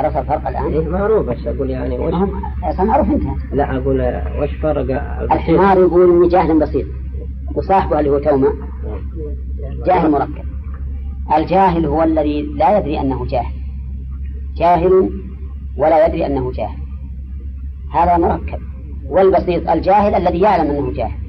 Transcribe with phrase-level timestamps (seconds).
[0.00, 2.14] عرفت الفرق الآن؟ إيه معروف بس أقول يعني وش
[2.64, 6.86] أصلا معروف انتهى لا أقول وش فرق؟ الحمار يقول إني جاهل بسيط.
[7.54, 8.52] وصاحبه اللي هو توما
[9.86, 10.44] جاهل مركب.
[11.36, 13.54] الجاهل هو الذي لا يدري أنه جاهل.
[14.56, 15.10] جاهل
[15.76, 16.78] ولا يدري أنه جاهل.
[17.94, 18.58] هذا مركب.
[19.08, 21.20] والبسيط الجاهل الذي يعلم أنه جاهل.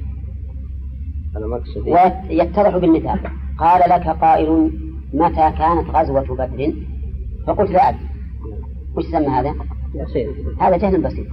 [1.36, 3.20] أنا مقصدي ويتضح بالمثال.
[3.58, 4.70] قال لك قائل
[5.14, 6.72] متى كانت غزوة بدر؟
[7.46, 8.11] فقلت لا أدري.
[8.96, 9.54] وش سمى هذا؟
[9.94, 11.26] يصير هذا جهل بسيط.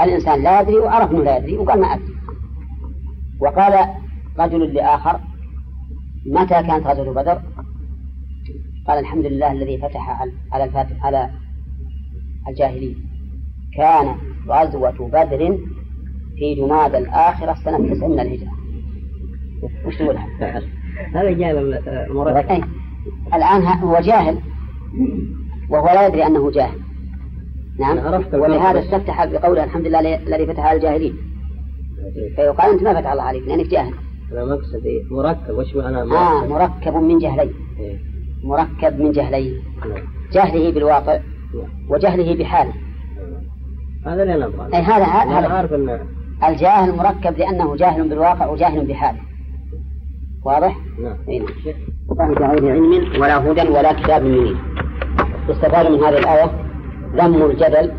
[0.00, 2.14] الإنسان لا يدري وعرف أنه لا يدري وقال ما أدري.
[3.40, 3.88] وقال
[4.38, 5.20] رجل لآخر
[6.26, 7.42] متى كانت غزوة بدر؟
[8.86, 10.22] قال الحمد لله الذي فتح
[10.52, 11.30] على الفاتح على
[12.48, 12.96] الجاهلين.
[13.76, 15.58] كانت غزوة بدر
[16.36, 18.52] في جماد الآخرة سنة تسع من الهجرة.
[19.86, 20.16] وش تقول؟
[21.14, 21.74] هذا جاهل
[23.34, 24.38] الآن هو جاهل
[25.70, 26.83] وهو لا يدري أنه جاهل.
[27.78, 27.98] نعم.
[27.98, 31.16] عرفت ولهذا استفتح بقوله الحمد لله الذي فتح على الجاهلين.
[32.36, 33.94] فيقال أنت ما فتح الله عليك لأنك جاهل.
[34.32, 35.02] أنا مقصدي.
[35.10, 37.52] مركب وش معنى مركب؟ آه مركب؟ من جهلين.
[37.80, 37.98] إيه.
[38.44, 39.62] مركب من جهلين.
[39.88, 40.02] نعم.
[40.32, 41.12] جهله بالواقع
[41.54, 41.90] نعم.
[41.90, 42.72] وجهله بحاله.
[44.06, 45.48] هذا اللي نبغى أي هذا أنا هذا.
[45.48, 45.72] عارف
[46.48, 49.18] الجاهل مركب لأنه جاهل بالواقع وجاهل بحاله.
[50.44, 51.16] واضح؟ نعم.
[51.28, 51.48] أي نعم.
[52.34, 54.56] بغير علم ولا هدى ولا كتاب منير.
[55.48, 56.63] يستفاد من هذه الآية؟
[57.14, 57.92] ذم الجدل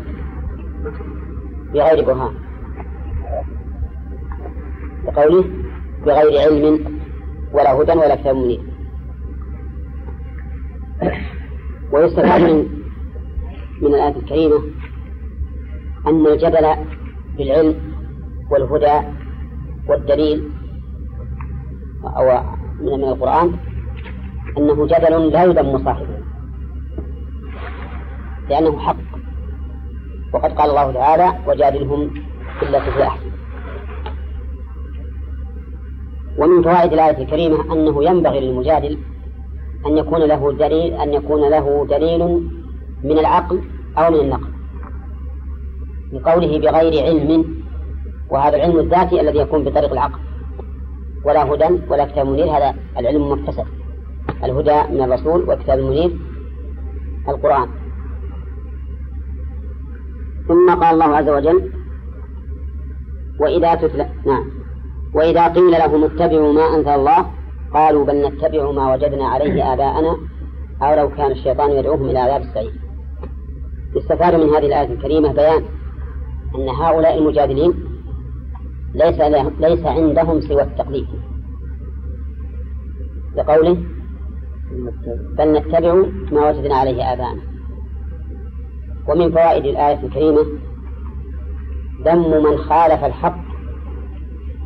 [1.74, 2.34] بغير برهان.
[5.04, 5.44] بقوله
[6.06, 6.98] بغير علم
[7.52, 8.60] ولا هدى ولا كتاب منير.
[11.92, 12.58] ويستفاد من
[13.82, 14.60] من الآية الكريمة
[16.06, 16.66] أن الجدل
[17.38, 17.74] بالعلم
[18.50, 19.08] والهدى
[19.88, 20.50] والدليل
[22.04, 22.40] أو
[22.80, 23.56] من القرآن
[24.58, 26.18] أنه جدل لا يذم صاحبه.
[28.50, 29.05] لأنه حق.
[30.36, 32.10] وقد قال الله تعالى وجادلهم
[32.60, 33.30] بالتي هي أحسن
[36.38, 38.98] ومن فوائد الآية الكريمة أنه ينبغي للمجادل
[39.86, 42.48] أن يكون له دليل أن يكون له دليل
[43.04, 43.60] من العقل
[43.98, 44.48] أو من النقل.
[46.12, 47.44] لقوله بغير علم
[48.30, 50.20] وهذا العلم الذاتي الذي يكون بطريق العقل.
[51.24, 53.66] ولا هدى ولا كتاب منير هذا العلم مكتسب
[54.44, 56.16] الهدى من الرسول والكتاب المنير
[57.28, 57.68] القرآن.
[60.48, 61.72] ثم قال الله عز وجل
[63.40, 64.44] وإذا تتلى نعم.
[65.14, 67.26] وإذا قيل لهم اتبعوا ما أنزل الله
[67.74, 70.16] قالوا بل نتبع ما وجدنا عليه آباءنا
[70.82, 72.72] أو لو كان الشيطان يدعوهم إلى عذاب السعير
[73.96, 75.62] يستفاد من هذه الآية الكريمة بيان
[76.54, 77.74] أن هؤلاء المجادلين
[78.94, 79.20] ليس
[79.60, 81.06] ليس عندهم سوى التقليد.
[83.36, 83.76] لقوله
[85.38, 85.94] بل نتبع
[86.32, 87.55] ما وجدنا عليه آباءنا.
[89.08, 90.46] ومن فوائد الآية الكريمة
[92.04, 93.38] ذم من خالف الحق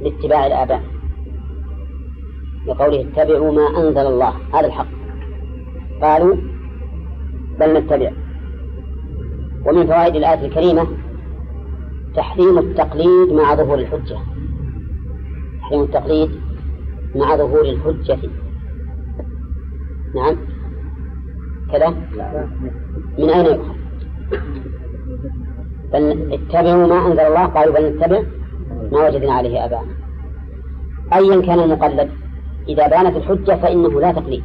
[0.00, 0.82] لاتباع الآباء
[2.66, 4.86] لقوله اتبعوا ما أنزل الله هذا الحق.
[6.02, 6.36] قالوا
[7.60, 8.12] بل نتبع.
[9.66, 10.86] ومن فوائد الآية الكريمة
[12.14, 14.18] تحريم التقليد مع ظهور الحجة.
[15.60, 16.30] تحريم التقليد
[17.14, 18.18] مع ظهور الحجة.
[20.14, 20.36] نعم.
[21.72, 21.88] كذا؟
[23.18, 23.79] من أين يؤخذ؟
[25.92, 28.22] بل اتبعوا ما أنزل الله قالوا بل نتبع
[28.92, 29.94] ما وجدنا عليه آباءنا.
[31.12, 32.10] أيا كان المقلد
[32.68, 34.44] إذا بانت الحجة فإنه لا تقليد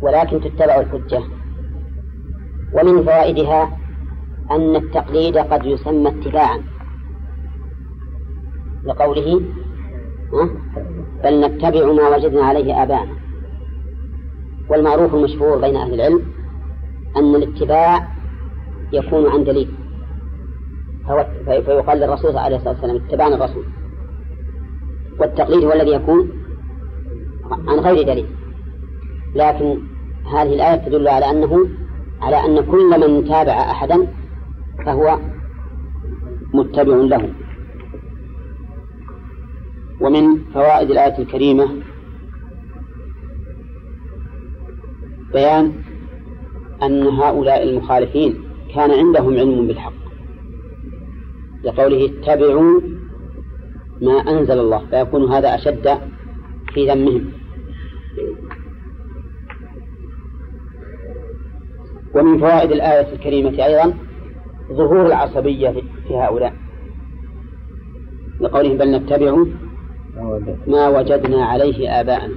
[0.00, 1.22] ولكن تتبع الحجة.
[2.72, 3.78] ومن فوائدها
[4.50, 6.62] أن التقليد قد يسمى اتباعا.
[8.84, 9.42] لقوله
[11.24, 13.12] بل نتبع ما وجدنا عليه آباءنا.
[14.70, 16.22] والمعروف المشهور بين أهل العلم
[17.16, 18.08] أن الاتباع
[18.92, 19.68] يكون عن دليل.
[21.44, 23.64] فيقال للرسول عليه الصلاة والسلام اتبعنا الرسول.
[25.20, 26.30] والتقليد هو الذي يكون
[27.50, 28.26] عن غير دليل.
[29.34, 29.78] لكن
[30.34, 31.68] هذه الآية تدل على أنه
[32.20, 34.06] على أن كل من تابع أحدا
[34.86, 35.18] فهو
[36.54, 37.32] متبع له.
[40.00, 41.68] ومن فوائد الآية الكريمة
[45.32, 45.72] بيان
[46.82, 49.92] أن هؤلاء المخالفين كان عندهم علم بالحق.
[51.64, 52.80] لقوله اتبعوا
[54.02, 55.98] ما أنزل الله فيكون هذا أشد
[56.74, 57.32] في ذمهم.
[62.14, 63.94] ومن فوائد الآية الكريمة أيضا
[64.72, 65.70] ظهور العصبية
[66.08, 66.54] في هؤلاء.
[68.40, 69.44] لقولهم بل نتبع
[70.66, 72.34] ما وجدنا عليه آباءنا.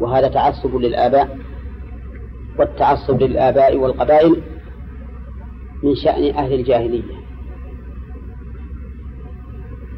[0.00, 1.38] وهذا تعصب للآباء
[2.58, 4.42] والتعصب للآباء والقبائل.
[5.82, 7.22] من شأن أهل الجاهلية.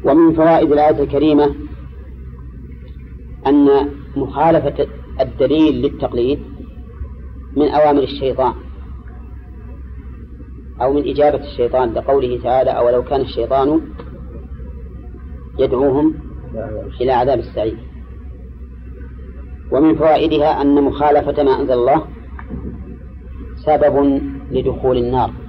[0.05, 1.55] ومن فوائد الآية الكريمة
[3.47, 4.87] أن مخالفة
[5.21, 6.39] الدليل للتقليد
[7.57, 8.53] من أوامر الشيطان
[10.81, 13.81] أو من إجابة الشيطان لقوله تعالى أولو كان الشيطان
[15.59, 16.13] يدعوهم
[17.01, 17.77] إلى عذاب السعير
[19.71, 22.05] ومن فوائدها أن مخالفة ما أنزل الله
[23.55, 24.21] سبب
[24.51, 25.44] لدخول النار.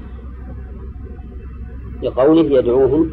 [2.03, 3.11] لقوله يدعوهم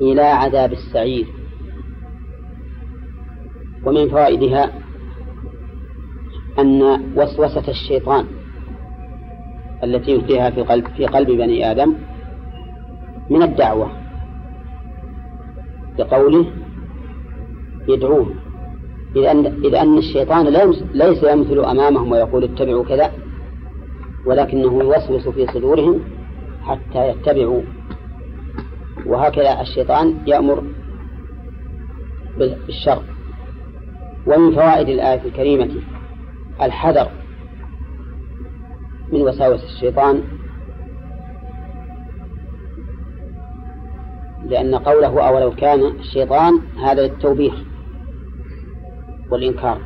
[0.00, 1.26] إلى عذاب السعير.
[3.86, 4.72] ومن فوائدها
[6.58, 6.82] أن
[7.16, 8.24] وسوسة الشيطان
[9.84, 11.94] التي يلقيها في قلب في قلب بني آدم
[13.30, 13.90] من الدعوة
[15.98, 16.46] لقوله
[17.88, 18.34] يدعوهم
[19.16, 20.46] إذ أن, إذ أن الشيطان
[20.94, 23.12] ليس يمثل أمامهم ويقول اتبعوا كذا
[24.26, 26.00] ولكنه يوسوس في صدورهم
[26.68, 27.62] حتى يتبعوا.
[29.06, 30.64] وهكذا الشيطان يأمر
[32.38, 33.02] بالشر.
[34.26, 35.70] ومن فوائد الآية الكريمة
[36.62, 37.10] الحذر
[39.12, 40.22] من وساوس الشيطان
[44.46, 47.54] لأن قوله أولو كان الشيطان هذا للتوبيخ
[49.30, 49.80] والإنكار.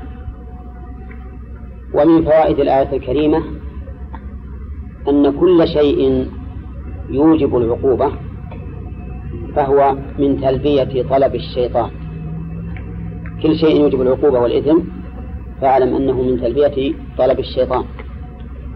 [1.94, 3.42] ومن فوائد الآية الكريمة
[5.08, 6.30] أن كل شيء
[7.12, 8.12] يوجب العقوبة
[9.56, 11.90] فهو من تلبية طلب الشيطان.
[13.42, 14.78] كل شيء يوجب العقوبة والإثم
[15.60, 17.84] فاعلم أنه من تلبية طلب الشيطان.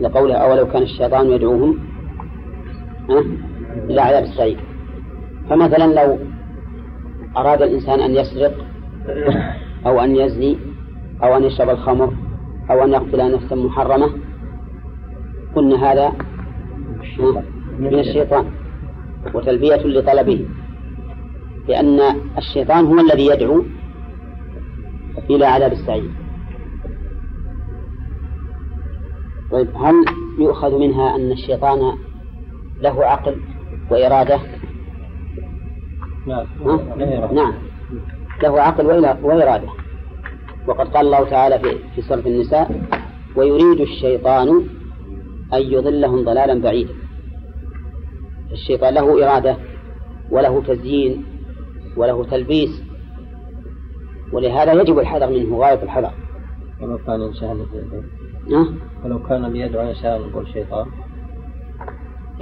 [0.01, 1.79] لقوله أولو كان الشيطان يدعوهم
[3.91, 4.59] إلى عذاب السعير.
[5.51, 6.19] فمثلا لو
[7.37, 8.55] أراد الإنسان أن يسرق
[9.87, 10.57] أو أن يزني
[11.23, 12.13] أو أن يشرب الخمر
[12.71, 14.11] أو أن يقتل نفسا محرمة
[15.57, 16.13] قلنا هذا
[17.79, 18.47] من الشيطان
[19.35, 20.47] وتلبية لطلبه
[21.69, 22.01] لأن
[22.39, 23.65] الشيطان هو الذي يدعو
[25.31, 26.11] إلى عذاب السعير.
[29.51, 29.95] طيب هل
[30.39, 31.93] يؤخذ منها أن الشيطان
[32.81, 33.37] له عقل
[33.91, 34.41] وإرادة؟
[36.27, 36.47] نعم.
[37.33, 37.55] نعم.
[38.43, 38.87] له عقل
[39.23, 39.69] وإرادة.
[40.69, 42.81] وقد قال الله تعالى في في سورة النساء
[43.37, 44.49] ويريد الشيطان
[45.55, 47.06] أن يضلهم ضلالا بعيدا.
[48.57, 49.57] الشيطان له إرادة
[50.31, 51.25] وله تزيين
[51.97, 52.83] وله تلبيس
[54.33, 56.11] ولهذا يجب الحذر منه غاية الحذر.
[56.81, 57.67] ولو كان إنسان
[58.51, 60.87] نعم ولو كان ليدعو إنسان يقول شيطان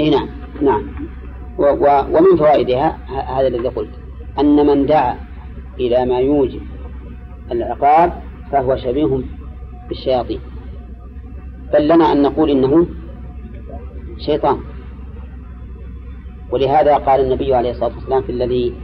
[0.01, 0.29] إي نعم
[0.63, 0.83] نعم.
[1.59, 2.99] و و ومن فوائدها
[3.39, 3.91] هذا الذي قلت
[4.39, 5.17] أن من دعا
[5.81, 6.63] إلى ما يوجب
[7.53, 8.13] العقاب
[8.53, 9.21] فهو شبيه
[9.89, 10.41] بالشياطين.
[11.73, 12.87] بل لنا أن نقول إنه
[14.19, 14.59] شيطان.
[16.55, 18.75] ولهذا قال النبي عليه الصلاة والسلام في الذي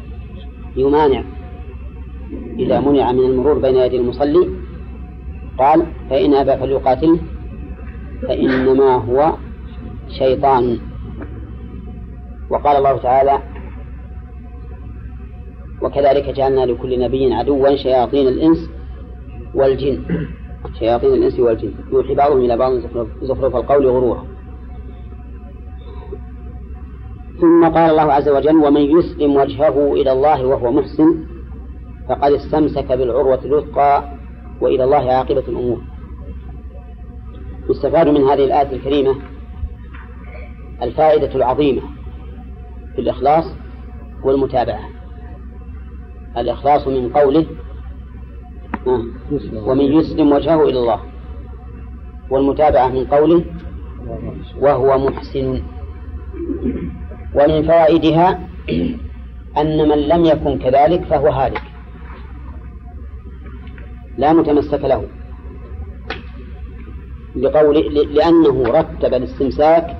[0.76, 1.24] يمانع
[2.58, 4.48] إذا منع من المرور بين يدي المصلي
[5.58, 7.18] قال فإن أبى فليقاتله
[8.22, 9.32] فإنما هو
[10.18, 10.78] شيطان.
[12.50, 13.38] وقال الله تعالى
[15.82, 18.70] وكذلك جعلنا لكل نبي عدوا شياطين الإنس
[19.54, 20.02] والجن.
[20.78, 21.72] شياطين الإنس والجن.
[21.92, 22.72] يوحي بعضهم إلى بعض
[23.22, 24.29] زخرف القول غرورا
[27.40, 31.24] ثم قال الله عز وجل ومن يسلم وجهه إلى الله وهو محسن
[32.08, 34.04] فقد استمسك بالعروة الوثقى
[34.60, 35.80] وإلى الله عاقبة الأمور.
[37.70, 39.14] يستفاد من هذه الآية الكريمة
[40.82, 41.82] الفائدة العظيمة
[42.94, 43.44] في الإخلاص
[44.24, 44.88] والمتابعة.
[46.36, 47.46] الإخلاص من قوله
[49.66, 51.00] ومن يسلم وجهه إلى الله.
[52.30, 53.44] والمتابعة من قوله
[54.60, 55.62] وهو محسن.
[57.34, 58.40] ومن فوائدها
[59.58, 61.62] أن من لم يكن كذلك فهو هالك.
[64.18, 65.04] لا متمسك له.
[67.36, 69.96] لقول لأنه رتب الاستمساك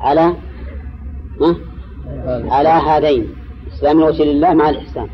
[0.00, 0.34] على
[2.50, 3.26] على هذين.
[3.72, 5.08] إسلام وجه الله مع الإحسان.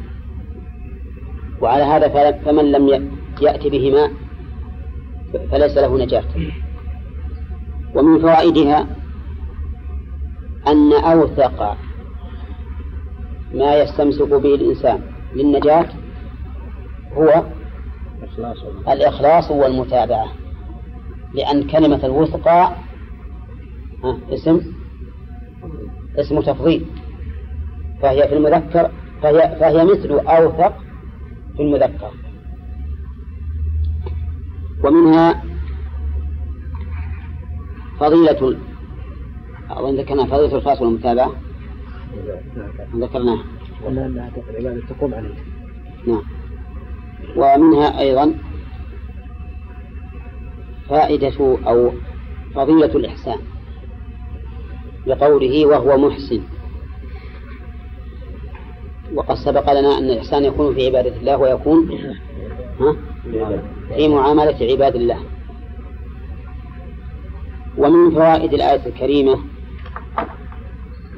[1.61, 3.11] وعلى هذا فمن لم
[3.41, 4.11] يأتي بهما
[5.51, 6.25] فليس له نجاة.
[7.95, 8.87] ومن فوائدها
[10.69, 11.77] أن أوثق
[13.55, 15.01] ما يستمسك به الإنسان
[15.35, 15.89] للنجاة
[17.13, 17.45] هو
[18.89, 20.29] الإخلاص والمتابعة.
[21.35, 22.73] لأن كلمة الوثقى
[24.31, 24.61] اسم
[26.17, 26.87] اسم تفضيل.
[28.03, 28.91] فهي في المذكر
[29.23, 30.75] فهي, فهي مثل أوثق
[31.57, 32.11] في المذكر.
[34.85, 35.43] ومنها
[38.01, 38.57] فضيلة
[39.71, 41.33] أظن ذكرنا فضيلة الفاصل والمتابعة؟
[42.97, 43.39] ذكرناه
[43.87, 45.35] قلنا أنها العبادة تقوم عليه.
[46.07, 46.23] نعم.
[47.37, 48.35] ومنها أيضا
[50.89, 51.93] فائدة أو
[52.55, 53.39] فضيلة الإحسان
[55.07, 56.41] بقوله وهو محسن.
[59.15, 61.99] وقد سبق لنا أن الإحسان يكون في عبادة الله ويكون
[62.81, 62.97] ها؟
[63.95, 65.19] في معاملة عباد الله.
[67.79, 69.39] ومن فوائد الآية الكريمة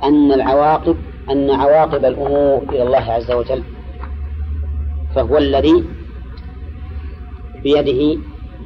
[0.04, 0.96] أن العواقب
[1.30, 3.62] أن عواقب الأمور إلى الله عز وجل
[5.14, 5.84] فهو الذي
[7.62, 8.20] بيده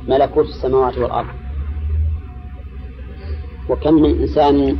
[0.09, 1.29] ملكوت السماوات والأرض.
[3.69, 4.77] وكم من إنسان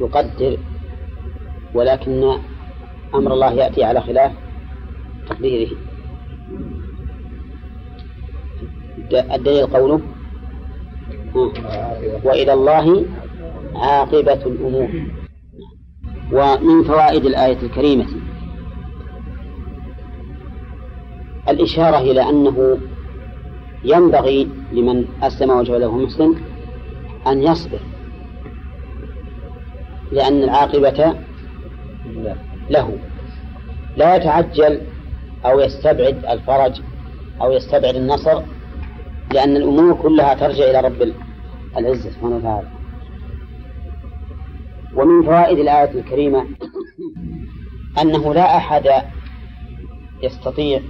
[0.00, 0.58] يقدر
[1.74, 2.32] ولكن
[3.14, 4.32] أمر الله يأتي على خلاف
[5.28, 5.76] تقديره.
[9.12, 10.00] الدليل قوله
[12.24, 13.04] وإلى الله
[13.74, 14.88] عاقبة الأمور.
[16.32, 18.06] ومن فوائد الآية الكريمة.
[21.48, 22.78] الإشارة إلى أنه
[23.84, 26.36] ينبغي لمن أسلم وجهه له مسلم
[27.26, 27.80] أن يصبر
[30.12, 31.14] لأن العاقبة
[32.70, 32.98] له.
[33.96, 34.80] لا يتعجل
[35.44, 36.80] أو يستبعد الفرج
[37.42, 38.42] أو يستبعد النصر
[39.34, 41.12] لأن الأمور كلها ترجع إلى رب
[41.78, 42.77] العزة سبحانه وتعالى.
[44.98, 46.46] ومن فوائد الآية الكريمة
[48.02, 48.88] أنه لا أحد
[50.22, 50.80] يستطيع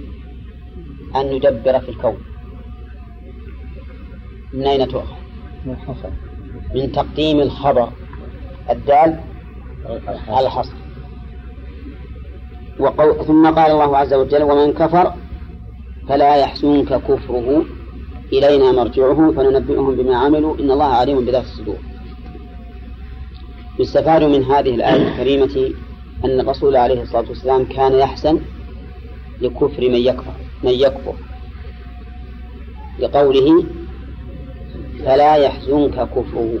[1.15, 2.17] أن يدبر في الكون.
[4.53, 5.15] من أين تؤخذ؟
[6.75, 7.89] من تقديم الخبر
[8.69, 9.19] الدال
[10.27, 10.73] على الحصر.
[12.79, 13.23] وقو...
[13.23, 15.13] ثم قال الله عز وجل ومن كفر
[16.07, 17.65] فلا يحزنك كفره
[18.33, 20.59] إلينا مرجعهم فننبئهم بما عملوا.
[20.59, 21.77] إن الله عليم بذات الصدور.
[23.79, 25.73] يستفاد من هذه الآية الكريمة
[26.25, 28.39] أن الرسول عليه الصلاة والسلام كان يحسن
[29.41, 30.33] لكفر من يكفر
[30.63, 31.13] من يكفر.
[32.99, 33.63] لقوله
[35.05, 36.59] فلا يحزنك كفره.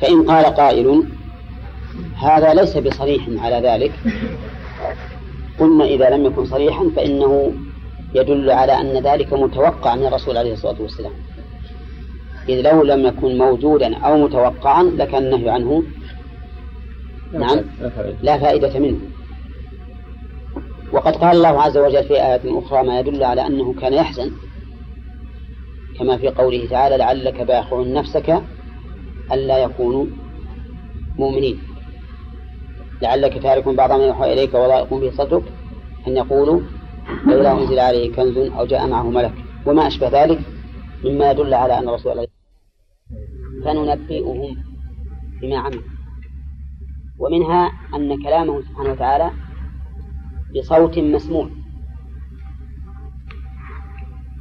[0.00, 1.02] فإن قال قائل
[2.16, 3.92] هذا ليس بصريح على ذلك
[5.60, 7.52] قلنا إذا لم يكن صريحا فإنه
[8.14, 11.12] يدل على أن ذلك متوقع من الرسول عليه الصلاة والسلام.
[12.48, 15.82] إذ لو لم يكن موجودا أو متوقعا لكان النهي عنه
[17.32, 17.60] نعم.
[18.22, 18.78] لا فائدة.
[18.78, 18.98] منه.
[20.92, 24.30] وقد قال الله عز وجل في آية أخرى ما يدل على أنه كان يحزن.
[25.98, 28.42] كما في قوله تعالى لعلك باخع نفسك
[29.32, 30.06] ألا يكونوا
[31.18, 31.58] مؤمنين.
[33.02, 35.42] لعلك تارك بعض ما يوحى إليك وضائق به صدرك
[36.08, 36.60] أن يقولوا
[37.26, 39.32] لولا أنزل عليه كنز أو جاء معه ملك.
[39.66, 40.38] وما أشبه ذلك
[41.04, 42.35] مما يدل على أن الرسول عليه
[43.66, 44.56] فننبئهم
[45.42, 45.82] بما عملوا.
[47.18, 49.30] ومنها أن كلامه سبحانه وتعالى
[50.56, 51.50] بصوت مسموع.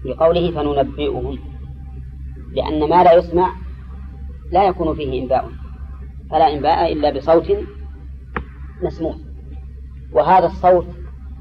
[0.06, 1.40] بقوله فننبئهم
[2.52, 3.56] لأن ما لا يسمع
[4.52, 5.52] لا يكون فيه إنباء.
[6.32, 7.58] فلا إنباء إلا بصوت
[8.84, 9.16] مسموع.
[10.12, 10.88] وهذا الصوت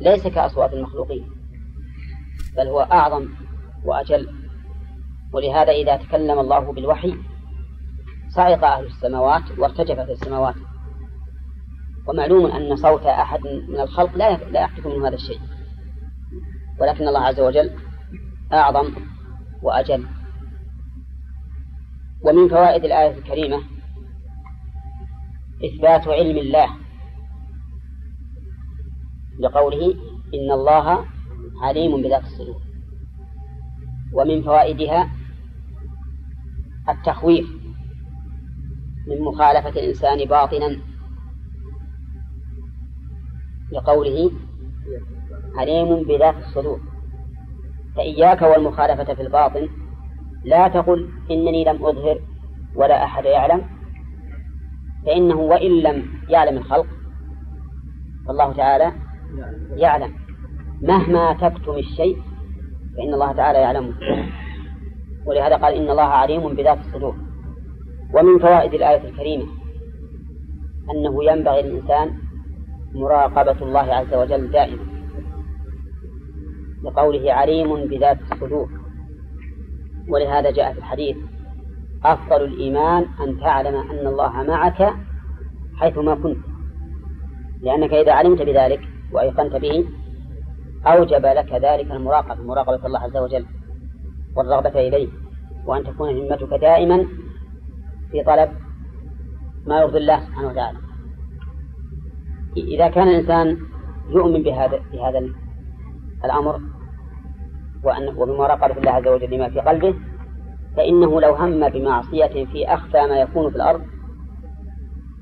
[0.01, 1.25] ليس كأصوات المخلوقين
[2.57, 3.29] بل هو أعظم
[3.85, 4.29] وأجل.
[5.33, 7.15] ولهذا إذا تكلم الله بالوحي
[8.37, 10.55] صعق أهل السماوات وارتجفت السماوات.
[12.09, 15.41] ومعلوم أن صوت أحد من الخلق لا لا يحدث منه هذا الشيء.
[16.81, 17.71] ولكن الله عز وجل
[18.53, 18.93] أعظم
[19.63, 20.07] وأجل.
[22.25, 23.63] ومن فوائد الآية الكريمة
[25.65, 26.69] إثبات علم الله.
[29.41, 29.95] لقوله
[30.35, 31.05] إن الله
[31.63, 32.63] عليم بذات الصدور.
[34.13, 35.11] ومن فوائدها
[36.89, 37.64] التخويف.
[39.07, 40.77] من مخالفة الإنسان باطنا
[43.73, 44.31] لقوله
[45.57, 46.81] عليم بذات الصدور.
[47.97, 49.69] فإياك والمخالفة في الباطن.
[50.45, 52.21] لا تقل إنني لم أظهر
[52.75, 53.63] ولا أحد يعلم.
[55.07, 56.87] فإنه وإن لم يعلم الخلق
[58.27, 58.93] فالله تعالى
[59.77, 60.15] يعلم.
[60.83, 62.17] مهما تكتم الشيء
[62.97, 63.95] فإن الله تعالى يعلمه.
[65.27, 67.24] ولهذا قال إن الله عليم بذات الصدور.
[68.15, 69.47] ومن فوائد الآية الكريمة
[70.91, 72.19] أنه ينبغي للإنسان
[72.95, 74.83] مراقبة الله عز وجل دائما
[76.85, 78.69] لقوله عليم بذات الصدور.
[80.09, 81.17] ولهذا جاء في الحديث
[82.05, 84.95] أفضل الإيمان أن تعلم أن الله معك
[85.77, 86.37] حيثما كنت
[87.63, 88.81] لأنك إذا علمت بذلك
[89.13, 89.85] وأيقنت به
[90.87, 93.47] أوجب لك ذلك المراقبة مراقبة الله عز وجل
[94.37, 95.09] والرغبة إليه
[95.67, 97.07] وأن تكون همتك دائما
[98.11, 98.51] في طلب
[99.67, 100.79] ما يرضي الله سبحانه وتعالى.
[102.57, 103.59] إذا كان الإنسان
[104.11, 105.29] يؤمن بهذا بهذا
[106.25, 106.61] الأمر
[107.85, 109.95] وأنه وبمراقبة الله عز وجل لما في قلبه
[110.77, 113.83] فإنه لو هم بمعصية في أخفى ما يكون في الأرض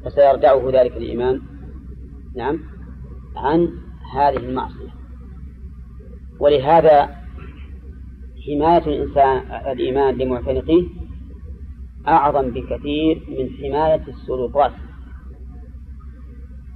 [0.04, 1.40] فسيرجعه ذلك الإيمان
[2.36, 2.58] نعم
[3.36, 3.68] عن
[4.14, 4.92] هذه المعصية.
[6.40, 7.08] ولهذا
[8.46, 9.36] حماية الإنسان
[9.72, 10.88] الإيمان لمعتنقيه
[12.08, 14.72] أعظم بكثير من حماية السلطات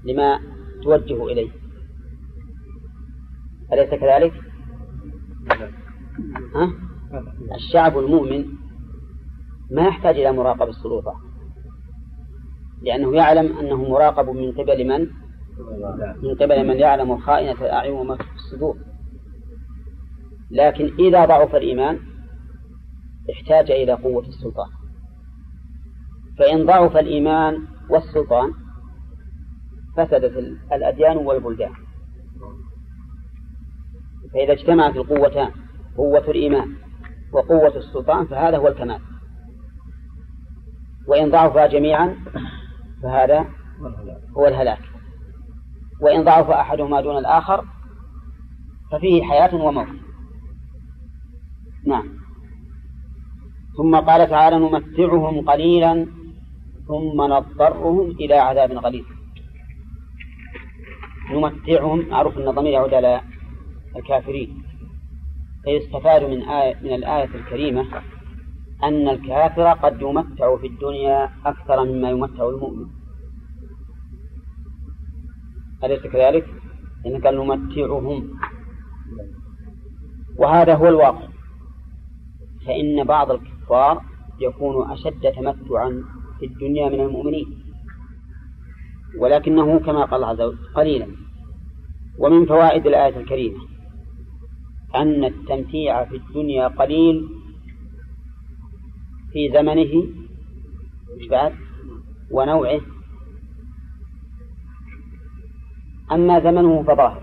[0.04, 0.40] لما
[0.82, 1.50] توجه إليه
[3.72, 4.32] أليس كذلك؟
[6.54, 6.72] ها؟
[7.54, 8.44] الشعب المؤمن
[9.70, 11.14] ما يحتاج إلى مراقبة السلطة
[12.82, 15.08] لأنه يعلم أنه مراقب من قبل من؟
[16.22, 18.76] من قبل من يعلم خائنة الأعين وما في الصدور
[20.50, 21.98] لكن إذا ضعف الإيمان
[23.32, 24.68] احتاج إلى قوة السلطان
[26.38, 28.52] فإن ضعف الإيمان والسلطان
[29.96, 31.72] فسدت الأديان والبلدان.
[34.34, 35.50] فإذا اجتمعت القوتان
[35.96, 36.74] قوة الإيمان
[37.32, 39.00] وقوة السلطان فهذا هو الكمال.
[41.08, 42.16] وإن ضعفا جميعا
[43.02, 43.46] فهذا
[44.36, 44.80] هو الهلاك.
[46.00, 47.64] وإن ضعف أحدهما دون الآخر
[48.92, 49.88] ففيه حياة وموت.
[51.86, 52.08] نعم.
[53.76, 56.06] ثم قال تعالى نمتعهم قليلا
[56.88, 59.04] ثم نضطرهم إلى عذاب غليظ.
[61.32, 63.20] نمتعهم معروف أن الضمير يعود على
[63.96, 64.62] الكافرين.
[65.64, 67.86] فيستفاد من آية من الآية الكريمة
[68.84, 72.86] أن الكافر قد يمتع في الدنيا أكثر مما يمتع المؤمن.
[75.84, 76.46] أليس كذلك؟
[77.06, 78.30] إن قال نمتعهم.
[80.38, 81.28] وهذا هو الواقع.
[82.66, 84.02] فإن بعض الكفار
[84.40, 86.04] يكون أشد تمتعا
[86.38, 87.46] في الدنيا من المؤمنين.
[89.18, 91.06] ولكنه كما قال عز وجل قليلا.
[92.18, 93.58] ومن فوائد الآية الكريمة
[94.94, 97.28] أن التمتيع في الدنيا قليل
[99.32, 100.06] في زمنه
[101.18, 101.52] مش بعد؟
[102.30, 102.80] ونوعه.
[106.12, 107.22] أما زمنه فظاهر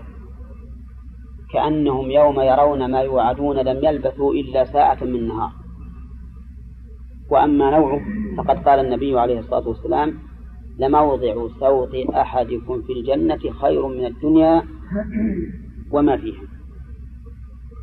[1.52, 5.63] كأنهم يوم يرون ما يوعدون لم يلبثوا إلا ساعة من نهار.
[7.30, 8.00] وأما نوعه
[8.36, 10.18] فقد قال النبي عليه الصلاة والسلام
[10.78, 14.62] لموضع سوط أحدكم في الجنة خير من الدنيا
[15.90, 16.42] وما فيها.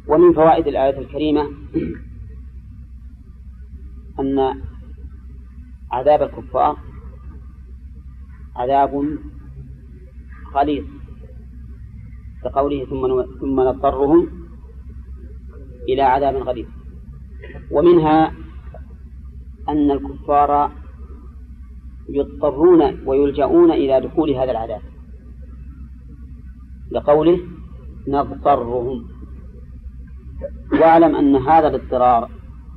[0.07, 1.49] ومن فوائد الآية الكريمة
[4.19, 4.61] أن
[5.91, 6.77] عذاب الكفار
[8.55, 9.17] عذاب
[10.55, 10.85] غليظ
[12.43, 14.27] كقوله ثم ثم نضطرهم
[15.89, 16.67] إلى عذاب غليظ.
[17.71, 18.33] ومنها
[19.69, 20.71] أن الكفار
[22.09, 24.81] يضطرون ويلجؤون إلى دخول هذا العذاب.
[26.91, 27.39] لقوله
[28.07, 29.07] نضطرهم.
[30.71, 32.29] واعلم أن هذا الاضطرار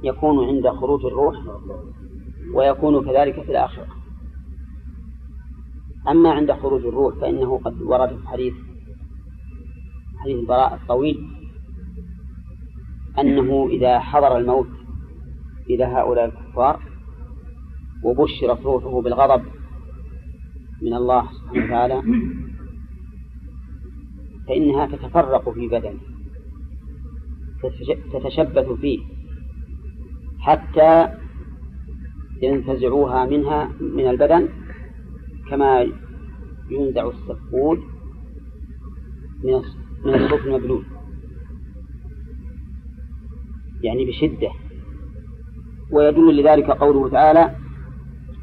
[0.05, 1.37] يكون عند خروج الروح
[2.55, 3.87] ويكون كذلك في الآخرة.
[6.09, 8.55] أما عند خروج الروح فإنه قد ورد في حديث
[10.18, 11.29] حديث البراء الطويل
[13.18, 14.66] أنه إذا حضر الموت
[15.70, 16.81] إلى هؤلاء الكفار
[18.05, 19.44] وبشرت روحه بالغضب
[20.83, 22.03] من الله سبحانه وتعالى
[24.48, 26.00] فإنها تتفرق في بدنه
[28.12, 28.98] تتشبث فيه
[30.38, 31.09] حتى
[32.42, 34.48] ينتزعوها منها من البدن
[35.50, 35.87] كما
[36.70, 37.79] ينزع السفود
[39.44, 39.55] من
[40.14, 40.85] الصوت المبلول
[43.83, 44.50] يعني بشدة.
[45.92, 47.57] ويدل لذلك قوله تعالى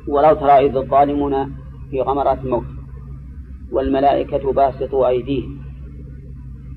[0.08, 1.56] ولو ترى إذ الظالمون
[1.92, 2.66] في غمرات الموت
[3.72, 5.62] والملائكة باسطوا أيديهم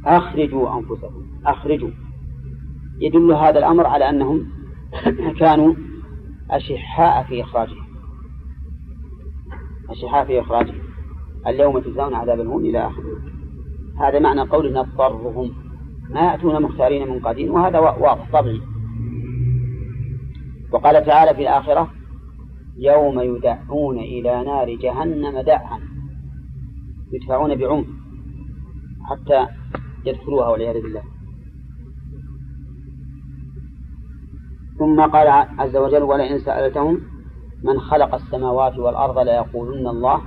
[0.07, 1.91] أخرجوا أنفسكم أخرجوا.
[3.01, 4.47] يدل هذا الأمر على أنهم
[5.41, 5.75] كانوا
[6.51, 7.77] أشحاء في إخراجه
[9.91, 10.75] أشحاء في إخراجه
[11.47, 13.19] اليوم تجزون عذاب الهون إلى آخره.
[14.01, 15.53] هذا معنى قول نضطرهم
[16.11, 18.74] ما يأتون مختارين منقادين وهذا واضح طبيعي.
[20.75, 21.91] وقال تعالى في الآخرة
[22.79, 25.81] يوم يدعون إلى نار جهنم دعا
[27.13, 27.87] يدفعون بعنف
[29.03, 29.47] حتى
[30.07, 31.03] يدخلوها والعياذ بالله.
[34.79, 37.01] ثم قال عز وجل ولئن سألتهم
[37.65, 40.21] من خلق السماوات والأرض ليقولن الله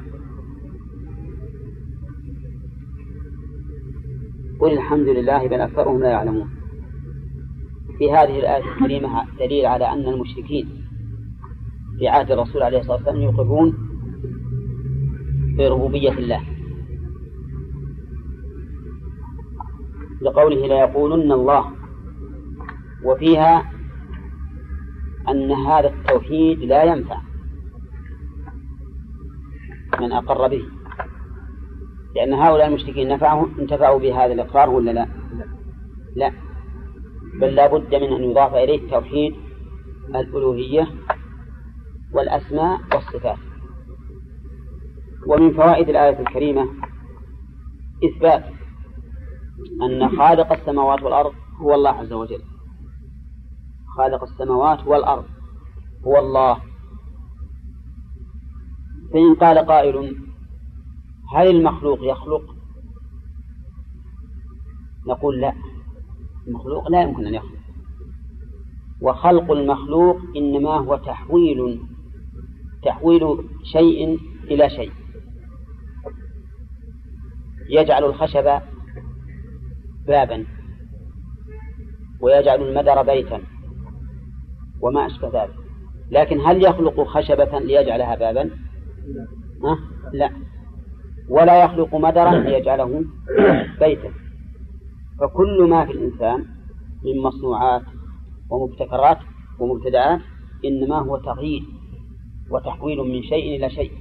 [4.59, 6.56] قل الحمد لله بل أكثرهم لا يعلمون.
[7.97, 10.87] في هذه الآية الكريمة دليل على أن المشركين
[11.99, 13.77] في عهد الرسول عليه الصلاة والسلام يقرون
[15.57, 16.41] بربوبية الله.
[20.21, 21.71] لقوله ليقولن الله.
[23.03, 23.71] وفيها
[25.29, 27.21] أن هذا التوحيد لا ينفع
[30.01, 30.63] من أقر به.
[32.15, 35.07] لأن هؤلاء المشركين نفعهم انتفعوا بهذا الإقرار ولا لا؟
[36.15, 36.46] لا.
[37.41, 39.35] بل لا بد من أن يضاف إليه توحيد
[40.09, 40.87] الألوهية
[42.13, 43.37] والأسماء والصفات.
[45.27, 46.69] ومن فوائد الآية الكريمة
[48.03, 48.45] إثبات
[49.83, 52.41] أن خالق السماوات والأرض هو الله عز وجل.
[53.97, 55.25] خالق السماوات والأرض
[56.07, 56.61] هو الله.
[59.13, 60.15] فإن قال قائل
[61.35, 62.41] هل المخلوق يخلق؟
[65.07, 65.53] نقول لا.
[66.47, 67.57] المخلوق لا يمكن أن يخلق.
[69.01, 71.79] وخلق المخلوق إنما هو تحويل
[72.83, 74.91] تحويل شيء إلى شيء.
[77.69, 78.61] يجعل الخشب
[80.07, 80.45] بابا
[82.21, 83.41] ويجعل المدر بيتا
[84.81, 85.55] وما أشبه ذلك.
[86.11, 88.49] لكن هل يخلق خشبة ليجعلها بابا؟
[89.63, 89.77] أه؟
[90.13, 90.31] لا.
[91.29, 93.03] ولا يخلق مدرا ليجعله
[93.79, 94.11] بيتا.
[95.19, 96.45] فكل ما في الإنسان
[97.05, 97.81] من مصنوعات
[98.49, 99.17] ومبتكرات
[99.59, 100.21] ومبتدعات
[100.65, 101.63] إنما هو تغيير
[102.51, 103.91] وتحويل من شيء إلى شيء.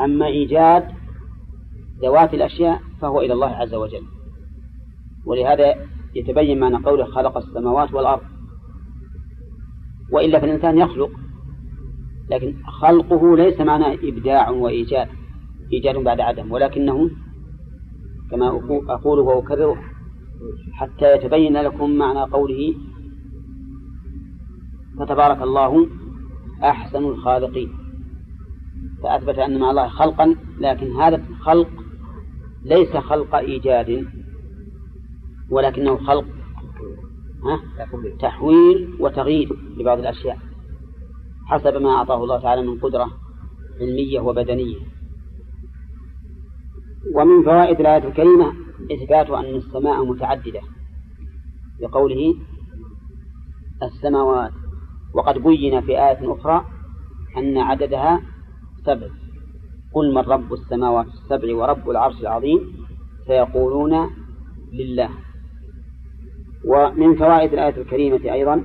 [0.00, 0.88] أما إيجاد
[2.02, 4.02] ذوات الأشياء فهو إلى الله عز وجل.
[5.26, 5.74] ولهذا
[6.14, 8.22] يتبين معنى قوله خلق السماوات والأرض.
[10.12, 11.10] وإلا فالإنسان يخلق
[12.30, 15.08] لكن خلقه ليس معناه إبداع وإيجاد
[15.72, 17.10] إيجاد بعد عدم ولكنه
[18.30, 18.48] كما
[18.88, 19.78] أقول وأكرر
[20.72, 22.74] حتى يتبين لكم معنى قوله
[24.98, 25.88] فتبارك الله
[26.62, 27.72] أحسن الخالقين.
[29.02, 31.68] فأثبت أن مع الله خلقا لكن هذا الخلق
[32.64, 34.06] ليس خلق إيجاد
[35.50, 36.24] ولكنه خلق
[38.20, 40.38] تحويل وتغيير لبعض الأشياء.
[41.46, 43.10] حسب ما أعطاه الله تعالى من قدرة
[43.80, 44.76] علمية وبدنية.
[47.14, 48.52] ومن فوائد الآية الكريمة
[48.90, 50.60] إثبات أن السماء متعددة
[51.80, 52.34] لقوله
[53.82, 54.52] السماوات.
[55.14, 56.64] وقد بين في آية أخرى
[57.36, 58.20] أن عددها
[58.86, 59.08] سبع.
[59.94, 62.60] قل من رب السماوات السبع ورب العرش العظيم؟
[63.26, 64.10] سيقولون
[64.72, 65.10] لله.
[66.64, 68.64] ومن فوائد الآية الكريمة أيضا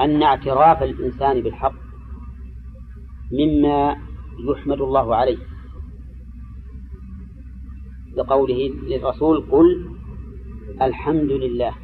[0.00, 1.74] أن اعتراف الإنسان بالحق
[3.32, 3.96] مما
[4.50, 5.38] يحمد الله عليه.
[8.18, 9.90] لقوله للرسول قل
[10.82, 11.74] الحمد لله.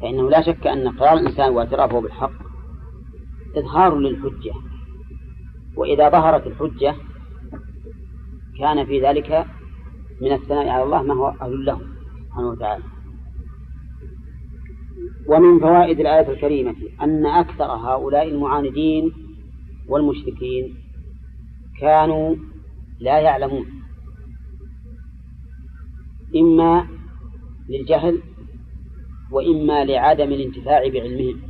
[0.00, 2.32] فإنه لا شك أن إقرار الإنسان واعترافه بالحق
[3.56, 4.52] إظهار للحجة
[5.76, 6.94] وإذا ظهرت الحجة
[8.58, 9.46] كان في ذلك
[10.20, 11.80] من الثناء على الله ما هو أهل له
[12.26, 12.84] سبحانه وتعالى.
[15.28, 19.12] ومن فوائد الآية الكريمة أن أكثر هؤلاء المعاندين
[19.88, 20.74] والمشركين
[21.80, 22.36] كانوا
[23.00, 23.66] لا يعلمون.
[26.36, 26.86] إما
[27.68, 28.22] للجهل
[29.30, 31.40] وإما لعدم الانتفاع بعلمهم.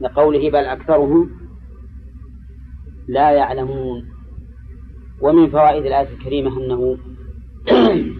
[0.00, 1.30] لقوله بل أكثرهم
[3.08, 4.08] لا يعلمون.
[5.20, 6.98] ومن فوائد الآية الكريمة أنه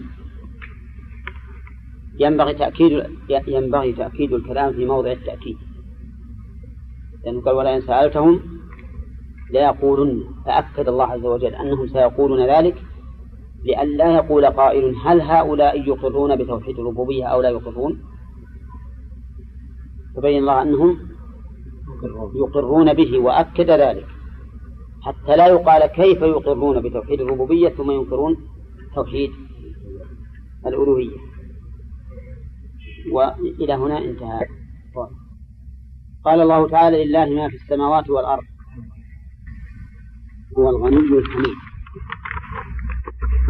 [2.23, 3.03] ينبغي تأكيد
[3.47, 5.57] ينبغي تأكيد الكلام في موضع التأكيد.
[7.25, 8.39] لأنه قال ولئن سألتهم
[9.53, 12.88] ليقولن فأكد الله عز وجل أنهم سيقولون ذلك.
[13.63, 18.03] لئلا يقول قائل هل هؤلاء يقرون بتوحيد الربوبية أو لا يقرون.
[20.15, 20.97] فبين الله أنهم
[22.35, 24.07] يقرون به وأكد ذلك.
[25.01, 28.37] حتى لا يقال كيف يقرون بتوحيد الربوبية ثم ينكرون
[28.95, 29.31] توحيد
[30.67, 31.17] الألوهية.
[33.11, 34.45] وإلى هنا انتهى.
[36.25, 38.43] قال الله تعالى لله ما في السماوات والأرض.
[40.57, 41.68] هو الغني الحميد.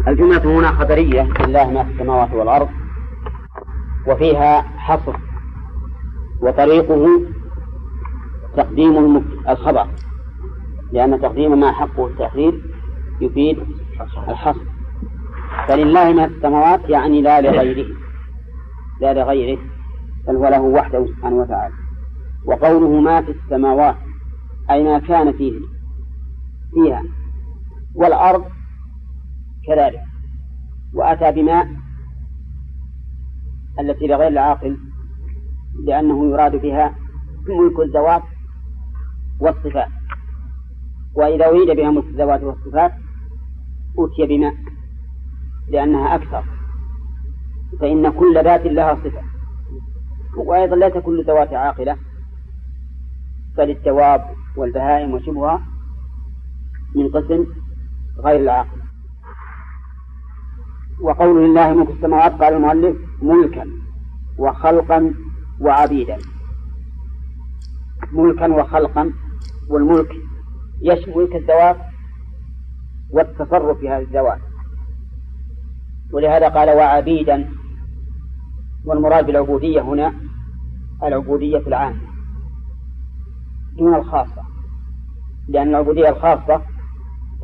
[0.08, 2.68] الجملة هنا خبرية لله ما في السماوات والأرض
[4.06, 5.16] وفيها حصر
[6.42, 7.20] وطريقه
[8.56, 9.86] تقديم الخبر
[10.92, 12.62] لأن تقديم ما حقه التأخير
[13.20, 13.58] يفيد
[14.28, 14.60] الحصر.
[15.68, 17.86] فلله ما في السماوات يعني لا لغيره
[19.00, 19.58] لا لغيره
[20.28, 21.74] بل هو له وحده سبحانه وتعالى.
[22.46, 23.96] وقوله ما في السماوات
[24.70, 25.60] أي ما كان فيه
[26.74, 27.02] فيها
[27.94, 28.44] والأرض
[29.66, 30.00] كذلك.
[30.94, 31.68] وأتى بماء
[33.80, 34.78] التي لغير العاقل
[35.84, 36.94] لأنه يراد بها
[37.48, 38.22] ملك الذوات
[39.40, 39.88] والصفات.
[41.14, 42.92] وإذا أريد بها ملك الذوات والصفات
[43.98, 44.52] أوتي بما
[45.68, 46.44] لأنها أكثر.
[47.80, 49.22] فإن كل ذات لها صفة.
[50.36, 51.96] وأيضا ليس كل ذوات عاقلة
[53.56, 54.24] بل الدواب
[54.56, 55.62] والبهائم وشبهها
[56.96, 57.46] من قسم
[58.24, 58.79] غير العاقل.
[61.02, 63.66] وقول لله ملك السماوات قال المؤلف ملكا
[64.38, 65.14] وخلقا
[65.60, 66.18] وعبيدا.
[68.12, 69.12] ملكا وخلقا
[69.70, 70.12] والملك
[70.82, 71.76] يشمل ملك الذوات
[73.10, 74.40] والتصرف في هذه الذوات
[76.12, 77.50] ولهذا قال وعبيدا
[78.86, 80.14] والمراد بالعبودية هنا
[81.02, 82.00] العبودية العامة
[83.78, 84.42] دون الخاصة.
[85.48, 86.62] لأن العبودية الخاصة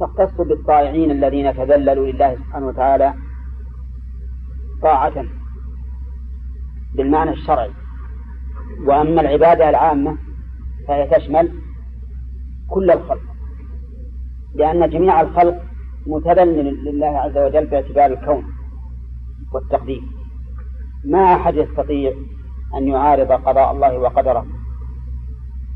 [0.01, 3.15] تختص بالطائعين الذين تذللوا لله سبحانه وتعالى
[4.83, 5.25] طاعة
[6.95, 7.71] بالمعنى الشرعي.
[8.87, 10.19] وأما العبادة العامة
[10.89, 11.53] فهي تشمل
[12.69, 13.23] كل الخلق
[14.55, 15.63] لأن جميع الخلق
[16.07, 18.45] متذلل لله عز وجل باعتبار الكون
[19.53, 20.03] والتقدير.
[21.05, 22.13] ما أحد يستطيع
[22.75, 24.47] أن يعارض قضاء الله وقدره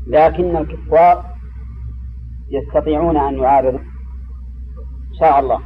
[0.07, 1.25] لكن الكفار
[2.49, 3.79] يستطيعون أن يعارضوا
[5.19, 5.59] شاء الله.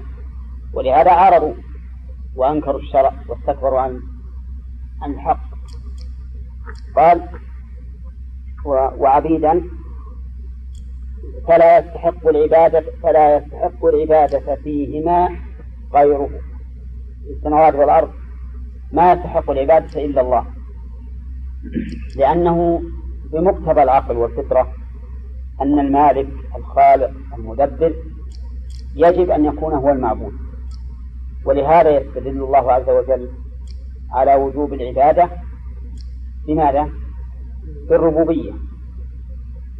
[0.73, 1.53] ولهذا عارضوا.
[2.35, 3.99] وأنكروا الشرع واستكبروا عن
[5.01, 5.45] عن الحق.
[6.95, 7.29] قال
[8.97, 9.63] وعبيدا
[11.47, 15.29] فلا يستحق العبادة فلا يستحق العبادة فيهما
[15.93, 16.29] غيره.
[17.29, 18.11] السماوات والأرض
[18.91, 20.45] ما يستحق العبادة إلا الله.
[22.17, 22.81] لأنه
[23.31, 24.73] بمقتضى العقل والفطرة
[25.61, 27.93] أن المالك الخالق المدبر
[28.95, 30.44] يجب أن يكون هو المعبود.
[31.45, 33.29] ولهذا يستدل الله عز وجل
[34.11, 35.29] على وجوب العبادة
[36.47, 36.89] بماذا؟
[37.89, 38.53] بالربوبية.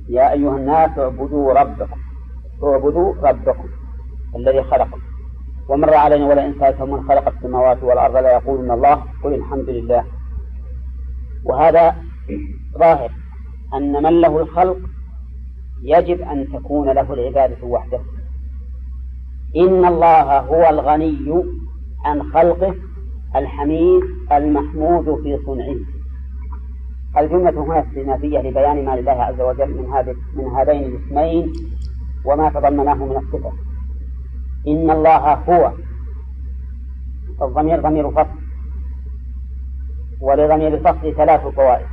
[0.10, 2.00] يا أيها الناس اعبدوا ربكم
[2.64, 3.70] اعبدوا ربكم
[4.36, 5.02] الذي خلقكم.
[5.70, 10.06] ومر علينا ولئن سألتم من خلق السماوات والأرض لا يقولون الله قل الحمد لله.
[11.46, 11.96] وهذا
[12.80, 13.12] ظاهر
[13.74, 14.78] أن من له الخلق
[15.84, 18.00] يجب أن تكون له العبادة وحده.
[19.58, 21.44] إن الله هو الغني
[22.06, 22.76] عن خلقه
[23.36, 25.76] الحميد المحمود في صنعه.
[27.18, 31.54] الجملة هنا استئنافية لبيان ما لله عز وجل من هذه من هذين الاسمين
[32.26, 33.52] وما تضمناه من الصفة.
[34.68, 35.72] إن الله هو
[37.42, 38.40] الضمير ضمير فصل
[40.22, 41.88] ولضمير الفصل ثلاث فوائد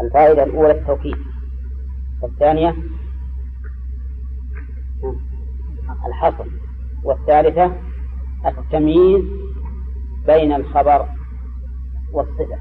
[0.00, 1.16] الفائدة الأولى التوكيد
[2.22, 2.74] والثانية
[6.06, 6.44] الحصر.
[7.04, 7.72] والثالثة
[8.46, 9.24] التمييز
[10.26, 11.06] بين الخبر
[12.12, 12.58] والصفة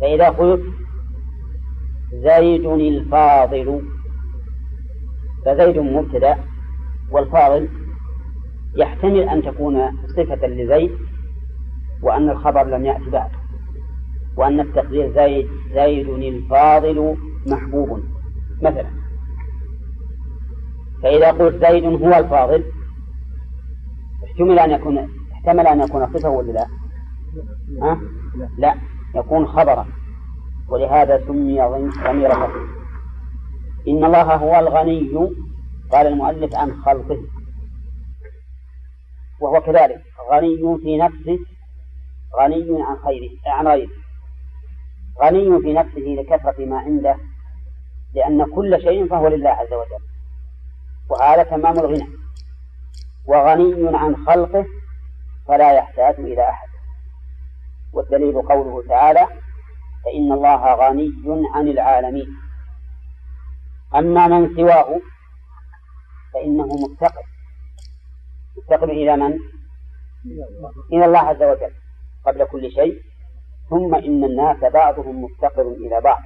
[0.00, 0.62] فإذا قلت
[2.12, 3.82] زيد الفاضل
[5.46, 6.36] فزيد مبتدأ
[7.10, 7.68] والفاضل
[8.76, 10.90] يحتمل أن تكون صفة لزيد
[12.02, 13.30] وأن الخبر لم يأتي بعد
[14.36, 17.16] وأن التقدير زيد زيد الفاضل
[17.46, 18.00] محبوب.
[18.62, 18.99] مثلا
[21.02, 22.64] فإذا قلت زيد هو الفاضل
[24.24, 26.66] احتمل أن يكون احتمل أن يكون صفة ولا لا؟
[27.82, 28.00] ها؟
[28.58, 28.74] لا.
[29.14, 29.86] يكون خبرا.
[30.68, 31.62] ولهذا سمي
[32.04, 32.68] ضمير فصل
[33.88, 35.30] إن الله هو الغني
[35.92, 37.18] قال المؤلف عن خلقه.
[39.40, 40.02] وهو كذلك.
[40.32, 41.38] غني في نفسه
[42.40, 43.90] غني عن خيره عن غيره.
[45.22, 47.16] غني في نفسه لكثرة ما عنده
[48.14, 50.09] لأن كل شيء فهو لله عز وجل.
[51.10, 52.08] وهذا تمام الغنى.
[53.26, 54.66] وغني عن خلقه
[55.48, 56.68] فلا يحتاج إلى أحد.
[57.92, 59.26] والدليل قوله تعالى
[60.04, 61.12] فإن الله غني
[61.54, 62.28] عن العالمين.
[63.94, 65.00] أما من سواه
[66.34, 67.22] فإنه مفتقر
[68.56, 69.38] مفتقر إلى من؟
[70.92, 71.72] إلى الله عز وجل
[72.26, 73.02] قبل كل شيء.
[73.70, 76.22] ثم إن الناس بعضهم مفتقر إلى بعض.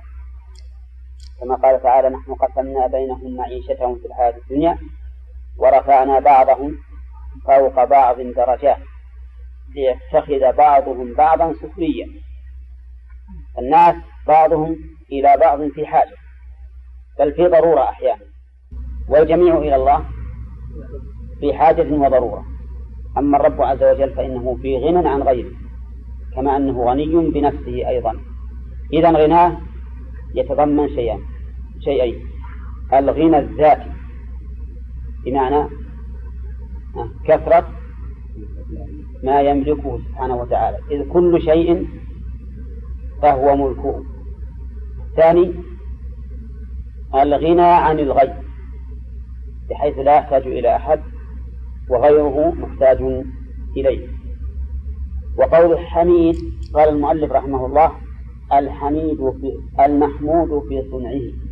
[1.41, 4.79] كما قال تعالى نحن قسمنا بينهم معيشتهم في الحياة الدنيا
[5.59, 6.75] ورفعنا بعضهم
[7.47, 8.79] فوق بعض درجات
[9.75, 12.09] ليتخذ بعضهم بعضا سخريا
[13.59, 13.95] الناس
[14.27, 14.77] بعضهم
[15.13, 16.15] إلى بعض في حاجة
[17.19, 18.25] بل في ضرورة أحيانا
[19.09, 20.05] والجميع إلى الله
[21.41, 22.45] في حاجة وضرورة.
[23.19, 25.53] أما الرب عز وجل فإنه في غنى عن غيره
[26.35, 28.13] كما أنه غني بنفسه أيضا.
[28.93, 29.59] إذا غناه
[30.35, 31.21] يتضمن شيئين
[31.81, 32.27] شيئين.
[32.93, 33.91] الغنى الذاتي.
[35.25, 35.69] بمعنى
[37.25, 37.69] كثرة
[39.23, 40.79] ما يملكه سبحانه وتعالى.
[40.91, 41.89] إذ كل شيء
[43.23, 44.05] فهو ملكه.
[45.11, 45.55] الثاني
[47.15, 48.35] الغنى عن الغي
[49.71, 51.01] بحيث لا يحتاج إلى أحد
[51.91, 53.25] وغيره محتاج
[53.77, 54.09] إليه.
[55.39, 56.37] وقول حميد
[56.75, 58.04] قال المؤلف رحمه الله
[58.59, 61.45] الحميد في المحمود في صنعه.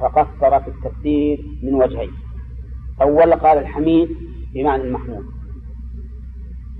[0.00, 2.10] فقصر في التفسير من وجهين.
[3.02, 4.08] أول قال الحميد
[4.54, 5.24] بمعنى المحمود.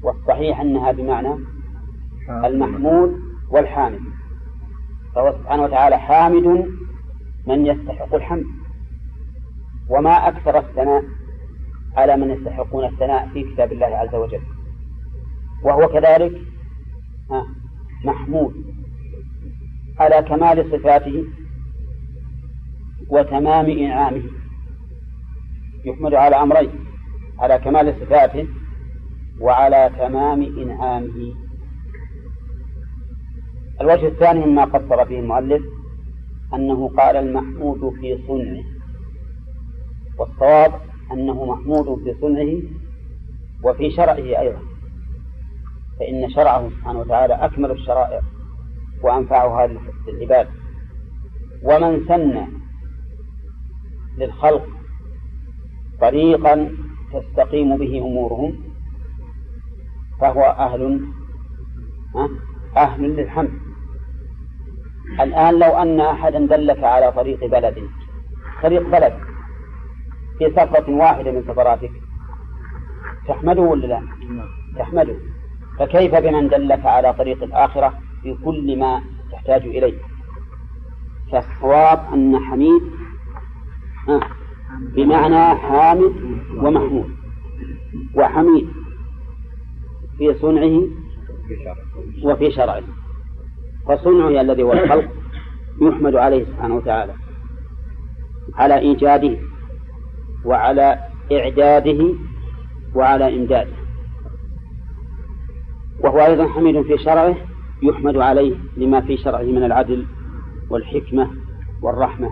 [0.02, 1.36] والصحيح أنها بمعنى
[2.44, 3.16] المحمود
[3.50, 4.00] والحامد.
[5.14, 6.46] فهو سبحانه وتعالى حامد
[7.46, 8.44] من يستحق الحمد.
[9.90, 11.04] وما أكثر الثناء
[11.96, 14.42] على من يستحقون الثناء في كتاب الله عز وجل.
[15.62, 16.40] وهو كذلك
[18.06, 18.54] محمود
[19.98, 21.24] على كمال صفاته
[23.08, 24.22] وتمام إنعامه.
[25.84, 26.70] يحمد على أمرين
[27.38, 28.46] على كمال صفاته
[29.40, 31.34] وعلى تمام إنعامه.
[33.80, 35.62] الوجه الثاني مما قصر فيه المؤلف
[36.54, 38.64] أنه قال المحمود في صنعه
[40.18, 40.72] والصواب
[41.12, 42.62] أنه محمود في صنعه
[43.64, 44.62] وفي شرعه أيضا.
[45.98, 48.20] فإن شرعه سبحانه وتعالى أكمل الشرائع
[49.02, 49.66] وأنفعها
[50.08, 50.48] للعباد
[51.62, 52.46] ومن سن
[54.18, 54.66] للخلق
[56.00, 56.70] طريقا
[57.12, 58.54] تستقيم به أمورهم
[60.20, 61.00] فهو أهل
[62.76, 63.50] أهل للحمد.
[65.20, 67.88] الآن لو أن أحدا دلك على طريق بلد
[68.62, 69.12] طريق بلد
[70.38, 71.90] في سفرة واحدة من سفراتك
[73.28, 74.02] تحمده ولا لا؟
[74.78, 75.16] تحمده.
[75.78, 79.98] فكيف بمن دلك على طريق الآخرة في كل ما تحتاج إليه؟
[81.32, 82.82] فالصواب أن حميد
[84.80, 86.14] بمعنى حامد
[86.56, 87.10] ومحمود.
[88.14, 88.68] وحميد
[90.18, 90.82] في صنعه
[92.22, 92.82] وفي شرعه.
[93.88, 95.10] فصنعه الذي هو الخلق
[95.82, 97.14] يحمد عليه سبحانه وتعالى.
[98.54, 99.36] على إيجاده
[100.44, 100.98] وعلى
[101.32, 102.14] إعداده
[102.94, 103.85] وعلى إمداده.
[106.06, 107.36] وهو أيضا حميد في شرعه
[107.82, 110.06] يحمد عليه لما في شرعه من العدل
[110.70, 111.30] والحكمة
[111.82, 112.30] والرحمة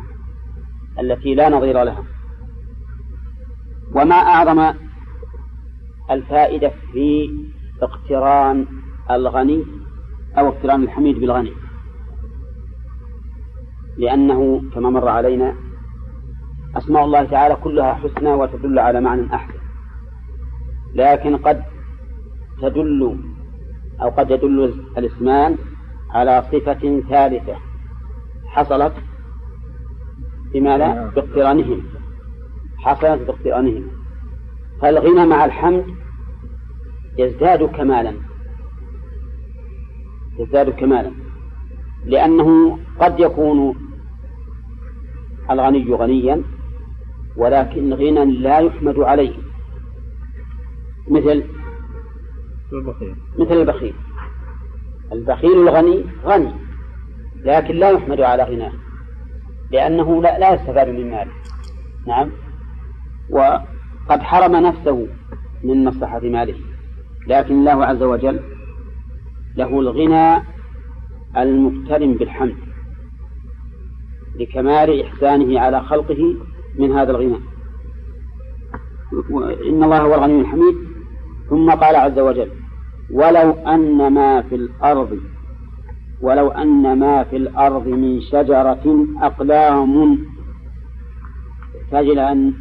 [1.01, 2.05] التي لا نظير لها.
[3.95, 4.75] وما أعظم
[6.11, 7.31] الفائدة في
[7.83, 8.67] اقتران
[9.11, 9.65] الغني
[10.39, 11.53] أو اقتران الحميد بالغني
[13.99, 15.55] لأنه كما مر علينا
[16.77, 19.59] أسماء الله تعالى كلها حسنى وتدل على معنى أحسن
[20.95, 21.63] لكن قد
[22.63, 23.34] تدل
[24.05, 25.57] أو قد يدل الإسمان
[26.11, 27.57] على صفة ثالثة.
[28.47, 28.93] حصلت
[30.53, 31.83] بماذا؟ باقترانهم.
[32.79, 33.85] حصلت باقترانهم.
[34.83, 35.85] فالغنى مع الحمد
[37.19, 38.13] يزداد كمالا.
[40.39, 41.11] يزداد كمالا.
[42.05, 43.75] لأنه قد يكون
[45.51, 46.43] الغني غنيا
[47.37, 49.35] ولكن غنى لا يحمد عليه.
[51.09, 51.45] مثل
[53.39, 53.95] مثل البخيل.
[55.13, 55.53] البخيل.
[55.53, 56.53] الغني غني
[57.45, 58.73] لكن لا يحمد على غناه
[59.71, 61.33] لأنه لا, لا يستفاد من ماله.
[62.07, 62.31] نعم.
[63.31, 65.09] وقد حرم نفسه
[65.65, 66.55] من مصلحة ماله
[67.27, 68.41] لكن الله عز وجل
[69.57, 70.43] له الغنى
[71.37, 72.57] المقترن بالحمد
[74.41, 76.37] لكمال إحسانه على خلقه
[76.79, 77.39] من هذا الغنى.
[79.69, 80.95] إن الله هو الغني الحميد.
[81.51, 82.51] ثم قال عز وجل
[83.11, 85.19] ولو أن ما في الأرض
[86.21, 90.19] ولو أن ما في الأرض من شجرة أقلام
[91.75, 92.55] يحتاج إلى أن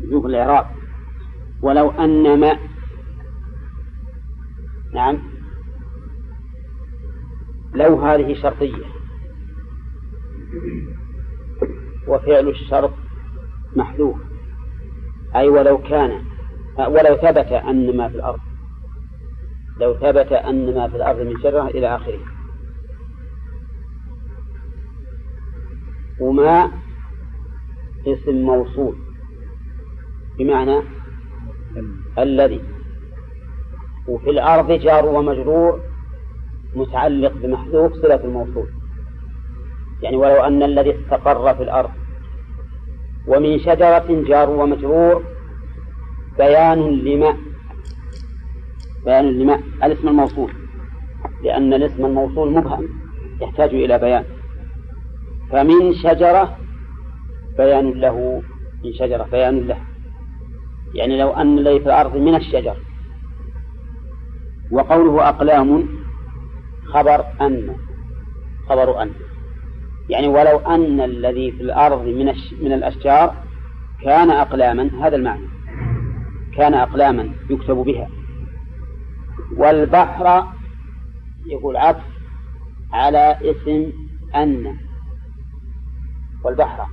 [0.00, 0.66] نشوف الإعراب
[1.62, 2.58] ولو أن ما
[4.94, 5.18] نعم
[7.74, 8.84] لو هذه شرطية.
[12.08, 12.92] وفعل الشرط
[13.76, 14.16] محذوف.
[15.36, 16.22] أي ولو كان
[16.78, 18.40] ولو ثبت أن ما في الأرض.
[19.80, 22.20] لو ثبت أن ما في الأرض من شجرة إلى آخره.
[26.20, 26.70] وما
[28.06, 28.96] اسم موصول
[30.38, 30.82] بمعنى
[32.18, 32.60] الذي
[34.08, 35.80] وفي الأرض جار ومجرور
[36.74, 38.68] متعلق بمحذوف صلة الموصول.
[40.02, 41.90] يعني ولو أن الذي استقر في الأرض
[43.26, 45.22] ومن شجرة جار ومجرور
[46.38, 47.36] بيان لما
[49.08, 50.52] بيان لما الاسم الموصول
[51.44, 52.88] لأن الاسم الموصول مبهم
[53.40, 54.24] يحتاج إلى بيان.
[55.50, 56.56] فمن شجرة
[57.58, 58.42] بيان له
[58.84, 59.78] من شجرة بيان له.
[60.94, 62.76] يعني لو أن الذي في الأرض من الشجر.
[64.70, 65.88] وقوله أقلام
[66.84, 67.76] خبر أن
[68.68, 69.10] خبر أن.
[70.08, 73.34] يعني ولو أن الذي في الأرض من من الأشجار
[74.04, 75.48] كان أقلاما هذا المعنى.
[76.56, 78.17] كان أقلاما يكتب بها.
[79.56, 80.44] والبحر
[81.46, 82.04] يقول عطف
[82.92, 83.92] على اسم
[84.34, 84.76] أن.
[86.44, 86.86] والبحر.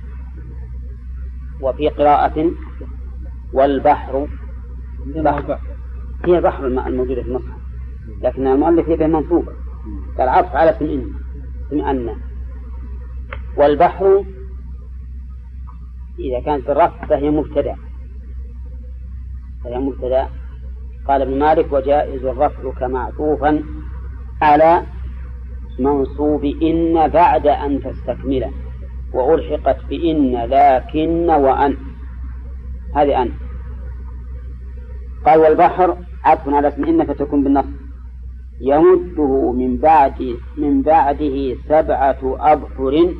[1.60, 2.50] وفي قراءة
[3.52, 4.28] والبحر.
[5.06, 5.58] بحر
[6.24, 7.56] هي البحر الموجودة في المصحف
[8.22, 9.52] لكن المؤلف يبقى منصوبة
[10.18, 11.12] قال عطف على اسم إن.
[11.66, 12.16] اسم أن.
[13.56, 14.24] والبحر
[16.18, 17.76] إذا كانت بالرفع فهي مبتدأ.
[19.64, 20.28] فهي مبتدأ
[21.08, 23.62] قال ابن مالك وجائز الرفع كمعطوفا
[24.42, 24.82] على
[25.78, 28.52] منصوب إن بعد أن تستكمله
[29.14, 31.76] وألحقت بإن لكن وأن.
[32.94, 33.30] هذه أن.
[35.26, 37.66] قال والبحر عطف على اسم إن فتكون بالنص.
[38.60, 43.14] يمده من بعد من بعده سبعة أبحر.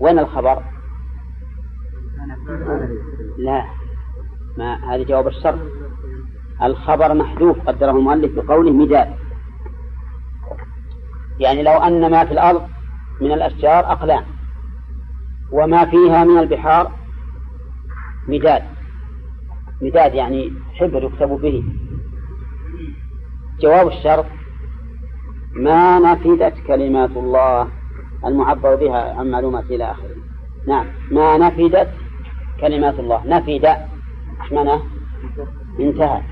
[0.00, 0.62] وين الخبر؟
[3.38, 3.64] لا.
[4.58, 5.58] ما هذه جواب الشرط
[6.62, 9.14] الخبر محذوف قدره المؤلف بقوله مداد.
[11.38, 12.68] يعني لو أن ما في الأرض
[13.20, 14.24] من الأشجار أقلام
[15.52, 16.92] وما فيها من البحار
[18.28, 18.62] مداد.
[19.82, 21.64] مداد يعني حبر يكتب به.
[23.60, 24.26] جواب الشرط
[25.56, 27.68] ما نفدت كلمات الله
[28.24, 30.16] المعبر بها عن معلومات إلى آخره.
[30.68, 31.90] نعم ما نفدت
[32.60, 33.22] كلمات الله.
[33.26, 33.64] نفد
[34.42, 34.82] إيش معناه؟
[35.80, 36.22] انتهى.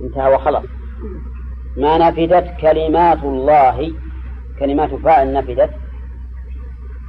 [0.00, 0.66] انتهى وخلص.
[1.76, 3.92] ما نفدت كلمات الله
[4.58, 5.70] كلمات فاعل نفدت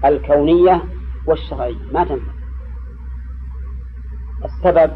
[0.05, 0.81] الكونية
[1.27, 1.91] والشرعية.
[1.93, 2.31] ما تنفع.
[4.45, 4.91] السبب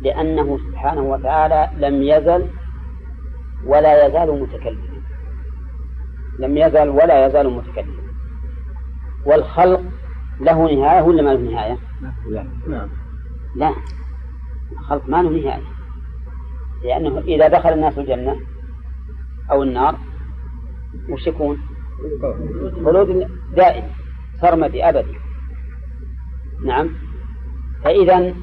[0.00, 2.50] لأنه سبحانه وتعالى لم يزل
[3.66, 4.98] ولا يزال متكلما.
[6.38, 8.02] لم يزل ولا يزال متكلما.
[9.26, 9.82] والخلق
[10.40, 11.78] له نهاية ولا ما له نهاية؟
[12.28, 12.88] لا.
[13.56, 13.74] لا.
[14.72, 15.77] الخلق ما له نهاية.
[16.84, 18.36] لأنه إذا دخل الناس الجنة
[19.50, 19.94] أو النار
[21.10, 21.58] وش يكون؟
[22.84, 23.84] خلود دائم
[24.40, 25.18] سرمدي أبدي
[26.64, 26.90] نعم.
[27.84, 28.34] فإذا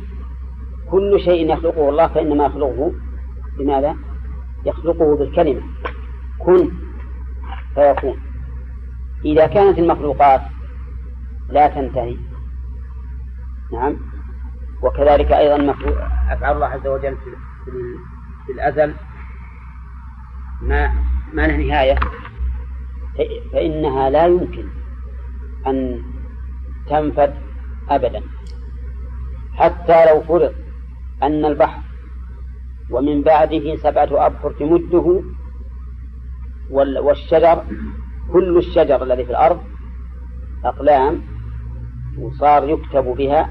[0.91, 2.91] كل شيء يخلقه الله فإنما يخلقه
[3.59, 3.95] بماذا؟
[4.65, 5.61] يخلقه بالكلمة.
[6.39, 6.71] كن
[7.75, 8.19] فيكون.
[9.25, 10.41] إذا كانت المخلوقات
[11.49, 12.17] لا تنتهي.
[13.73, 13.97] نعم.
[14.83, 15.75] وكذلك أيضا
[16.29, 17.29] أفعال الله عز وجل في
[18.49, 18.93] الأزل
[20.61, 20.93] ما
[21.33, 21.95] ما له نهاية.
[23.53, 24.67] فإنها لا يمكن
[25.67, 26.01] أن
[26.89, 27.33] تنفد
[27.89, 28.21] أبدا.
[29.53, 30.53] حتى لو فرض
[31.23, 31.81] أن البحر
[32.91, 35.21] ومن بعده سبعة أبحر تمده
[36.71, 37.63] والشجر
[38.33, 39.59] كل الشجر الذي في الأرض
[40.65, 41.21] أقلام
[42.19, 43.49] وصار يكتب بها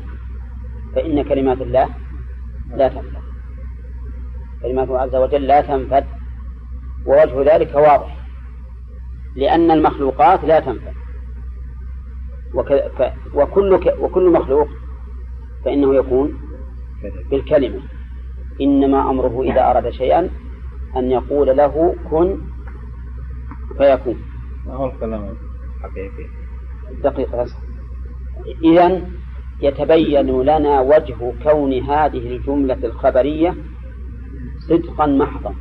[0.95, 1.88] فإن كلمات الله
[2.76, 3.24] لا تنفد.
[4.65, 6.05] كلماته عز وجل لا تنفد
[7.07, 8.17] ووجه ذلك واضح
[9.37, 10.95] لأن المخلوقات لا تنفد.
[13.35, 14.69] وكل وكل مخلوق
[15.65, 16.35] فإنه يكون
[17.31, 17.81] بالكلمة.
[18.61, 20.31] إنما أمره إذا أراد شيئا
[20.97, 22.39] أن يقول له كن
[23.79, 24.17] فيكون.
[24.67, 25.35] ما هو الكلام
[25.79, 26.27] الحقيقي
[27.03, 27.47] دقيقة
[28.65, 29.03] إذا
[29.61, 33.55] يتبين لنا وجه كون هذه الجملة الخبرية
[34.69, 35.55] صدقا محضا.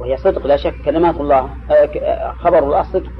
[0.00, 3.12] وهي صدق لا شك كلمات الله آه، خبر الله صدق.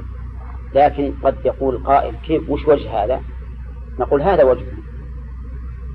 [0.75, 3.21] لكن قد يقول قائل كيف؟ وش وجه هذا؟
[3.99, 4.79] نقول هذا وجهه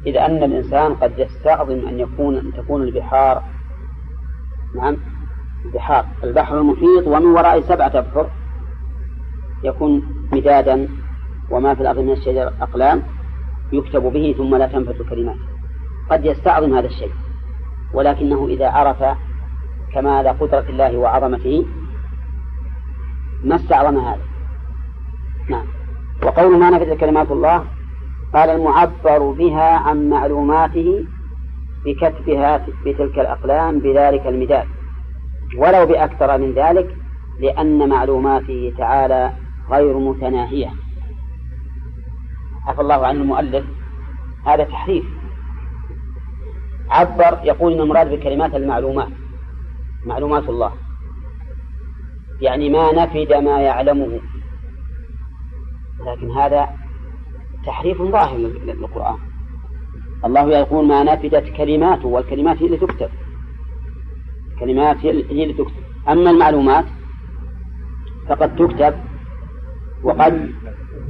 [0.06, 3.42] إذ أن الإنسان قد يستعظم أن يكون أن تكون البحار
[4.76, 4.96] نعم
[5.64, 8.30] البحار البحر المحيط ومن وراء سبعة أبحر
[9.64, 10.02] يكون
[10.32, 10.88] مدادا
[11.50, 13.02] وما في الأرض من الشجر أقلام
[13.72, 15.36] يكتب به ثم لا تنفذ الكلمات.
[16.10, 17.10] قد يستعظم هذا الشيء.
[17.94, 19.04] ولكنه إذا عرف
[19.92, 21.66] كمال قدرة الله وعظمته
[23.44, 24.22] ما استعظم هذا.
[25.50, 25.66] نعم.
[26.22, 27.64] وقول ما نفذ كلمات الله
[28.34, 31.04] قال المعبر بها عن معلوماته
[31.84, 34.66] بكتبها بتلك الأقلام بذلك المداد.
[35.56, 36.96] ولو بأكثر من ذلك
[37.40, 39.32] لأن معلوماته تعالى
[39.70, 40.70] غير متناهية.
[42.66, 43.64] عفى الله عن المؤلف.
[44.46, 45.04] هذا تحريف.
[46.90, 49.08] عبر يقول إن المراد بالكلمات المعلومات
[50.06, 50.72] معلومات الله.
[52.40, 54.20] يعني ما نفد ما يعلمه.
[56.06, 56.68] لكن هذا
[57.66, 59.18] تحريف ظاهر للقرآن.
[60.24, 63.08] الله يقول ما نفدت كلماته والكلمات هي اللي تكتب.
[64.52, 65.82] الكلمات هي اللي تكتب.
[66.08, 66.84] أما المعلومات
[68.28, 68.94] فقد تكتب
[70.02, 70.52] وقد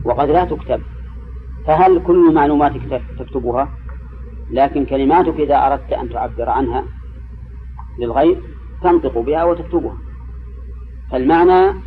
[0.05, 0.81] وقد لا تكتب.
[1.67, 3.69] فهل كل معلوماتك تكتبها؟
[4.51, 6.85] لكن كلماتك إذا أردت أن تعبر عنها
[7.99, 8.41] للغير
[8.83, 9.97] تنطق بها وتكتبها.
[11.11, 11.81] فالمعنى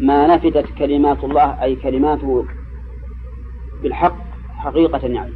[0.00, 2.44] ما نفدت كلمات الله أي كلماته
[3.82, 4.16] بالحق
[4.48, 5.32] حقيقة يعني.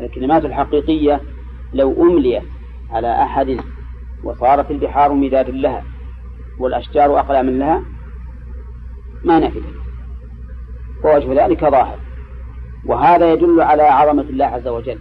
[0.00, 1.20] الكلمات الحقيقية
[1.72, 2.42] لو أمليت
[2.90, 3.60] على أحد
[4.24, 5.84] وصارت البحار مداد لها
[6.58, 7.82] والأشجار أقلام لها
[9.24, 9.74] ما نفدت.
[11.04, 11.98] ووجه ذلك ظاهر.
[12.84, 14.98] وهذا يدل على عظمة الله عز وجل.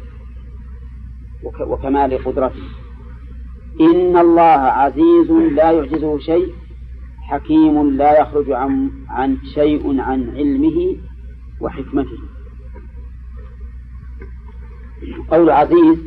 [1.45, 2.63] وكمال قدرته.
[3.81, 4.41] إن الله
[4.81, 6.53] عزيز لا يعجزه شيء
[7.21, 10.97] حكيم لا يخرج عن عن شيء عن علمه
[11.61, 12.17] وحكمته.
[15.31, 15.97] قول عزيز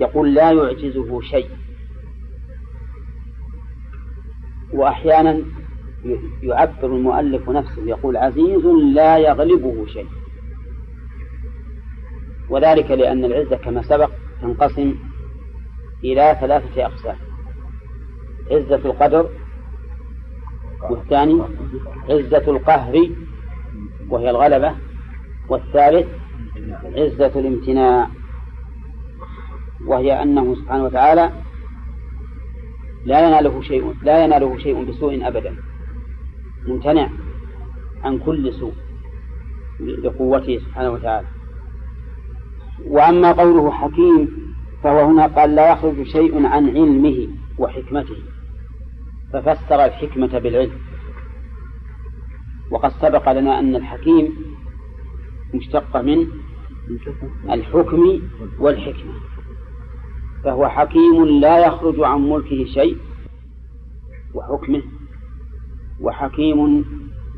[0.00, 1.48] يقول لا يعجزه شيء.
[4.72, 5.42] وأحيانا
[6.42, 10.06] يعبر المؤلف نفسه يقول عزيز لا يغلبه شيء.
[12.48, 14.10] وذلك لأن العزة كما سبق
[14.42, 14.94] تنقسم
[16.04, 17.16] إلى ثلاثة أقسام.
[18.50, 19.28] عزة القدر
[20.90, 21.42] والثاني
[22.10, 23.10] عزة القهر
[24.10, 24.74] وهي الغلبة
[25.48, 26.08] والثالث
[26.84, 28.08] عزة الامتناع
[29.86, 31.32] وهي أنه سبحانه وتعالى
[33.04, 35.56] لا يناله شيء لا يناله شيء بسوء أبدا.
[36.66, 37.08] ممتنع
[38.04, 38.74] عن كل سوء
[39.80, 41.26] لقوته سبحانه وتعالى.
[42.86, 44.28] وأما قوله حكيم
[44.82, 47.28] فهو هنا قال لا يخرج شيء عن علمه
[47.58, 48.16] وحكمته.
[49.32, 50.72] ففسر الحكمة بالعلم.
[52.70, 54.32] وقد سبق لنا أن الحكيم
[55.54, 56.26] مشتقة من
[57.50, 58.20] الحكم
[58.58, 59.12] والحكمة.
[60.44, 62.96] فهو حكيم لا يخرج عن ملكه شيء
[64.34, 64.82] وحكمه.
[66.00, 66.84] وحكيم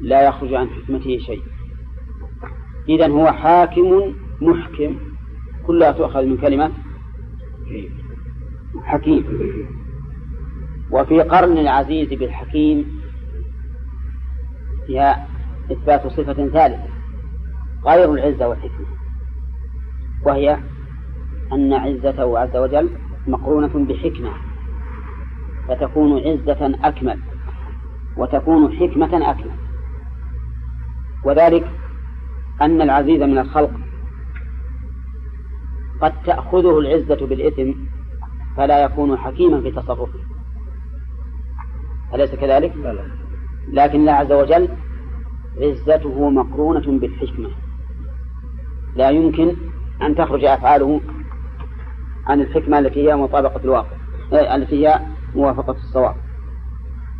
[0.01, 1.43] لا يخرج عن حكمته شيء.
[2.89, 5.14] إذا هو حاكم محكم.
[5.67, 6.71] كلها تؤخذ من كلمة
[8.83, 9.25] حكيم.
[10.91, 13.01] وفي قرن العزيز بالحكيم
[14.87, 15.29] فيها
[15.73, 16.89] إثبات صفة ثالثة
[17.87, 18.87] غير العزة والحكمة
[20.27, 20.59] وهي
[21.53, 22.91] أن عزته عز وجل
[23.27, 24.31] مقرونة بحكمة
[25.69, 27.21] فتكون عزة أكمل
[28.17, 29.51] وتكون حكمة أكمل.
[31.25, 31.71] وذلك
[32.63, 33.71] أن العزيز من الخلق
[36.05, 37.73] قد تأخذه العزة بالإثم
[38.57, 40.19] فلا يكون حكيما في تصرفه.
[42.15, 42.73] أليس كذلك؟
[43.69, 44.69] لكن الله عز وجل
[45.61, 47.51] عزته مقرونة بالحكمة.
[48.97, 49.57] لا يمكن
[50.03, 51.01] أن تخرج أفعاله
[52.27, 53.97] عن الحكمة التي هي مطابقة الواقع
[54.33, 55.01] التي هي
[55.35, 56.15] موافقة الصواب.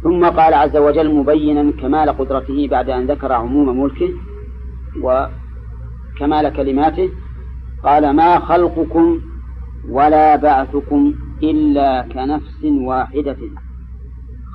[0.03, 4.11] ثم قال عز وجل مبينا كمال قدرته بعد أن ذكر عموم ملكه
[5.03, 7.11] وكمال كلماته
[7.85, 9.21] قال ما خلقكم
[9.89, 13.37] ولا بعثكم إلا كنفس واحدة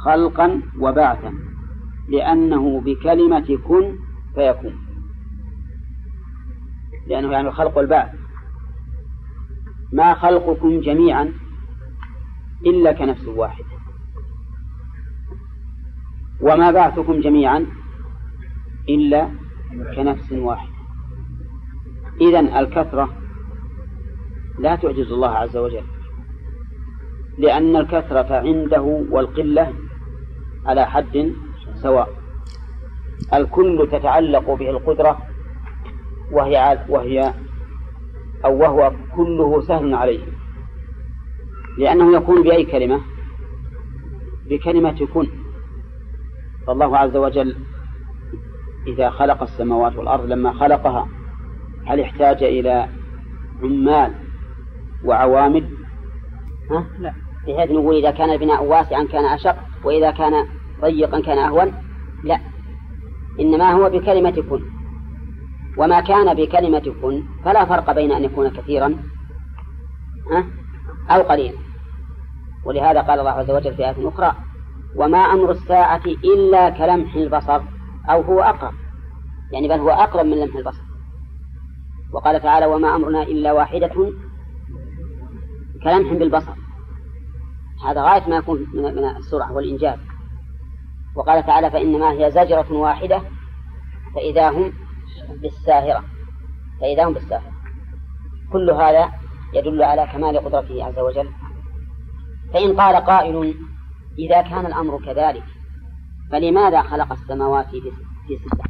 [0.05, 1.33] خلقا وبعثا
[2.09, 3.95] لأنه بكلمة كن
[4.35, 4.75] فيكون.
[7.07, 8.15] لأنه يعني الخلق والبعث
[9.93, 11.33] ما خلقكم جميعا
[12.65, 13.65] إلا كنفس واحدة.
[16.41, 17.65] وما بعثكم جميعا
[18.89, 19.29] إلا
[19.95, 20.73] كنفس واحدة.
[22.21, 23.18] إذن الكثرة
[24.59, 25.83] لا تعجز الله عز وجل.
[27.37, 28.81] لأن الكثرة عنده
[29.11, 29.73] والقلة
[30.65, 31.33] على حد
[31.73, 32.09] سواء.
[33.33, 35.17] الكل تتعلق به القدرة
[36.31, 37.33] وهي وهي
[38.45, 40.19] أو وهو كله سهل عليه.
[41.77, 43.01] لأنه يكون بأي كلمة؟
[44.49, 45.27] بكلمة كن.
[46.67, 47.55] فالله عز وجل
[48.87, 51.07] إذا خلق السماوات والأرض لما خلقها
[51.85, 52.89] هل احتاج إلى
[53.63, 54.13] عمال
[55.05, 55.69] وعوامل؟
[56.71, 57.13] ها؟ لا.
[57.47, 60.45] بحيث نقول إذا كان البناء واسعا كان أشق وإذا كان
[60.81, 61.73] ضيقا كان أهون؟
[62.23, 62.39] لا.
[63.39, 64.61] إنما هو بكلمة كن
[65.77, 68.95] وما كان بكلمة كن فلا فرق بين أن يكون كثيرا
[70.31, 70.45] ها؟
[71.09, 71.57] أو قليلا.
[72.65, 74.35] ولهذا قال الله عز وجل في آية أخرى
[74.95, 77.61] وما أمر الساعة إلا كلمح البصر
[78.09, 78.73] أو هو أقرب.
[79.51, 80.81] يعني بل هو أقرب من لمح البصر.
[82.13, 84.13] وقال تعالى وما أمرنا إلا واحدة
[85.83, 86.53] كلمح بالبصر
[87.87, 89.99] هذا غاية ما يكون من السرعة والإنجاز
[91.15, 93.21] وقال تعالى فإنما هي زجرة واحدة
[94.15, 94.73] فإذا هم
[95.41, 96.03] بالساهرة.
[96.81, 97.51] فإذا هم بالساهرة.
[98.51, 99.11] كل هذا
[99.53, 101.29] يدل على كمال قدرته عز وجل.
[102.53, 103.55] فإن قال قائل
[104.19, 105.43] إذا كان الأمر كذلك
[106.31, 107.91] فلماذا خلق السماوات في
[108.39, 108.63] ستة؟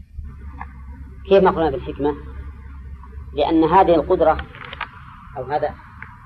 [1.30, 2.16] كيف نقولنا بالحكمة؟
[3.34, 4.38] لأن هذه القدرة
[5.38, 5.76] أو هذا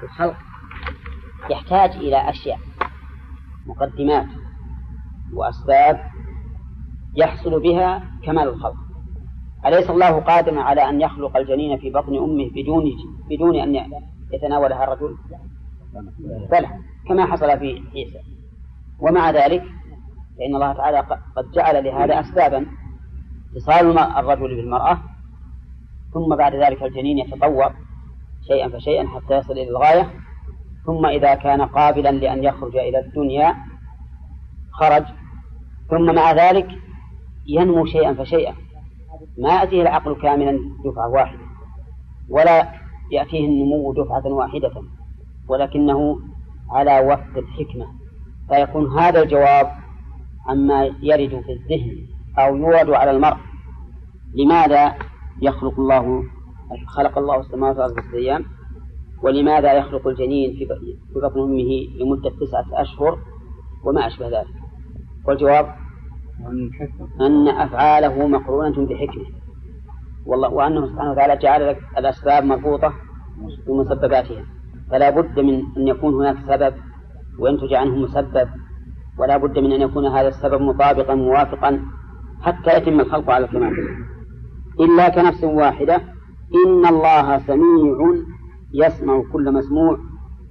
[0.03, 0.35] الخلق
[1.49, 2.59] يحتاج إلى أشياء
[3.65, 4.27] مقدمات
[5.33, 5.99] وأسباب
[7.15, 8.75] يحصل بها كمال الخلق.
[9.65, 12.83] أليس الله قادرا على أن يخلق الجنين في بطن أمه بدون
[13.29, 13.91] بدون أن
[14.33, 15.17] يتناولها الرجل؟
[16.51, 16.69] بلى
[17.07, 18.19] كما حصل في عيسى.
[18.99, 19.63] ومع ذلك
[20.37, 20.99] فإن الله تعالى
[21.35, 22.65] قد جعل لهذا أسبابا.
[23.55, 24.97] اتصال الرجل بالمرأة
[26.13, 27.73] ثم بعد ذلك الجنين يتطور
[28.47, 30.13] شيئا فشيئا حتى يصل إلى الغاية.
[30.85, 33.55] ثم إذا كان قابلا لأن يخرج إلى الدنيا
[34.71, 35.03] خرج.
[35.89, 36.67] ثم مع ذلك
[37.47, 38.53] ينمو شيئا فشيئا.
[39.37, 41.39] ما يأتيه العقل كاملا دفعة واحدة
[42.29, 42.69] ولا
[43.11, 44.71] يأتيه النمو دفعة واحدة
[45.47, 46.19] ولكنه
[46.69, 47.87] على وفق الحكمة.
[48.49, 49.71] فيكون هذا الجواب
[50.47, 51.97] عما يرد في الذهن
[52.39, 53.37] أو يورد على المرء.
[54.35, 54.95] لماذا
[55.41, 56.23] يخلق الله
[56.87, 58.45] خلق الله السماوات والأرض في أيام؟
[59.23, 60.65] ولماذا يخلق الجنين في
[61.15, 63.17] بطن أمه لمدة تسعة أشهر
[63.85, 64.53] وما أشبه ذلك؟
[65.27, 65.75] والجواب؟
[67.21, 69.25] أن أفعاله مقرونة بحكمة.
[70.25, 72.93] والله وأنه سبحانه وتعالى جعل لك الأسباب مربوطة
[73.67, 74.45] بمسبباتها.
[74.91, 76.73] فلا بد من أن يكون هناك سبب
[77.39, 78.49] وينتج عنه مسبب.
[79.19, 81.79] ولا بد من أن يكون هذا السبب مطابقا موافقا
[82.41, 83.73] حتى يتم الخلق على الكمال.
[84.79, 85.95] إلا كنفس واحدة
[86.65, 87.97] إن الله سميع
[88.73, 89.97] يسمع كل مسموع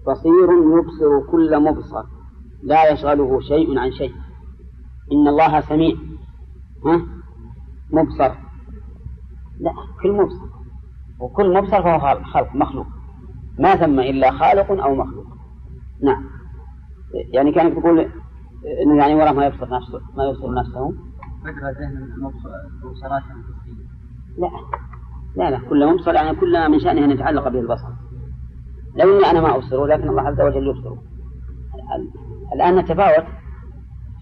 [0.09, 2.05] بصير يبصر كل مبصر
[2.63, 4.15] لا يشغله شيء عن شيء.
[5.13, 5.97] إن الله سميع.
[6.87, 7.01] ها؟
[7.93, 8.35] مبصر.
[9.61, 10.47] لا كل مبصر.
[11.21, 12.87] وكل مبصر فهو خلق مخلوق.
[13.59, 15.27] ما ثم إلا خالق أو مخلوق.
[16.03, 16.25] نعم.
[17.15, 18.01] يعني كانت تقول
[18.83, 20.95] إنه يعني وراه ما يبصر نفسه ما يبصر نفسه.
[21.45, 22.09] فكرة ذهن
[22.85, 23.23] مبصرات
[24.39, 24.51] لا.
[25.37, 27.89] لا لا كل مبصر يعني كل من شأنه أن يتعلق به البصر.
[28.97, 31.03] لو إني أنا ما أبصره لكن الله عز وجل يبصره
[32.55, 33.27] الآن نتفاوت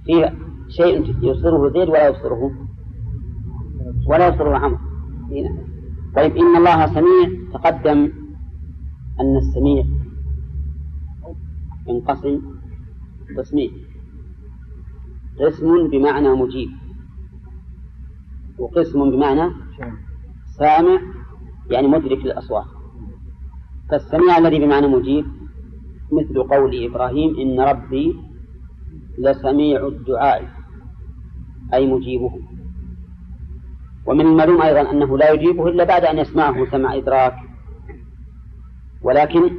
[0.04, 0.32] في
[0.68, 2.50] شيء يبصره زيد ولا يبصره
[4.06, 4.78] ولا يبصره عمرو.
[6.16, 8.12] طيب إن الله سميع تقدم
[9.20, 9.84] أن السميع
[11.86, 12.42] ينقسم
[13.38, 13.70] قسمين
[15.40, 16.68] قسم بمعنى مجيب
[18.58, 19.50] وقسم بمعنى
[20.58, 21.00] سامع
[21.70, 22.79] يعني مدرك للأصوات.
[23.90, 25.26] فالسميع الذي بمعنى مجيب.
[26.12, 28.16] مثل قول إبراهيم إن ربي
[29.18, 30.48] لسميع الدعاء
[31.74, 32.30] أي مجيبه.
[34.06, 37.34] ومن المعلوم أيضا أنه لا يجيبه إلا بعد أن يسمعه سمع إدراك.
[39.02, 39.50] ولكن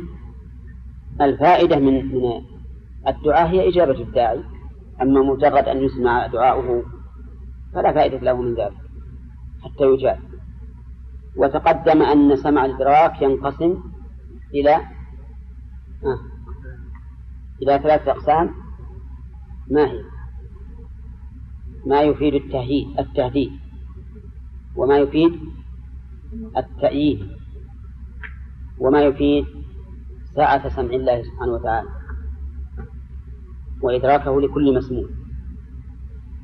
[1.22, 2.42] الفائدة من من
[3.08, 4.40] الدعاء هي إجابة الداعي.
[5.02, 6.84] أما مجرد أن يسمع دعاؤه
[7.74, 8.78] فلا فائدة له من ذلك
[9.64, 10.20] حتى يجاب.
[11.38, 13.91] وتقدم أن سمع الإدراك ينقسم
[14.54, 14.76] إلى
[16.06, 16.20] آه.
[17.62, 18.50] إلى ثلاثة أقسام.
[19.72, 20.04] ما هي؟
[21.86, 23.52] ما يفيد التهييد التهديد.
[24.76, 25.40] وما يفيد
[26.58, 27.28] التأييد.
[28.80, 29.46] وما يفيد
[30.36, 31.90] ساعة سمع الله سبحانه وتعالى.
[33.82, 35.06] وإدراكه لكل مسموع.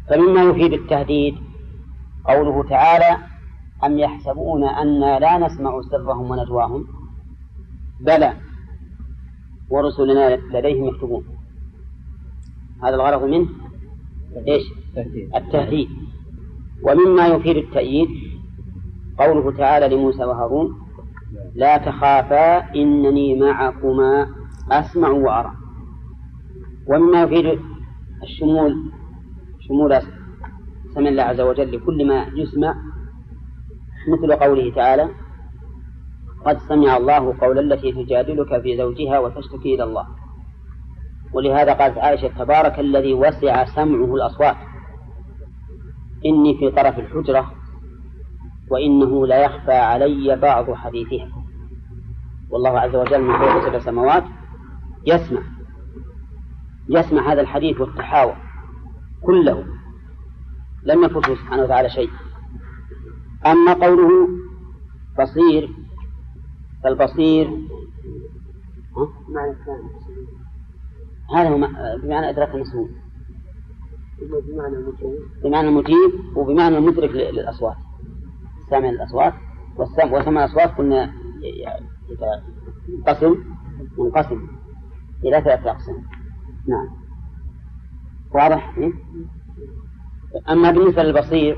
[0.09, 1.35] فمما يفيد التهديد
[2.25, 3.17] قوله تعالى
[3.83, 6.87] أم يحسبون أنا لا نسمع سرهم ونجواهم
[7.99, 8.33] بلى
[9.69, 11.25] ورسلنا لديهم يكتبون.
[12.83, 13.49] هذا الغرض منه
[14.47, 14.63] إيش؟
[15.35, 15.89] التهديد.
[16.83, 18.09] ومما يفيد التأييد
[19.19, 20.79] قوله تعالى لموسى وهارون
[21.55, 24.27] لا تخافا إنني معكما
[24.71, 25.53] أسمع وأرى.
[26.87, 27.59] ومما يفيد
[28.23, 28.91] الشمول
[29.59, 30.01] شمول
[30.93, 32.75] سمع الله عز وجل لكل ما يسمع
[34.07, 35.09] مثل قوله تعالى
[36.47, 40.07] قد سمع الله قول التي تجادلك في زوجها وتشتكي إلى الله.
[41.33, 44.55] ولهذا قالت عائشة تبارك الذي وسع سمعه الأصوات.
[46.25, 47.51] إني في طرف الحجرة
[48.69, 51.29] وإنه لا يخفى علي بعض حديثها.
[52.49, 54.23] والله عز وجل من فوق سبع سماوات
[55.05, 55.41] يسمع.
[56.89, 58.35] يسمع هذا الحديث والتحاور
[59.21, 59.65] كله.
[60.83, 62.09] لم يفته سبحانه وتعالى شيء.
[63.45, 64.27] أما قوله
[65.19, 65.86] بصير
[66.83, 67.47] فالبصير
[71.35, 71.57] هذا هو
[72.03, 72.87] بمعنى إدراك المسموع
[74.21, 77.75] بمعنى المجيب بمعنى المجيب وبمعنى المدرك للأصوات.
[78.69, 79.33] سامع الأصوات.
[79.77, 81.13] والسمع وسمع الأصوات قلنا
[83.07, 83.35] قسم
[83.97, 84.47] منقسم
[85.23, 86.03] إلى ثلاثة أقسام.
[86.67, 86.87] نعم.
[88.33, 88.91] واضح؟ إيه؟
[90.49, 91.57] أما بالنسبة للبصير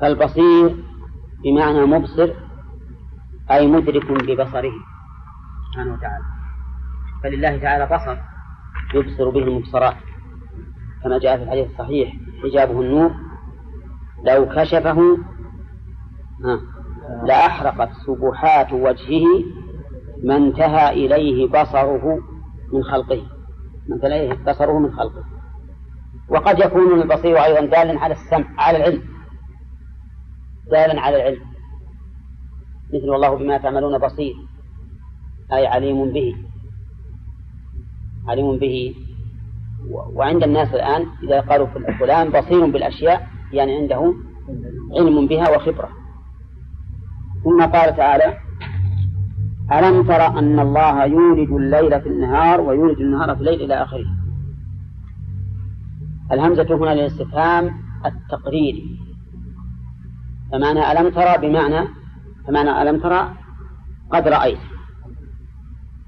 [0.00, 0.84] فالبصير
[1.44, 2.45] بمعنى مبصر
[3.50, 4.72] أي مدرك ببصره
[5.72, 6.24] سبحانه وتعالى.
[7.22, 8.16] فلله تعالى بصر
[8.94, 9.96] يبصر به المبصرات.
[11.04, 13.10] كما جاء في الحديث الصحيح حجابه النور
[14.24, 15.18] لو كشفه
[17.24, 19.44] لأحرقت سبحات وجهه
[20.24, 22.18] ما انتهى إليه بصره
[22.72, 23.22] من خلقه.
[23.88, 25.24] من انتهى إليه بصره من خلقه.
[26.28, 29.02] وقد يكون البصير أيضا دالا على السمع على العلم.
[30.70, 31.55] دالا على العلم.
[32.94, 34.34] مثل والله بما تعملون بصير.
[35.52, 36.34] أي عليم به.
[38.28, 38.94] عليم به.
[39.90, 41.66] وعند الناس الآن إذا قالوا
[42.00, 44.14] فلان بصير بالأشياء يعني عنده
[44.98, 45.88] علم بها وخبرة.
[47.44, 48.38] ثم قال تعالى
[49.72, 54.06] ألم تر أن الله يولد الليل في النهار ويولد النهار في الليل إلى آخره؟
[56.32, 57.70] الهمزة هنا للاستفهام
[58.06, 58.98] التقريري
[60.52, 61.88] فمعنى ألم ترى بمعنى
[62.46, 63.34] فمعنى ألم ترى؟
[64.12, 64.58] قد رأيت.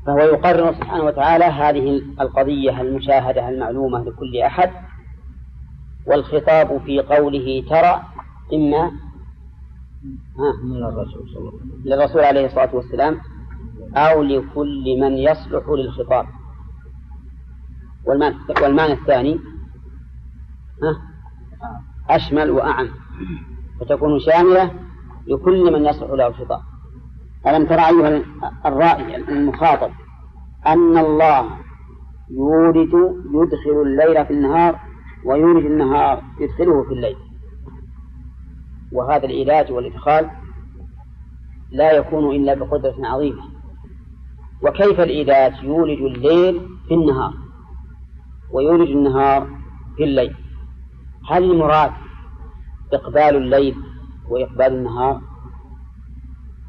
[0.07, 4.70] فهو يقرر سبحانه وتعالى هذه القضية المشاهدة المعلومة لكل أحد
[6.07, 8.03] والخطاب في قوله ترى
[8.55, 8.91] إما
[11.84, 13.20] للرسول عليه الصلاة والسلام
[13.97, 16.26] أو لكل من يصلح للخطاب.
[18.62, 19.39] والمعنى الثاني
[22.11, 22.89] أشمل وأعم.
[23.80, 24.70] فتكون شاملة
[25.28, 26.60] لكل من يصلح له الخطاب.
[27.46, 28.22] ألم ترى أيها
[28.66, 29.90] الرائي المخاطب
[30.66, 31.50] أن الله
[32.30, 32.94] يولد
[33.34, 34.80] يدخل الليل في النهار
[35.24, 37.16] ويولد النهار يدخله في الليل.
[38.92, 40.30] وهذا العلاج والإدخال
[41.70, 43.42] لا يكون إلا بقدرة عظيمة.
[44.62, 47.34] وكيف العلاج؟ يولد الليل في النهار
[48.52, 49.48] ويولد النهار
[49.96, 50.34] في الليل.
[51.30, 51.92] هل المراد
[52.92, 53.76] إقبال الليل
[54.30, 55.20] وإقبال النهار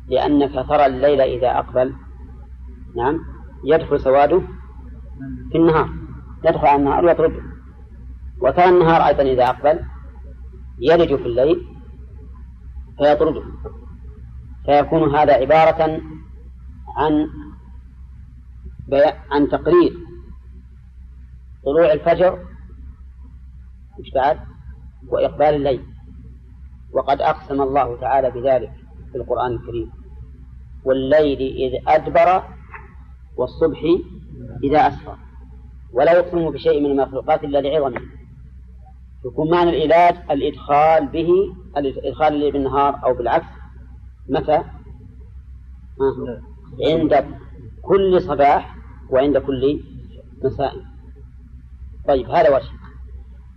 [0.07, 1.93] لأنك ترى الليل إذا أقبل
[2.95, 3.19] نعم
[3.63, 4.41] يدخل سواده
[5.51, 5.89] في النهار
[6.45, 7.41] يدخل على النهار ويطرده
[8.41, 9.79] وترى النهار أيضا إذا أقبل
[10.79, 11.67] يلج في الليل
[12.97, 13.43] فيطرده
[14.65, 16.01] فيكون هذا عبارة
[16.97, 17.27] عن
[19.31, 19.97] عن تقرير
[21.65, 22.39] طلوع الفجر
[23.99, 24.39] مش بعد؟
[25.07, 25.85] وإقبال الليل.
[26.93, 28.71] وقد أقسم الله تعالى بذلك
[29.11, 29.91] في القرآن الكريم.
[30.85, 32.43] والليل إذ أدبر
[33.37, 33.79] والصبح
[34.63, 35.17] إذا أسفر.
[35.93, 38.01] ولا يقسم بشيء من المخلوقات إلا لعظمه.
[39.25, 41.29] يكون معنى العلاج الإدخال به
[41.77, 43.45] الإدخال بالنهار أو بالعكس.
[44.29, 44.63] متى؟
[46.87, 47.25] عند
[47.81, 48.75] كل صباح
[49.09, 49.83] وعند كل
[50.43, 50.73] مساء.
[52.07, 52.69] طيب هذا وجه.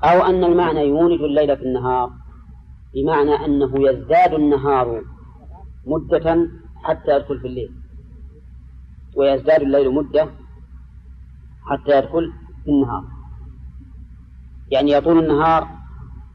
[0.04, 2.21] أو أن المعنى يولد الليل في النهار.
[2.94, 5.02] بمعنى أنه يزداد النهار
[5.86, 6.48] مدة
[6.82, 7.72] حتى يدخل في الليل.
[9.16, 10.28] ويزداد الليل مدة
[11.66, 12.32] حتى يدخل
[12.64, 13.04] في النهار.
[14.70, 15.68] يعني يطول النهار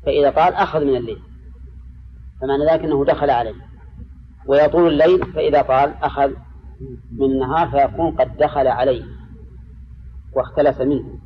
[0.06, 1.20] فإذا طال أخذ من الليل.
[2.42, 3.56] فمعنى ذلك أنه دخل عليه.
[4.48, 6.32] ويطول الليل فإذا طال أخذ
[7.12, 9.06] من النهار فيكون قد دخل عليه
[10.36, 11.20] واختلس منه.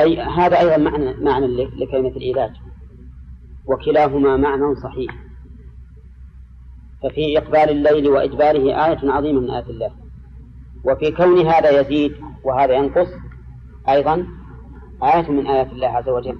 [0.00, 2.52] أي هذا أيضا معنى معنى لكلمة العلاج.
[3.66, 5.14] وكلاهما معنى صحيح.
[7.02, 9.90] ففي إقبال الليل وإدباره آية عظيمة من آيات الله.
[10.84, 12.12] وفي كون هذا يزيد
[12.44, 13.08] وهذا ينقص
[13.88, 14.26] أيضا
[15.02, 16.38] آية من آيات الله عز وجل.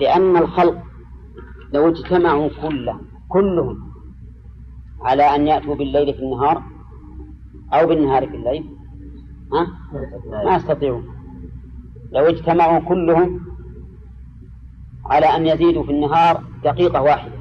[0.00, 0.82] لأن الخلق
[1.72, 3.92] لو اجتمعوا كله كلهم
[5.00, 6.62] على أن يأتوا بالليل في النهار
[7.72, 8.64] أو بالنهار في الليل
[9.52, 9.66] ها؟
[10.44, 11.04] ما يستطيعون.
[12.12, 13.40] لو اجتمعوا كلهم
[15.04, 17.34] على أن يزيدوا في النهار دقيقة واحدة.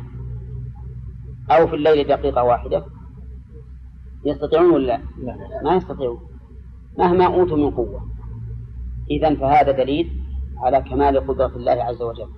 [1.52, 2.86] أو في الليل دقيقة واحدة.
[4.26, 5.02] يستطيعون ولا
[5.64, 6.20] ما يستطيعون.
[6.98, 8.02] مهما أوتوا من قوة.
[9.12, 10.10] إذا فهذا دليل
[10.58, 12.30] على كمال قدرة الله عز وجل.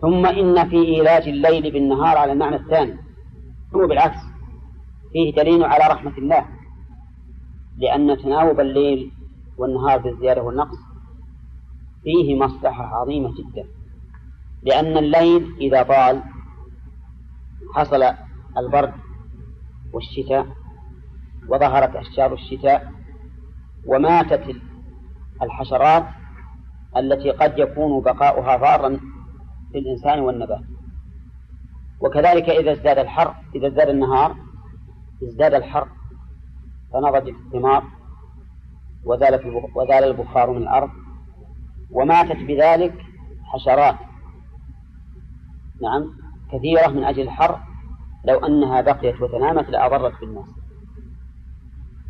[0.00, 2.98] ثم إن في إيلاج الليل بالنهار على المعنى الثاني.
[3.76, 4.20] هو بالعكس.
[5.12, 6.46] فيه دليل على رحمة الله.
[7.78, 9.10] لأن تناوب الليل
[9.58, 10.93] والنهار بالزيادة والنقص
[12.04, 13.68] فيه مصلحة عظيمة جدا.
[14.62, 16.22] لأن الليل إذا طال
[17.74, 18.02] حصل
[18.58, 18.92] البرد
[19.92, 20.46] والشتاء
[21.48, 22.92] وظهرت أشجار الشتاء
[23.86, 24.56] وماتت
[25.42, 26.04] الحشرات
[26.96, 29.00] التي قد يكون بقاؤها ضارا
[29.72, 30.64] في الإنسان والنبات.
[32.00, 34.36] وكذلك إذا ازداد الحر إذا ازداد النهار
[35.22, 35.88] ازداد الحر
[36.92, 37.84] فنضجت الثمار
[39.04, 39.34] وزال
[39.74, 40.90] وزال البخار من الأرض
[41.90, 42.94] وماتت بذلك
[43.44, 43.96] حشرات.
[45.82, 46.10] نعم
[46.52, 47.58] كثيرة من أجل الحر
[48.24, 50.48] لو أنها بقيت وتنامت لأضرت بالناس.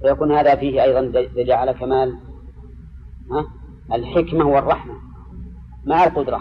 [0.03, 2.18] فيكون هذا فيه أيضا دليل على كمال
[3.93, 4.95] الحكمة والرحمة.
[5.87, 6.41] مع القدرة.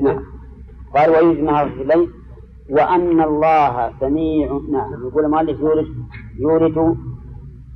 [0.00, 0.22] نعم.
[0.94, 2.08] قال ويوجد النهار في الليل
[2.70, 5.08] وأن الله سميع نعم.
[5.08, 5.86] يقول المؤلف يورث
[6.38, 6.96] يورث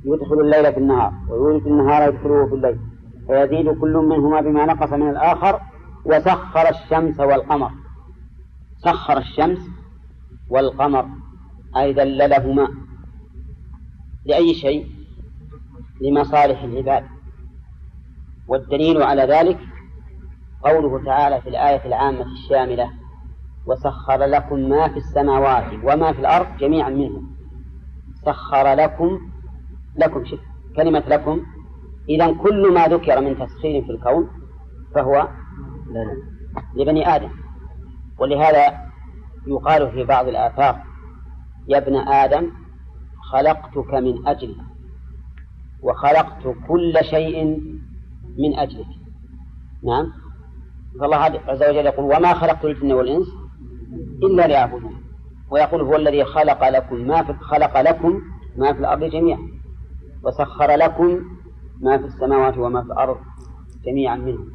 [0.05, 2.79] يدخل الليل في النهار ويورث النهار يدخله في الليل.
[3.27, 5.61] فيزيد كل منهما بما نقص من الآخر
[6.05, 7.71] وسخر الشمس والقمر.
[8.83, 9.59] سخر الشمس
[10.49, 11.05] والقمر
[11.77, 12.67] أي ذللهما
[14.25, 14.87] لأي شيء؟
[16.01, 17.03] لمصالح العباد.
[18.47, 19.59] والدليل على ذلك
[20.63, 22.91] قوله تعالى في الآية العامة الشاملة
[23.65, 27.21] وسخر لكم ما في السماوات وما في الأرض جميعا منه
[28.25, 29.19] سخر لكم
[29.95, 30.39] لكم شف
[30.75, 31.41] كلمة لكم
[32.09, 34.29] إذا كل ما ذكر من تسخير في الكون
[34.95, 35.27] فهو
[36.75, 37.29] لبني آدم.
[38.19, 38.91] ولهذا
[39.47, 40.81] يقال في بعض الآثار
[41.67, 42.51] يا ابن آدم
[43.31, 44.57] خلقتك من أجلك
[45.83, 47.45] وخلقت كل شيء
[48.37, 48.87] من أجلك.
[49.83, 50.11] نعم؟
[50.99, 53.27] فالله عز وجل يقول وما خلقت الجن والإنس
[54.23, 55.01] إلا ليعبدون.
[55.51, 58.21] ويقول هو الذي خلق لكم ما في خلق لكم
[58.57, 59.39] ما في الأرض جميعا
[60.23, 61.21] وسخر لكم
[61.81, 63.17] ما في السماوات وما في الأرض
[63.85, 64.45] جميعا منه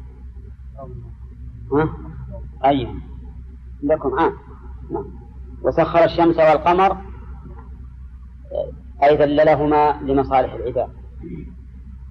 [1.73, 1.89] ها؟
[2.65, 2.93] أيوه
[3.83, 4.33] لكم آه
[4.91, 5.05] نعم.
[5.63, 6.97] وسخر الشمس والقمر
[9.03, 10.89] أي ذللهما لمصالح العباد.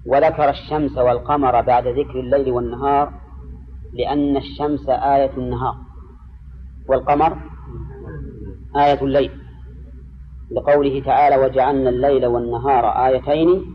[0.05, 3.13] وذكر الشمس والقمر بعد ذكر الليل والنهار
[3.93, 5.75] لأن الشمس آية النهار.
[6.89, 7.37] والقمر
[8.75, 9.31] آية الليل.
[10.51, 13.65] لقوله تعالى وجعلنا الليل والنهار آيتين.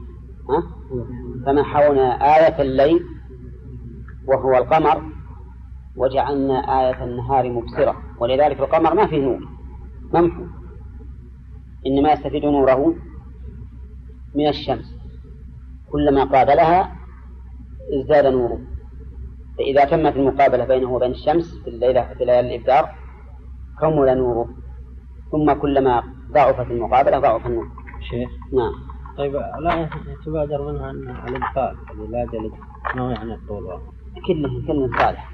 [1.47, 3.01] فمحونا آية الليل
[4.28, 5.03] وهو القمر
[5.97, 7.97] وجعلنا آية النهار مبصرة.
[8.18, 9.40] ولذلك القمر ما فيه نور
[10.14, 10.45] ممحو
[11.86, 12.95] إنما يستفيد نوره
[14.34, 14.97] من الشمس.
[15.93, 16.97] كلما قابلها
[18.01, 18.59] ازداد نوره.
[19.59, 22.95] فإذا تمت المقابلة بينه وبين الشمس في الليلة في ليالي الإبدار
[23.80, 24.49] كمل نوره.
[25.32, 27.66] ثم كلما ضعفت المقابلة ضعف النور.
[28.11, 28.30] شيخ.
[28.53, 28.91] نعم.
[29.18, 29.88] طيب لا
[30.26, 30.90] تبادر منها
[31.28, 32.28] الإبطال العلاج
[32.96, 33.80] ما هو يعني الطول
[34.26, 35.30] كله كله صالح.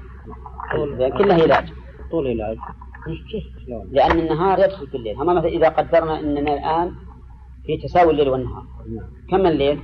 [1.17, 1.73] كله علاج.
[2.11, 2.57] طول علاج.
[3.91, 5.21] لأن النهار يدخل في الليل.
[5.21, 6.95] أما مثلا إذا قدرنا أننا الآن
[7.65, 8.65] في تساوي الليل والنهار.
[8.89, 9.09] نعم.
[9.29, 9.79] كم الليل؟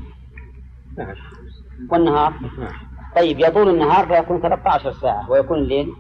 [0.94, 1.22] 12
[1.92, 2.76] والنهار؟ 12
[3.16, 5.94] طيب يطول النهار فيكون 13 ساعة ويكون الليل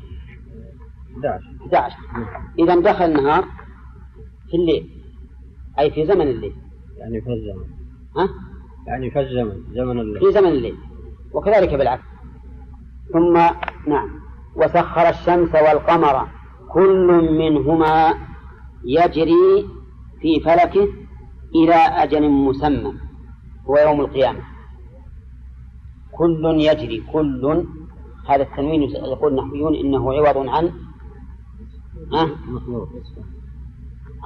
[1.16, 1.98] 11 11
[2.60, 3.44] إذا دخل النهار
[4.52, 4.90] في الليل
[5.80, 6.56] أي في زمن الليل.
[6.98, 7.75] يعني في الزمن.
[8.18, 8.30] ها؟
[8.88, 10.20] يعني في الزمن زمن الليل.
[10.20, 10.78] في زمن الليل.
[11.34, 12.04] وكذلك بالعكس.
[13.14, 13.34] ثم
[13.88, 14.10] نعم.
[14.56, 16.28] وسخر الشمس والقمر
[16.74, 18.14] كل منهما
[18.86, 19.66] يجري
[20.22, 20.88] في فلكه
[21.56, 22.94] إلى أجل مسمى
[23.70, 24.40] هو يوم القيامة.
[26.12, 27.66] كل يجري كل.
[28.28, 30.72] هذا التنوين يقول النحويون إنه عوض عن
[32.14, 32.30] أه؟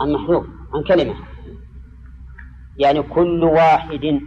[0.02, 1.16] عن محذوف عن كلمة.
[2.80, 4.20] يعني كل واحد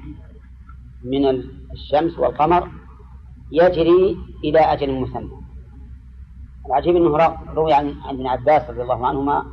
[1.05, 1.27] من
[1.73, 2.69] الشمس والقمر
[3.53, 5.31] يجري إلى أجل مسمى.
[6.67, 9.47] العجيب أنه روي عن ابن عباس رضي الله عنهما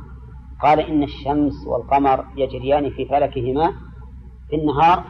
[0.62, 3.72] قال إن الشمس والقمر يجريان في فلكهما
[4.50, 5.04] في النهار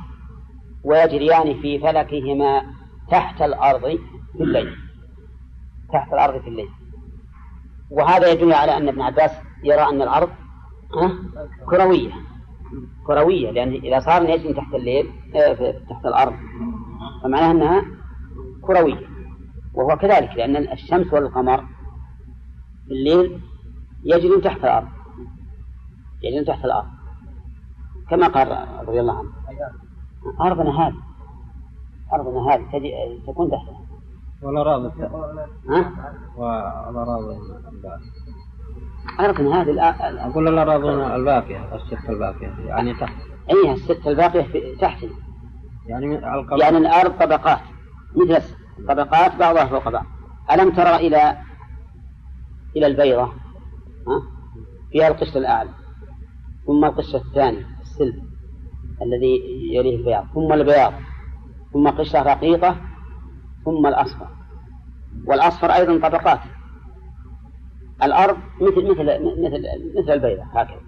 [0.84, 2.62] ويجريان في فلكهما
[3.11, 3.99] تحت الأرض
[4.32, 4.74] في الليل.
[5.93, 6.68] تحت الأرض في الليل.
[7.91, 9.30] وهذا يدل على أن ابن عباس
[9.64, 10.30] يرى أن الأرض
[11.70, 12.30] كروية.
[13.07, 16.35] كروية لأن إذا صار يجري تحت الليل آه، تحت الأرض.
[17.23, 17.85] فمعناها أنها
[18.62, 19.07] كروية.
[19.75, 21.64] وهو كذلك لأن الشمس والقمر
[22.87, 23.41] في الليل
[24.05, 24.89] يجري تحت الأرض.
[26.23, 26.89] يجري تحت الأرض.
[28.11, 29.31] كما قال رضي الله عنه.
[30.41, 30.95] أرضنا هذه
[32.12, 33.81] أرضنا هذه تكون تحتها.
[34.43, 34.91] والأراضي
[35.68, 35.93] ها؟
[36.37, 37.37] والأراضي
[39.20, 39.80] أرضنا هذه
[40.30, 43.14] أقول الأراضي الباقية الست الباقية يعني تحت.
[43.51, 45.11] أي الست الباقية في تحتنا
[45.86, 46.14] يعني
[46.61, 47.61] يعني الأرض طبقات
[48.16, 48.42] مثل
[48.88, 50.07] طبقات بعضها فوق بعض.
[50.53, 51.36] ألم ترى إلى
[52.76, 54.22] إلى البيضة؟ ها؟
[54.92, 55.70] فيها القشر الأعلى
[56.66, 58.22] ثم القشر الثاني السلب
[59.03, 59.40] الذي
[59.72, 60.92] يليه البياض ثم البياض
[61.72, 62.76] ثم قشرة رقيقة
[63.64, 64.26] ثم الأصفر.
[65.26, 66.40] والأصفر أيضا طبقات.
[68.03, 69.05] الأرض مثل مثل
[69.44, 69.62] مثل
[69.98, 70.80] مثل البيضة هكذا.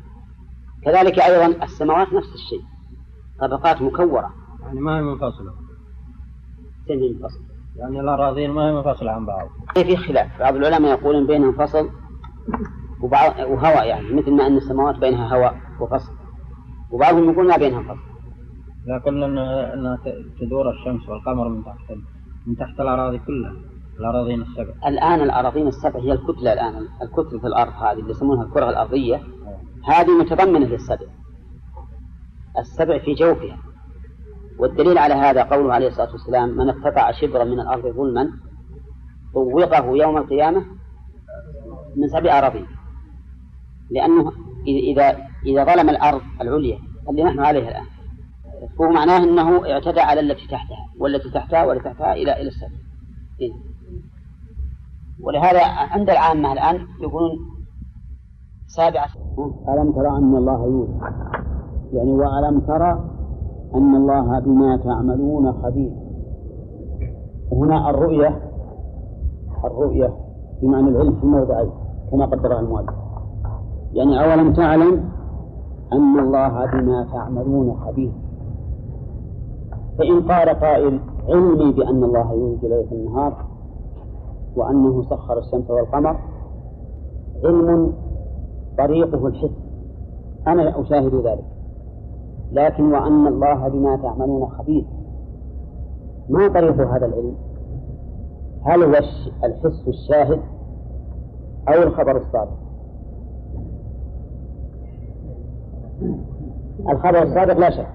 [0.84, 2.62] كذلك أيضا السماوات نفس الشيء.
[3.40, 4.30] طبقات مكورة.
[4.62, 5.52] يعني ما هي منفصلة.
[6.90, 9.48] منفصلة يعني الأراضين ما هي منفصلة عن بعض.
[9.74, 10.38] في خلاف.
[10.40, 11.90] بعض العلماء يقولون بينهم فصل
[13.02, 16.12] وبعض وهواء يعني مثل ما أن السماوات بينها هواء وفصل.
[16.90, 18.00] وبعضهم يقول ما بينها فصل.
[18.86, 19.98] لا قلنا أن أنها
[20.40, 21.90] تدور الشمس والقمر من تحت
[22.46, 23.52] من تحت الأراضي كلها.
[24.00, 24.88] الأراضين السبع.
[24.88, 26.88] الآن الأراضين السبع هي الكتلة الآن.
[27.02, 29.22] الكتلة في الأرض هذه اللي يسمونها الكرة الأرضية.
[29.84, 31.06] هذه متضمنة للسبع.
[32.58, 33.58] السبع في جوفها.
[34.58, 38.30] والدليل على هذا قوله عليه الصلاة والسلام من اقتطع شبرا من الأرض ظلما
[39.34, 40.64] طوقه يوم القيامة
[41.96, 42.66] من سبع أراضين.
[43.90, 44.32] لأنه
[44.66, 46.78] إذا إذا ظلم الأرض العليا
[47.10, 47.84] اللي نحن عليها الآن
[48.78, 52.76] فهو معناه أنه اعتدى على التي تحتها والتي تحتها والتي تحتها إلى إلى السبع.
[55.20, 57.30] ولهذا عند العامة الآن يقولون
[58.66, 59.08] سابعة.
[59.68, 61.00] ألم ترى أن الله يوجد
[61.92, 62.92] يعني وألم ترى
[63.74, 65.92] أن الله بما تعملون خبير.
[67.52, 68.42] هنا الرؤية
[69.64, 70.14] الرؤية
[70.62, 71.70] بمعنى العلم في موضعين
[72.10, 72.94] كما قدرها المؤلف.
[73.92, 75.04] يعني أولم تعلم
[75.92, 78.12] أن الله بما تعملون خبير؟
[79.98, 83.51] فإن قال قائل علمي بأن الله يولد في النهار
[84.56, 86.16] وأنه سخر الشمس والقمر
[87.44, 87.92] علم
[88.78, 89.50] طريقه الحس.
[90.46, 91.44] أنا أشاهد ذلك.
[92.52, 94.84] لكن وأن الله بما تعملون خبير.
[96.28, 97.34] ما طريق هذا العلم؟
[98.64, 98.94] هل هو
[99.44, 100.40] الحس الشاهد
[101.68, 102.58] أو الخبر الصادق؟
[106.88, 107.88] الخبر الصادق لا شك.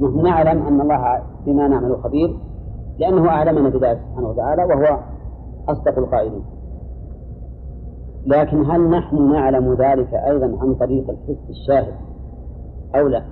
[0.00, 2.36] نحن نعلم أن الله بما نعمل خبير
[2.98, 4.98] لأنه أعلمنا بذلك سبحانه وتعالى وهو
[5.68, 6.44] أصدق القائلين.
[8.26, 11.94] لكن هل نحن نعلم ذلك أيضا عن طريق الحس الشاهد
[12.96, 13.22] أو لا؟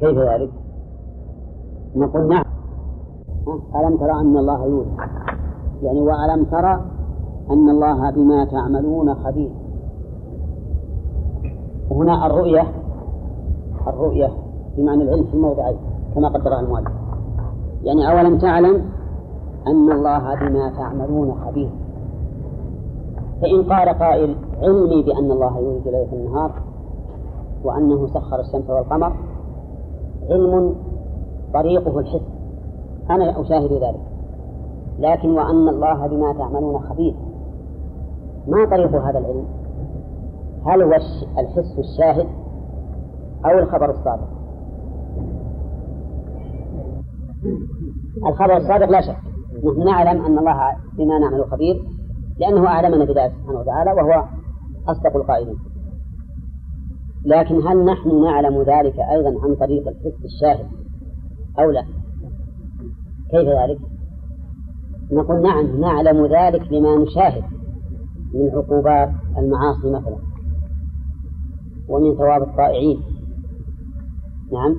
[0.00, 0.50] كيف ذلك؟
[1.96, 2.44] نقول نعم.
[3.76, 4.88] ألم ترى أن الله يولد
[5.82, 6.74] يعني وألم ترى
[7.50, 9.50] أن الله بما تعملون خبير؟
[11.90, 12.66] هنا الرؤية
[13.86, 14.30] الرؤية
[14.76, 15.76] بمعنى العلم في الموضعين
[16.14, 16.92] كما قدرها المؤلف.
[17.82, 18.82] يعني أولم تعلم
[19.66, 21.70] أن الله بما تعملون خبير.
[23.42, 26.52] فإن قال قائل علمي بأن الله يولد في النهار
[27.64, 29.12] وأنه سخر الشمس والقمر
[30.30, 30.74] علم
[31.54, 32.22] طريقه الحس.
[33.10, 34.00] أنا أشاهد ذلك.
[34.98, 37.14] لكن وأن الله بما تعملون خبير.
[38.48, 39.44] ما طريق هذا العلم؟
[40.66, 40.92] هل هو
[41.38, 42.26] الحس الشاهد
[43.44, 44.28] أو الخبر الصادق؟
[48.26, 49.31] الخبر الصادق لا شك.
[49.58, 51.82] نحن نعلم أن الله بما نعمل خبير
[52.38, 54.24] لأنه أعلمنا بذلك سبحانه وتعالى وهو
[54.88, 55.56] أصدق القائلين.
[57.24, 60.66] لكن هل نحن نعلم ذلك أيضا عن طريق الحس الشاهد
[61.58, 61.84] أو لا؟
[63.30, 63.78] كيف ذلك؟
[65.12, 67.44] نقول نعم نعلم ذلك بما نشاهد
[68.34, 70.16] من عقوبات المعاصي مثلا
[71.88, 73.00] ومن ثواب الطائعين.
[74.52, 74.76] نعم.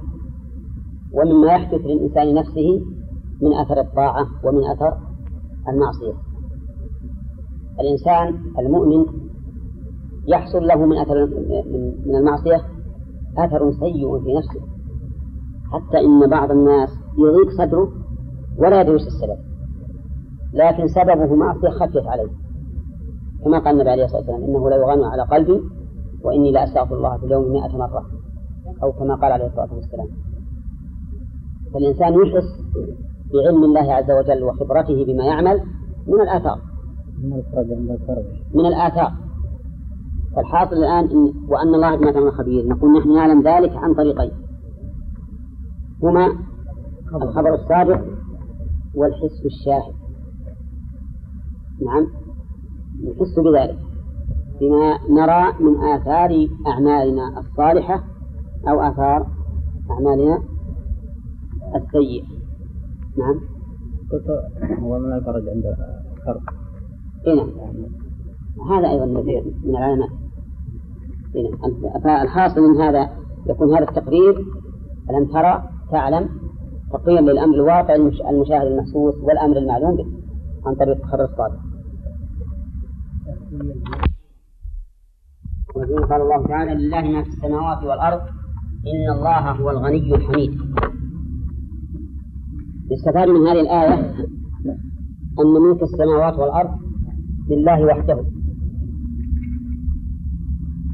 [1.13, 2.81] ومما يحدث للإنسان نفسه
[3.41, 4.97] من أثر الطاعة ومن أثر
[5.69, 6.13] المعصية.
[7.79, 9.05] الإنسان المؤمن
[10.27, 11.25] يحصل له من أثر
[12.05, 12.61] من المعصية
[13.37, 14.61] أثر سيء في نفسه
[15.71, 17.91] حتى إن بعض الناس يضيق صدره
[18.57, 19.37] ولا يدري السبب
[20.53, 22.29] لكن سببه معصية خفيت عليه.
[23.43, 25.61] كما قال النبي عليه الصلاة والسلام إنه لا يغنى على قلبي
[26.23, 28.05] وإني لا أستغفر الله في اليوم مئة مرة
[28.83, 30.07] أو كما قال عليه الصلاة والسلام.
[31.73, 32.63] فالإنسان يحس
[33.33, 35.61] بعلم الله عز وجل وخبرته بما يعمل
[36.07, 36.61] من الآثار.
[38.53, 39.13] من الآثار.
[40.35, 42.67] فالحاصل الآن إن وأن الله بما تعمل خبير.
[42.67, 44.31] نقول نحن نعلم ذلك عن طريقين.
[46.03, 46.25] هما
[47.23, 48.05] الخبر الصادق
[48.95, 49.93] والحس الشاهد.
[51.85, 52.07] نعم؟
[53.09, 53.77] نحس بذلك.
[54.61, 58.03] بما نرى من آثار أعمالنا الصالحة
[58.67, 59.27] أو آثار
[59.91, 60.39] أعمالنا
[61.75, 62.32] السيئة.
[63.17, 63.39] نعم.
[64.11, 64.25] قلت
[64.79, 65.65] هو من الفرج عند
[66.17, 66.41] الخرق.
[67.27, 67.49] إيه نعم
[68.69, 70.09] هذا أيضا من العلامات
[71.35, 73.09] إيه نعم فالحاصل من هذا
[73.47, 74.45] يكون هذا التقرير
[75.09, 76.29] ألم ترى تعلم
[76.91, 77.95] تقريرا للأمر الواقع
[78.29, 80.23] المشاهد المحسوس والأمر المعلوم
[80.65, 81.59] عن طريق الخبر الصادق.
[86.09, 88.21] قال الله تعالى لله ما في السماوات والأرض
[88.87, 90.59] إن الله هو الغني الحميد.
[92.91, 94.15] يستفاد من هذه الآية
[95.39, 96.69] أن ملك السماوات والأرض
[97.49, 98.25] لله وحده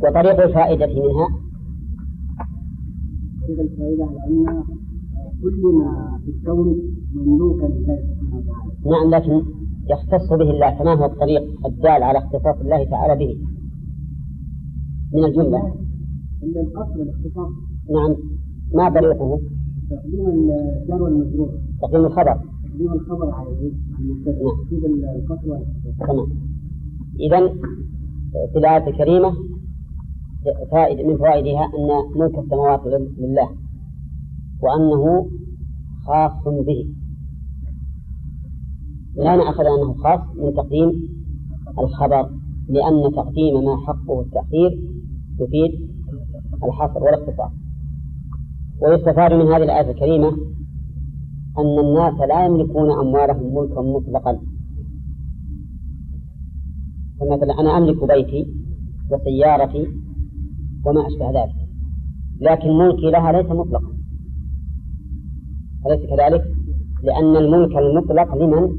[0.03, 1.27] وطريق الفائدة منها
[3.49, 4.63] الفائدة أن
[5.41, 6.79] كل ما في الكون
[7.13, 8.89] مملوكا لله سبحانه وتعالى.
[8.91, 9.45] نعم لكن
[9.89, 13.37] يختص به الله فما هو الطريق الدال على اختصاص الله تعالى به؟
[15.13, 15.59] من الجملة.
[16.43, 17.51] عند الأصل الاختصاص.
[17.95, 18.15] نعم
[18.75, 19.39] ما طريقه؟
[19.89, 21.49] تقديم الجار والمجرور
[21.81, 22.39] تقديم الخبر.
[22.63, 23.49] تقديم الخبر على
[23.99, 25.15] المبتدا نعم.
[25.15, 25.63] القصر
[25.99, 26.27] تمام.
[27.19, 27.47] إذا
[28.51, 29.33] في الآية الكريمة
[30.71, 32.81] فائدة من فوائدها أن ملك السماوات
[33.17, 33.49] لله
[34.61, 35.29] وأنه
[36.05, 36.93] خاص به.
[39.15, 41.09] لا نأخذ أنه خاص من تقديم
[41.79, 42.29] الخبر
[42.69, 44.71] لأن تقديم ما حقه التأخير
[45.39, 45.89] يفيد
[46.63, 47.51] الحصر والإختصار.
[48.81, 50.27] ويستفاد من هذه الآية الكريمة
[51.57, 54.39] أن الناس لا يملكون أموالهم ملكا مطلقا.
[57.19, 58.47] فمثلا أنا أملك بيتي
[59.11, 59.87] وسيارتي
[60.85, 61.55] وما أشبه ذلك
[62.41, 63.93] لكن ملكي لها ليس مطلقا.
[65.85, 66.43] أليس كذلك؟
[67.03, 68.69] لأن الملك المطلق لمن؟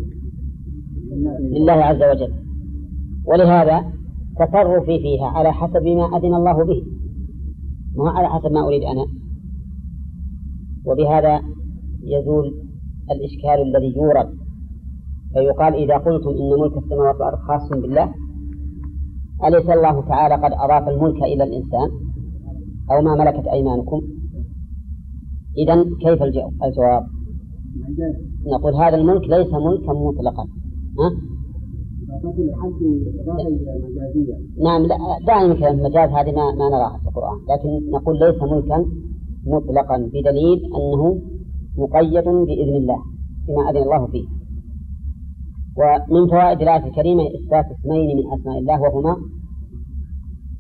[1.52, 2.32] لله عز وجل.
[3.26, 3.92] ولهذا
[4.38, 6.82] تصرفي فيها على حسب ما أذن الله به.
[7.96, 9.06] ما على حسب ما أريد أنا.
[10.86, 11.40] وبهذا
[12.02, 12.46] يزول
[13.10, 14.30] الإشكال الذي يورد.
[15.34, 18.14] فيقال إذا قلتم إن ملك السماوات والأرض خاص بالله
[19.44, 21.90] أليس الله تعالى قد أضاف الملك إلى الإنسان؟
[22.90, 24.00] أو ما ملكت أيمانكم؟
[25.58, 27.06] إذا كيف الجواب؟
[28.46, 30.42] نقول هذا الملك ليس ملكا مطلقا.
[30.98, 31.10] ها؟
[34.64, 38.86] نعم لا دائما المجاز هذه ما, ما نراها في القرآن لكن نقول ليس ملكا
[39.46, 41.22] مطلقا بدليل أنه
[41.78, 43.02] مقيد بإذن الله
[43.48, 44.26] بما أذن الله فيه.
[45.78, 49.16] ومن فوائد الآية الكريمة إثبات اسمين من أسماء الله وهما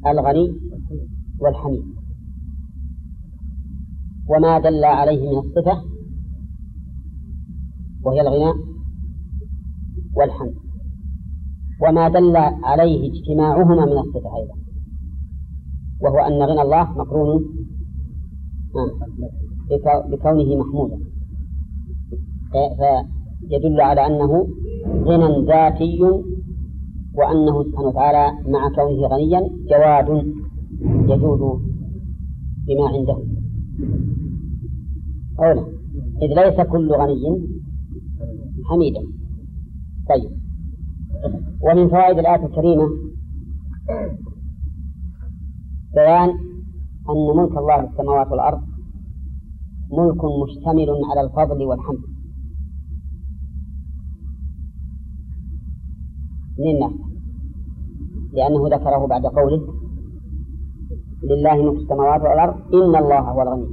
[0.06, 0.52] الغني
[1.40, 1.82] والحميد.
[4.30, 5.82] وما دل عليه من الصفة
[8.04, 8.52] وهي الغنى
[10.16, 10.54] والحمد
[11.82, 14.54] وما دل عليه اجتماعهما من الصفة أيضا
[16.00, 17.44] وهو أن غنى الله مقرون
[20.10, 20.98] بكونه محمودا.
[23.50, 24.48] فيدل على أنه
[25.04, 26.00] غنى ذاتي
[27.14, 29.40] وأنه سبحانه وتعالى مع كونه غنيا
[29.70, 30.08] جواد
[31.10, 31.40] يجود
[32.66, 33.18] بما عنده.
[35.40, 35.64] أولا
[36.22, 37.48] إذ ليس كل غني
[38.64, 39.00] حميدا.
[40.10, 40.30] طيب.
[41.62, 42.88] ومن فوائد الآية الكريمة
[45.94, 46.30] بيان
[47.08, 48.60] أن ملك الله في السماوات والأرض
[49.92, 51.98] ملك مشتمل على الفضل والحمد.
[56.58, 56.92] الناس
[58.32, 59.60] لأنه ذكره بعد قوله
[61.24, 63.68] لله ملك السماوات والأرض إن الله هو الغني.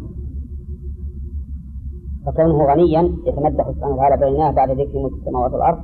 [2.26, 5.80] فكونه غنيا يتمدح سبحانه وتعالى بيناه بعد ذكر ملك السماوات والأرض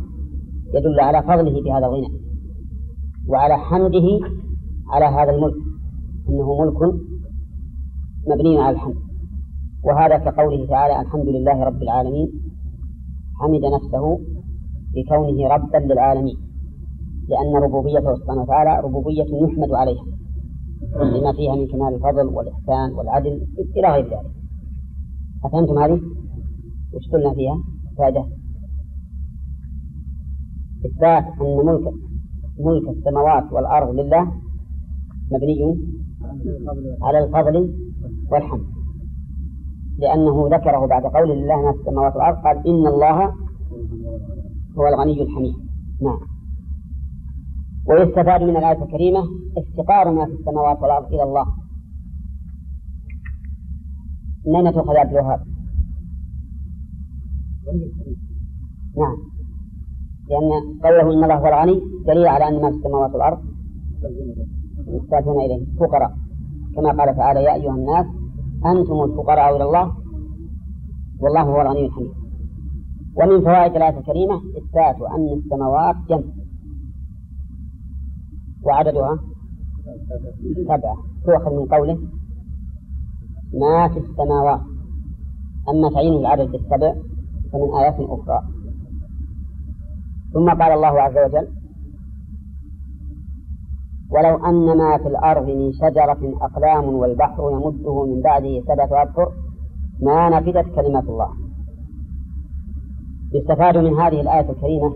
[0.74, 2.08] يدل على فضله بهذا الغنى
[3.30, 4.08] وعلى حمده
[4.89, 5.56] على هذا الملك
[6.30, 6.96] إنه ملك
[8.28, 8.95] مبني على الحمد
[9.84, 12.28] وهذا كقوله تعالى الحمد لله رب العالمين
[13.39, 14.19] حمد نفسه
[14.95, 16.38] بكونه ربا للعالمين
[17.30, 20.05] لأن ربوبيته سبحانه وتعالى ربوبية يحمد عليها
[20.95, 23.47] لما فيها من كمال الفضل والإحسان والعدل
[23.78, 24.20] إلى غير ذلك
[25.45, 26.01] أفهمتم هذه؟
[26.93, 27.58] وش قلنا فيها؟
[27.97, 28.25] فائدة
[30.86, 31.93] إثبات أن ملك
[32.59, 34.32] ملك السماوات والأرض لله
[35.32, 35.78] مبني
[37.01, 37.83] على الفضل
[38.32, 38.66] والحمد.
[40.00, 43.33] لأنه ذكره بعد قول لله ما في السماوات والأرض قال إن الله
[44.78, 45.55] هو الغني الحميد.
[46.01, 46.20] نعم.
[47.87, 49.24] ويستفاد من الآية الكريمة
[49.58, 51.45] افتقار ما في السماوات والأرض إلى الله.
[54.47, 55.39] من أين تؤخذ عبد الوهاب؟
[58.97, 59.17] نعم.
[60.29, 60.50] لأن
[60.83, 63.39] قوله إن الله هو الغني دليل على أن ما في السماوات والأرض
[64.87, 66.22] محتاجون إليه فقراء.
[66.75, 68.05] كما قال تعالى يا أيها الناس
[68.66, 69.91] أنتم الفقراء إلى الله
[71.21, 72.12] والله هو الغني الحميد.
[73.17, 76.24] ومن فوائد الآية الكريمة إثبات أن السماوات جمع.
[78.66, 79.20] وعددها
[80.63, 80.95] سبعة.
[81.25, 81.97] تؤخذ من قوله
[83.62, 84.62] ما في السماوات.
[85.70, 86.93] أما تعيين العدد بالسبع
[87.51, 88.39] فمن آيات أخرى.
[90.33, 91.47] ثم قال الله عز وجل
[94.14, 99.32] ولو أن ما في الأرض من شجرة أقلام والبحر يمده من بعده سبعة أبحر
[100.02, 101.30] ما نفدت كلمات الله.
[103.34, 104.96] يستفاد من هذه الآية الكريمة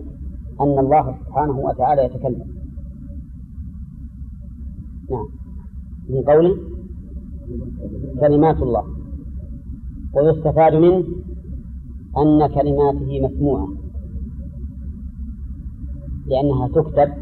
[0.61, 2.48] أن الله سبحانه وتعالى يتكلم.
[5.11, 5.27] نعم.
[6.10, 6.56] من قوله
[8.19, 8.84] كلمات الله.
[10.15, 11.03] ويستفاد منه
[12.18, 13.68] أن كلماته مسموعة.
[16.27, 17.14] لأنها تكتب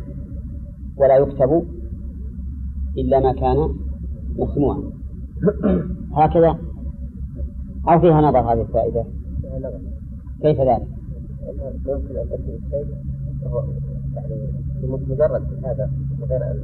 [0.97, 1.74] ولا يكتب
[2.97, 3.69] إلا ما كان
[4.37, 4.83] مسموعا.
[6.13, 6.57] هكذا
[7.89, 9.05] أو فيها نظر هذه الفائدة؟
[10.41, 10.87] كيف ذلك؟
[14.83, 16.63] يمكن أن يعني هذا من غير أن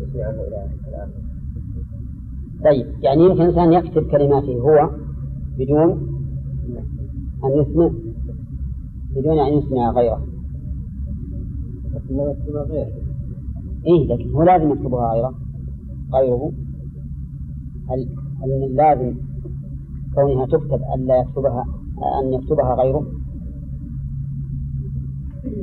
[0.00, 0.68] يسمع عنه إلى
[2.64, 4.90] طيب يعني يمكن إنسان يكتب كلماته هو
[5.58, 5.90] بدون
[7.44, 7.90] أن يسمع
[9.16, 10.26] بدون أن يسمع غيره.
[13.86, 15.34] إيه؟ لكن هو لازم يكتبها غيره
[16.14, 16.52] غيره.
[17.90, 18.08] هل
[18.42, 19.14] هل لازم
[20.14, 21.64] كونها تكتب ألا يكتبها
[22.22, 23.06] أن يكتبها غيره.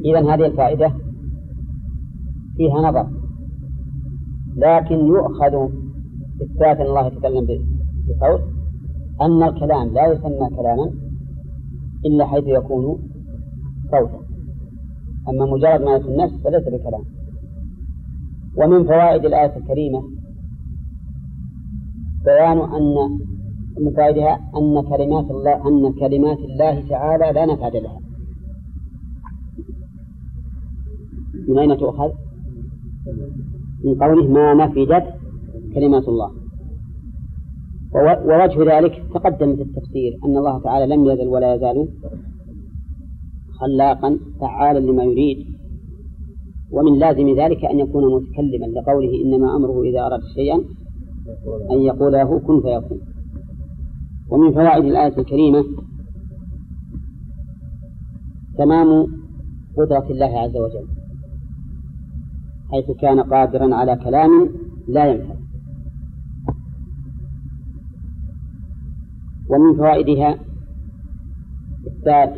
[0.06, 0.93] إذا هذه الفائدة
[2.57, 3.07] فيها نظر.
[4.56, 5.69] لكن يؤخذ
[6.41, 8.41] إثبات الله يتكلم بصوت
[9.22, 10.91] أن الكلام لا يسمى كلاما
[12.06, 12.98] إلا حيث يكون
[13.91, 14.19] صوتا.
[15.30, 17.20] أما مجرد ما يكون نفس فليس بكلام.
[18.57, 20.03] ومن فوائد الآية الكريمة
[22.25, 23.19] بيان أن
[23.79, 27.99] من فوائدها أن كلمات الله أن كلمات الله تعالى لا نفعل لها.
[31.47, 32.11] من أين تؤخذ؟
[33.85, 35.05] من قوله ما نفدت
[35.73, 36.31] كلمات الله.
[37.95, 41.87] ووجه ذلك تقدم في التفسير أن الله تعالى لم يزل ولا يزال
[43.59, 45.50] خلاقا فعالا لما يريد.
[46.72, 50.56] ومن لازم ذلك أن يكون متكلما لقوله إنما أمره إذا أراد شيئا
[51.72, 52.99] أن يقول له كن فيكون.
[54.30, 55.65] ومن فوائد الآية الكريمة
[58.57, 59.07] تمام
[59.77, 60.88] قدرة الله عز وجل
[62.72, 64.49] حيث كان قادرا على كلام
[64.88, 65.35] لا ينفع.
[69.49, 70.39] ومن فوائدها
[71.88, 72.34] إثبات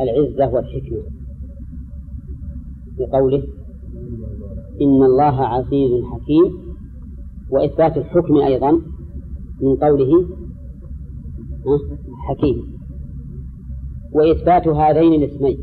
[0.00, 1.19] العزة والحكمة.
[2.98, 3.42] بقوله
[4.80, 6.58] إن الله عزيز حكيم
[7.50, 8.72] وإثبات الحكم أيضا
[9.62, 10.26] من قوله
[12.28, 12.56] حكيم.
[14.12, 15.58] وإثبات هذين الاسمين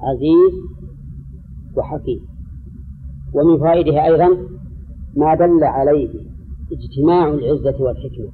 [0.00, 0.54] عزيز
[1.76, 2.20] وحكيم.
[3.34, 4.28] ومن فوائدها أيضا
[5.16, 6.08] ما دل عليه
[6.72, 8.30] اجتماع العزة والحكمة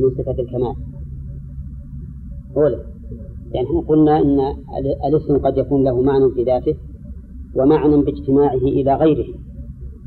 [0.00, 0.76] من صفة الكمال.
[2.56, 2.93] أولا
[3.54, 4.40] يعني إحنا قلنا أن
[5.08, 6.74] الاسم قد يكون له معنى في ذاته
[7.56, 9.26] ومعنى باجتماعه إلى غيره.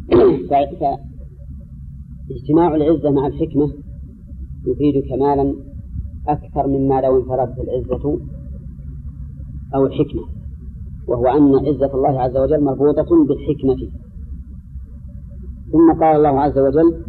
[2.29, 3.71] فاجتماع العزة مع الحكمة
[4.67, 5.55] يفيد كمالا
[6.27, 8.19] أكثر مما لو انفردت العزة
[9.75, 10.21] أو الحكمة
[11.07, 13.91] وهو أن عزة الله عز وجل مربوطة بالحكمة.
[15.71, 17.03] ثم قال الله عز وجل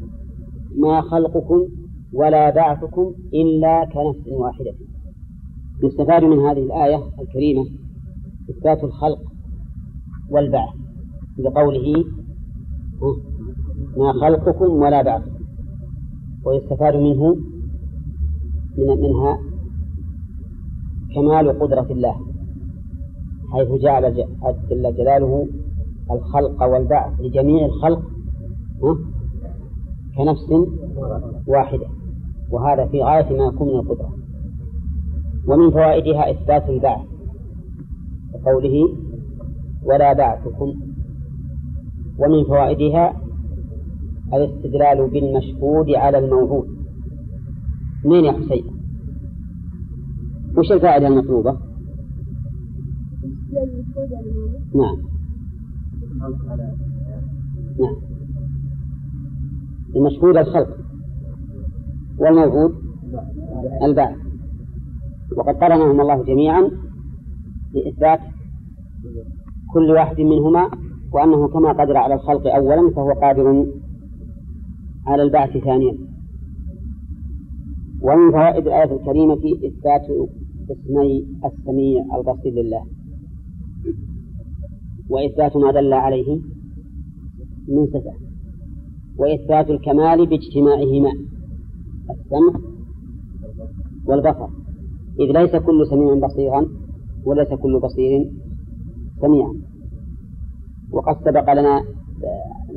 [0.77, 1.69] ما خلقكم
[2.15, 4.88] ولا بعثكم إلا كنفس واحدة.
[5.83, 7.67] يستفاد من هذه الآية الكريمة
[8.51, 9.19] إثبات الخلق
[10.31, 10.75] والبعث
[11.39, 12.05] بقوله
[13.97, 15.45] ما خلقكم ولا بعثكم
[16.45, 17.37] ويستفاد منه
[18.79, 19.39] من منها
[21.15, 22.15] كمال قدرة الله
[23.53, 24.15] حيث جعل
[24.71, 25.49] جل جلاله
[26.11, 28.03] الخلق والبعث لجميع الخلق
[30.17, 30.53] كنفس
[31.47, 31.87] واحدة
[32.51, 34.18] وهذا في غاية ما يكون من القدرة.
[35.49, 37.07] ومن فوائدها إثبات البعث
[38.33, 38.89] كقوله
[39.85, 40.75] ولا بعثكم.
[42.19, 43.17] ومن فوائدها
[44.33, 46.69] الاستدلال بالمشهود على الموعود
[48.05, 48.65] من يا حسين؟
[50.57, 51.57] وش الفائدة المطلوبة؟
[54.75, 54.97] نعم.
[57.81, 57.97] نعم.
[59.97, 60.77] المشهود الخلق.
[62.19, 62.75] والموعود
[63.83, 64.28] البعث.
[65.39, 66.71] وقد قرنهم الله جميعا
[67.75, 68.21] لإثبات
[69.73, 70.71] كل واحد منهما
[71.13, 73.67] وأنه كما قدر على الخلق أولا فهو قادر
[75.07, 75.99] على البعث ثانيا.
[78.03, 80.07] ومن فوائد الآية الكريمة إثبات
[80.71, 82.87] اسمي السميع البصير لله.
[85.11, 86.41] وإثبات ما دل عليه
[87.69, 88.13] من صفة.
[89.19, 91.13] وإثبات الكمال باجتماعهما
[92.11, 92.61] السمع
[94.07, 94.58] والبصر.
[95.21, 96.69] إذ ليس كل سميع بصيرا
[97.25, 98.31] وليس كل بصير
[99.21, 99.55] سميعا.
[100.93, 101.85] وقد سبق لنا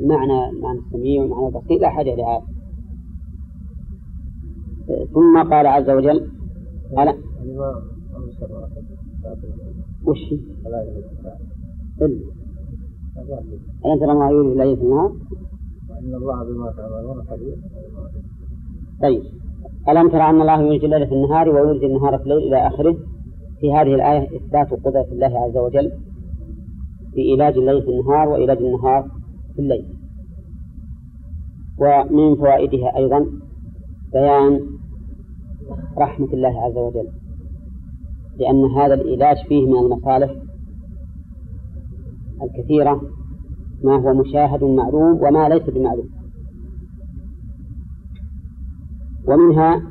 [0.08, 2.42] معنى معنى السميع ومعنى البصير لا حاجة لهذا
[5.14, 6.30] ثم قال عز وجل
[6.96, 7.08] قال
[10.06, 10.34] وش؟
[13.84, 15.12] ألم ترى ما يولي الليل في النهار؟
[15.90, 17.56] وإن الله بما تعملون خبير.
[19.02, 19.22] طيب.
[19.88, 22.96] ألم ترى أن الله يولج الليل في النهار ويولج النهار في الليل إلى آخره؟
[23.60, 25.92] في هذه الآية إثبات قدرة الله عز وجل
[27.14, 29.08] في إيلاج الليل في النهار وإيلاج النهار
[29.54, 29.84] في الليل.
[31.78, 33.26] ومن فوائدها أيضا
[34.12, 34.60] بيان
[35.98, 37.08] رحمة الله عز وجل
[38.38, 40.34] لأن هذا الإيلاج فيه من المصالح
[42.42, 43.00] الكثيرة
[43.84, 46.21] ما هو مشاهد معلوم وما ليس بمعلوم.
[49.28, 49.82] ومنها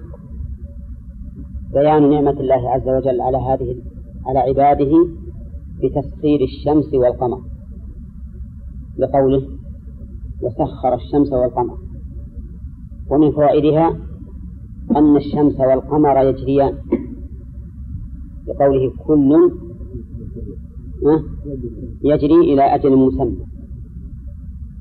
[1.74, 3.76] بيان نعمة الله عز وجل على هذه
[4.26, 4.92] على عباده
[5.84, 7.42] بتسخير الشمس والقمر.
[8.98, 9.44] لقوله
[10.44, 11.78] وسخر الشمس والقمر.
[13.12, 13.98] ومن فوائدها
[14.98, 16.74] أن الشمس والقمر يجريان.
[18.48, 19.52] لقوله كل
[22.04, 23.38] يجري إلى أجل مسمى.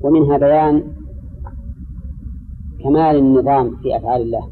[0.03, 0.83] ومنها بيان
[2.83, 4.47] كمال النظام في أفعال الله.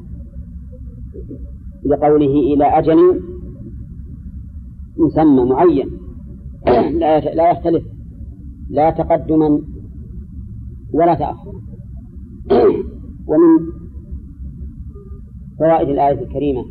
[1.85, 3.21] لقوله إلى أجل
[4.97, 5.89] مسمى معين.
[7.35, 7.83] لا يختلف.
[8.69, 9.61] لا تقدما
[10.93, 11.53] ولا تأخرا
[13.29, 13.59] ومن
[15.59, 16.65] فوائد الآية الكريمة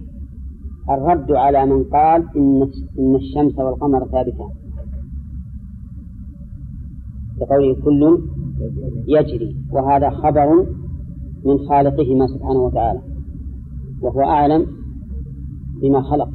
[0.91, 2.63] الرد على من قال إن
[2.99, 4.49] إن الشمس والقمر ثابتان.
[7.41, 8.19] بقوله كل
[9.09, 10.67] يجري وهذا خبر
[11.45, 13.01] من خالقهما سبحانه وتعالى
[14.03, 14.67] وهو أعلم
[15.83, 16.29] بما خلق.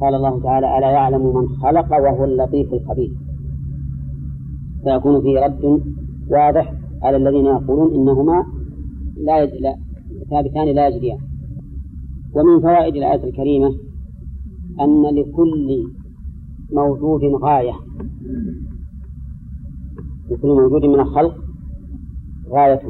[0.00, 3.12] قال الله تعالى ألا يعلم من خلق وهو اللطيف الخبير.
[4.84, 5.82] فيكون فيه رد
[6.30, 8.44] واضح على الذين يقولون إنهما
[9.16, 9.50] لا, يج...
[9.60, 9.76] لا
[10.30, 11.18] ثابتان لا يجريان.
[12.34, 13.68] ومن فوائد الآية الكريمة
[14.80, 15.92] أن لكل
[16.72, 17.72] موجود غاية
[20.30, 21.34] لكل موجود من الخلق
[22.50, 22.80] غاية.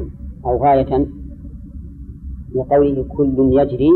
[0.47, 1.07] أو غاية
[2.55, 3.89] لقوله كل يجري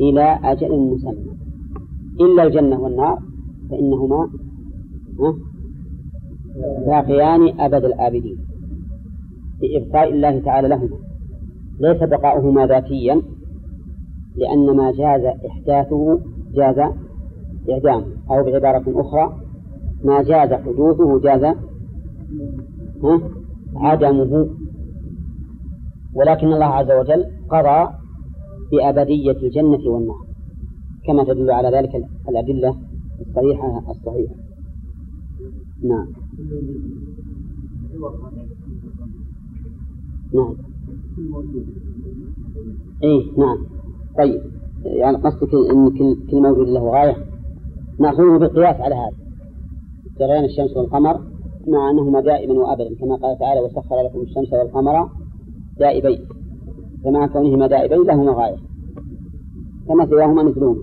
[0.00, 1.32] إلى أجل مسمى.
[2.20, 3.18] إلا الجنة والنار
[3.70, 4.28] فإنهما
[6.86, 8.38] باقيان أبد الآبدين.
[9.60, 10.98] بإبقاء الله تعالى لهما.
[11.80, 13.22] ليس بقاؤهما ذاتيا
[14.36, 16.20] لأن ما جاز إحداثه
[16.54, 16.78] جاز
[17.70, 19.36] إعدامه أو بعبارة أخرى
[20.04, 21.54] ما جاز حدوثه جاز
[23.76, 24.48] عدمه
[26.18, 27.92] ولكن الله عز وجل قضى
[28.72, 30.26] بأبدية الجنة والنار.
[31.06, 32.76] كما تدل على ذلك الأدلة
[33.20, 34.34] الصحيحة الصحيحة.
[35.82, 36.06] نعم.
[40.34, 40.54] نعم.
[43.04, 43.58] اي نعم.
[44.18, 44.42] طيب.
[44.84, 47.16] يعني قصدك إن كل كل موجود له غاية؟
[48.00, 49.16] نأخذه بالقياس على هذا.
[50.18, 51.20] جريان الشمس والقمر
[51.68, 55.08] مع أنهما دائما وأبدا كما قال تعالى وسخر لكم الشمس والقمر
[55.78, 56.20] دائبين
[57.04, 58.56] فمع كونهما دائبين لهما غاية
[59.88, 60.82] كما سواهما مثلهما.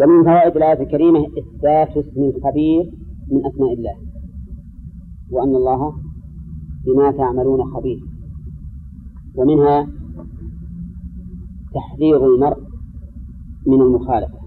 [0.00, 2.92] ومن فوائد الآية الكريمة إثبات اسم الخبير
[3.32, 3.96] من أسماء الله
[5.30, 5.94] وأن الله
[6.86, 8.00] بما تعملون خبير.
[9.36, 9.88] ومنها
[11.74, 12.58] تحذير المرء
[13.66, 14.38] من المخالفة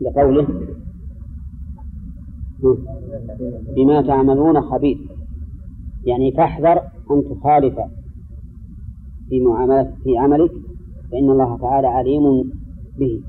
[0.00, 0.46] لقوله
[3.76, 5.13] بما تعملون خبير.
[6.06, 7.74] يعني تحذر أن تخالف
[9.28, 10.50] في معاملة في عملك
[11.12, 12.22] فإن الله تعالى عليم
[12.98, 13.22] به.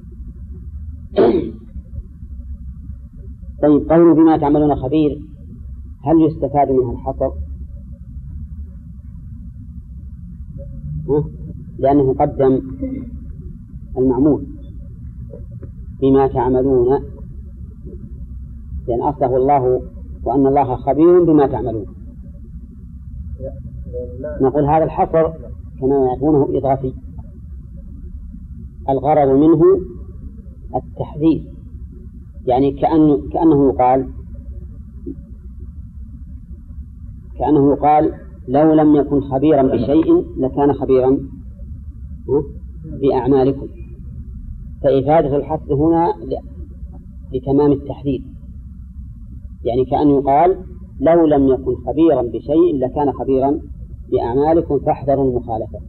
[3.62, 5.20] طيب قوله بما تعملون خبير.
[6.04, 7.30] هل يستفاد منها الحصر؟
[11.80, 12.62] لأنه قدم
[13.98, 14.46] المعمول
[16.02, 17.00] بما تعملون
[18.88, 19.82] لأن أصله الله
[20.24, 21.95] وأن الله خبير بما تعملون.
[24.42, 25.28] نقول هذا الحصر
[25.80, 26.94] كما يعرفونه إضافي.
[28.90, 29.62] الغرض منه
[30.76, 31.44] التحذير.
[32.46, 34.10] يعني كأنه, كأنه يقال
[37.40, 38.14] كأنه يقال
[38.48, 41.18] لو لم يكن خبيرا بشيء لكان خبيرا
[43.02, 43.68] بأعمالكم.
[44.84, 46.14] فإفادة الحث هنا
[47.34, 48.24] لتمام التحذير.
[49.64, 50.58] يعني كأن يقال
[51.00, 53.60] لو لم يكن خبيرا بشيء لكان خبيرا
[54.12, 55.80] بأعمالكم فاحذروا المخالفة.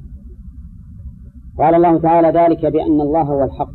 [1.58, 3.70] قال الله تعالى ذلك بأن الله هو الحق.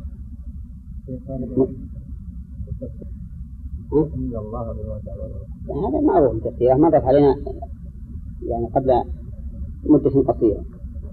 [5.88, 7.36] هذا معروف تفسيره مرت علينا
[8.48, 9.04] يعني قبل
[9.86, 10.64] مدة قصيرة.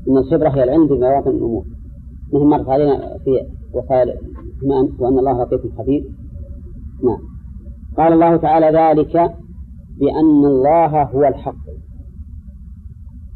[0.09, 1.65] أن الخبرة هي العلم بمواطن الأمور
[2.32, 4.15] مثل مرت علينا في وسائل
[4.99, 6.05] وأن الله لطيف خبير.
[7.05, 7.19] نعم.
[7.97, 9.35] قال الله تعالى ذلك
[10.01, 11.65] بأن الله هو الحق.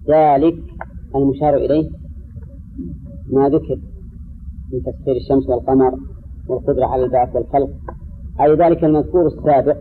[0.08, 0.58] ذلك
[1.16, 1.90] المشار إليه
[3.32, 3.76] ما ذكر
[4.72, 5.98] من تسخير الشمس والقمر
[6.48, 7.70] والقدرة على البعث والخلق.
[8.40, 9.76] أي ذلك المذكور السابق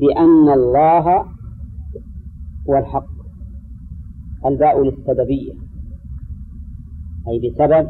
[0.00, 1.24] بأن الله
[2.68, 3.14] هو الحق.
[4.46, 5.52] الباء للسببية.
[7.28, 7.88] أي بسبب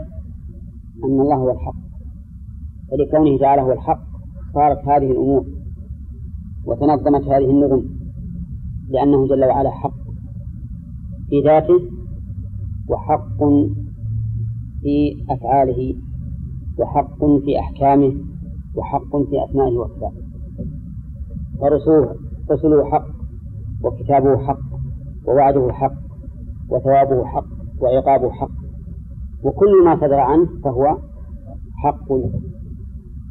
[1.04, 1.84] أن الله هو الحق.
[2.90, 4.04] فلكونه هو الحق
[4.54, 5.63] صارت هذه الأمور
[6.66, 7.82] وتنظمت هذه النظم
[8.88, 10.04] لأنه جل وعلا حق
[11.28, 11.80] في ذاته
[12.88, 13.38] وحق
[14.82, 15.94] في أفعاله
[16.78, 18.14] وحق في أحكامه
[18.76, 20.24] وحق في أسمائه وصفاته.
[21.60, 22.14] فرسوله
[22.50, 23.06] رسله حق
[23.84, 24.58] وكتابه حق
[25.28, 25.94] ووعده حق
[26.70, 27.46] وثوابه حق
[27.80, 28.50] وعقابه حق
[29.44, 30.98] وكل ما صدر عنه فهو
[31.84, 32.12] حق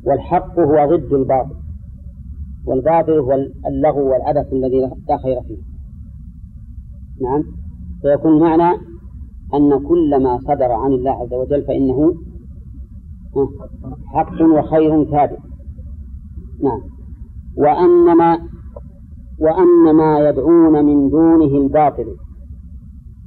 [0.05, 1.62] والحق هو ضد الباطل.
[2.65, 3.33] والباطل هو
[3.67, 4.79] اللغو والعبث الذي
[5.09, 5.57] لا خير فيه.
[7.21, 7.43] نعم.
[8.01, 8.77] فيكون معنى
[9.53, 12.13] أن كل ما صدر عن الله عز وجل فإنه
[14.05, 15.39] حق وخير ثابت.
[16.63, 16.81] نعم.
[17.57, 18.39] وأن ما
[19.39, 22.15] وأن ما يدعون من دونه الباطل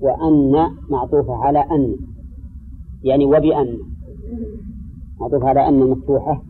[0.01, 1.97] وأن معطوفة على أن
[3.05, 3.79] يعني وبأن
[5.21, 6.43] معطوفة على أن مفتوحة.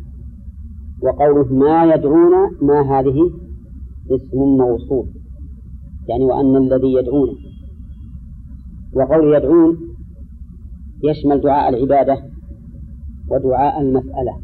[1.02, 2.32] وقوله ما يدعون
[2.62, 3.31] ما هذه
[4.10, 5.06] اسم موصول.
[6.09, 7.28] يعني وأن الذي يدعون.
[8.94, 9.77] وقول يدعون
[11.05, 12.18] يشمل دعاء العبادة
[13.31, 14.36] ودعاء المسألة.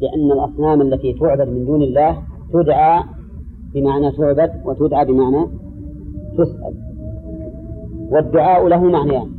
[0.00, 2.22] لأن الأصنام التي تعبد من دون الله
[2.52, 3.04] تدعى
[3.74, 5.46] بمعنى تعبد وتدعى بمعنى
[6.38, 6.74] تسأل.
[8.12, 9.30] والدعاء له معنيان.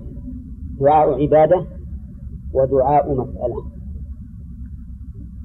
[0.79, 1.65] دعاء عبادة
[2.53, 3.80] ودعاء مسألة.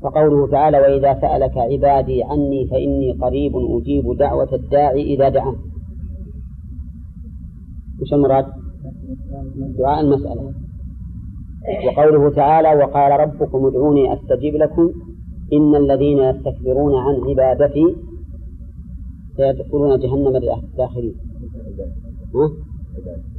[0.02, 5.56] فقوله تعالى وإذا سألك عبادي عني فإني قريب أجيب دعوة الداعي إذا دعان.
[8.02, 8.46] وش المراد؟
[9.78, 10.52] دعاء المسألة.
[11.86, 14.90] وقوله تعالى وقال ربكم ادعوني أستجيب لكم
[15.52, 17.96] إن الذين يستكبرون عن عبادتي
[19.36, 20.40] سيدخلون جهنم
[20.76, 21.14] داخلين.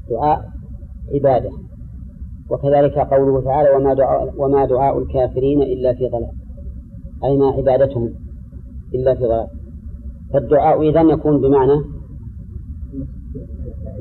[0.09, 0.39] دعاء
[1.13, 1.51] عبادة.
[2.51, 6.46] وكذلك قوله تعالى وما دعاء, وما دعاء الكافرين إلا في ضلال.
[7.23, 8.09] أي ما عبادتهم
[8.95, 9.47] إلا في ضلال
[10.33, 11.81] فالدعاء إذن يكون بمعنى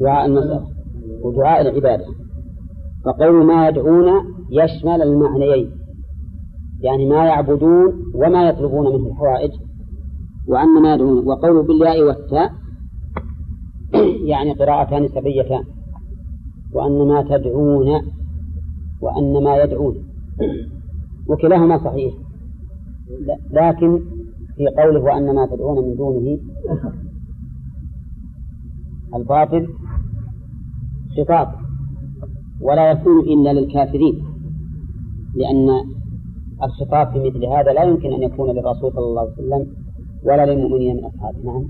[0.01, 0.67] دعاء المسألة
[1.23, 2.05] ودعاء العبادة.
[3.05, 5.71] فقول ما يدعون يشمل المعنيين
[6.81, 9.51] يعني ما يعبدون وما يطلبون منه الحوائج
[10.49, 11.29] وأن ما يدعون.
[11.29, 12.53] وقوله بالياء والتاء
[14.25, 15.65] يعني قراءتان سبيتان
[16.73, 18.03] وأن ما تدعون
[19.01, 19.95] وأن ما يدعون.
[21.29, 22.15] وكلاهما صحيح.
[23.51, 23.99] لكن
[24.57, 26.39] في قوله وأن ما تدعون من دونه
[29.15, 29.69] الباطل
[31.17, 31.67] خطاب.
[32.61, 34.25] ولا يكون إلا للكافرين
[35.35, 35.69] لأن
[36.63, 39.67] الخطاب في مثل هذا لا يمكن أن يكون للرسول صلى الله عليه وسلم
[40.25, 41.43] ولا للمؤمنين من أصحابه.
[41.45, 41.69] نعم.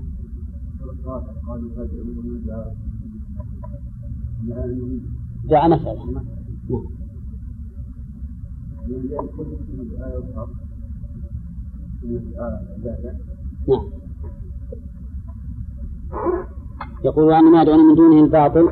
[5.49, 6.25] جاء مسألة نعم.
[13.67, 13.83] نعم.
[17.05, 18.69] يقول أن ما يدعون من دونه الباطل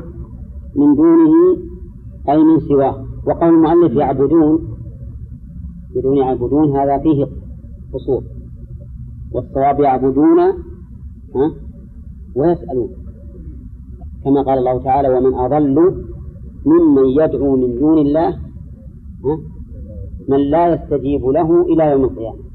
[0.76, 1.32] من دونه
[2.28, 3.06] أي من سواه.
[3.26, 4.76] وقول المؤلف يعبدون
[5.94, 7.26] بدون يعبدون هذا فيه
[7.92, 8.22] قصور.
[9.32, 10.40] والصواب يعبدون
[11.34, 11.52] ها
[12.34, 12.88] ويسألون.
[14.24, 16.04] كما قال الله تعالى ومن أضل
[16.66, 18.28] ممن يدعو من دون الله
[19.24, 19.38] ها
[20.28, 22.45] من لا يستجيب له إلى يوم القيامة.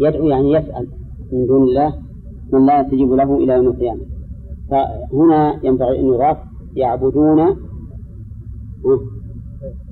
[0.00, 0.88] يدعو يعني يسأل
[1.32, 1.94] من دون الله
[2.52, 4.00] من لا يستجيب له إلى يوم القيامة.
[4.70, 6.38] فهنا ينبغي أن يضاف
[6.76, 7.56] يعبدون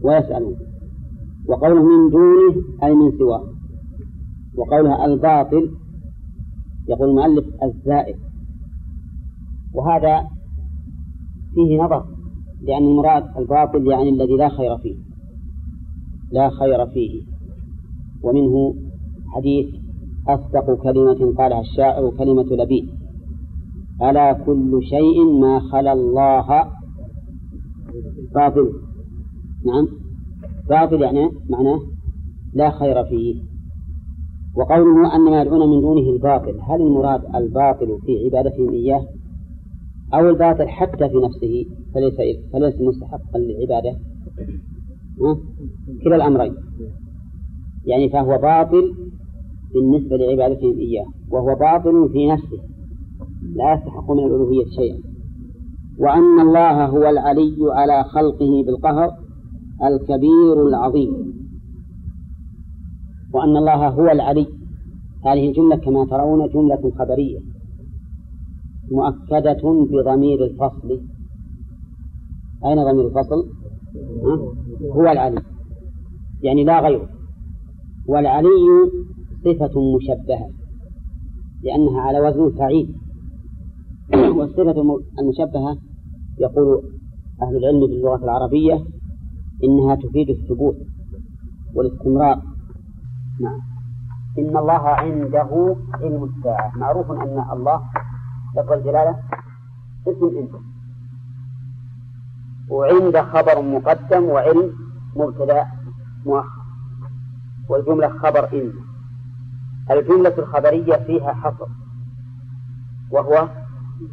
[0.03, 0.57] ويسألون.
[1.49, 3.45] وقوله من دونه أي من سواه.
[4.57, 5.71] وقولها الباطل
[6.89, 8.17] يقول المؤلف الزائد
[9.75, 10.29] وهذا
[11.55, 12.05] فيه نظر
[12.63, 14.97] لأن المراد الباطل يعني الذي لا خير فيه.
[16.33, 17.23] لا خير فيه.
[18.23, 18.75] ومنه
[19.29, 19.67] حديث
[20.29, 22.89] أصدق كلمة قالها الشاعر كلمة لبيد.
[24.03, 26.65] ألا كل شيء ما خلا الله
[28.35, 28.73] باطل.
[29.67, 29.89] نعم.
[30.69, 31.81] باطل يعني معناه
[32.55, 33.43] لا خير فيه.
[34.57, 39.07] وقوله أن ما يدعون من دونه الباطل هل المراد الباطل في عبادتهم إياه؟
[40.15, 42.15] أو الباطل حتى في نفسه فليس
[42.53, 43.99] فليس مستحقا للعبادة؟
[46.05, 46.55] كلا الأمرين.
[47.85, 48.95] يعني فهو باطل
[49.75, 52.59] بالنسبة لعبادتهم إياه وهو باطل في نفسه
[53.57, 54.99] لا يستحق من الألوهية شيئا.
[55.99, 59.11] وأن الله هو العلي على خلقه بالقهر
[59.85, 61.13] الكبير العظيم.
[63.35, 64.47] وأن الله هو العلي
[65.27, 67.39] هذه الجملة كما ترون جملة خبرية
[68.91, 71.01] مؤكدة بضمير الفصل.
[72.65, 73.49] أين ضمير الفصل؟
[74.95, 75.43] هو العلي
[76.43, 77.09] يعني لا غيره.
[78.09, 78.49] والعلي
[79.45, 80.49] صفة مشبهة
[81.63, 82.97] لأنها على وزن فعيل.
[84.37, 85.77] والصفة المشبهة
[86.39, 86.83] يقول
[87.43, 88.85] أهل العلم باللغة العربية
[89.65, 90.77] إنها تفيد الثبوت
[91.75, 92.43] والاستمرار.
[93.41, 93.61] نعم.
[94.39, 96.73] إن الله عنده علم الساعة.
[96.77, 97.83] معروف أن الله
[98.57, 99.19] لفظ الجلالة
[100.09, 100.51] اسم إنت
[102.71, 104.73] وعند خبر مقدم وعلم
[105.17, 105.67] مبتدأ
[106.27, 106.59] مؤخر.
[107.69, 108.88] والجملة خبر إن
[109.91, 111.67] الجملة الخبرية فيها حصر
[113.11, 113.49] وهو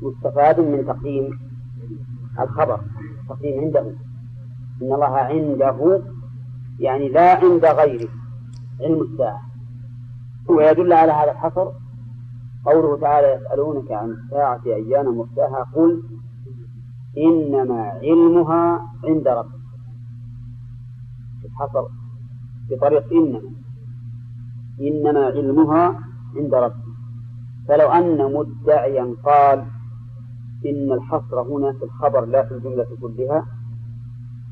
[0.02, 1.40] مستفاد من تقديم
[2.40, 2.80] الخبر
[3.30, 3.82] تقديم عنده.
[4.82, 6.02] إن الله عنده
[6.80, 8.10] يعني لا عند غيره
[8.82, 9.42] علم الساعة.
[10.50, 11.72] ويدل على هذا الحصر
[12.66, 16.04] قوله تعالى يسألونك عن الساعة أيان مرساها قل
[17.18, 19.56] إنما علمها عند ربك.
[21.46, 21.86] الحصر
[22.70, 23.65] بطريقة إنما.
[24.82, 26.00] إنما علمها
[26.36, 26.86] عند ربك
[27.68, 29.66] فلو أن مدعيا قال
[30.66, 33.46] إن الحصر هنا في الخبر لا في الجملة كلها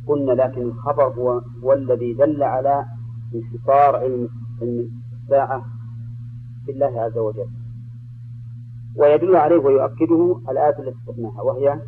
[0.07, 2.85] قلنا لكن الخبر هو, هو الذي دل على
[3.35, 4.29] انحصار علم
[4.61, 5.65] الساعة
[6.65, 7.47] في الله عز وجل.
[8.95, 11.81] ويدل عليه ويؤكده الآية التي ذكرناها وهي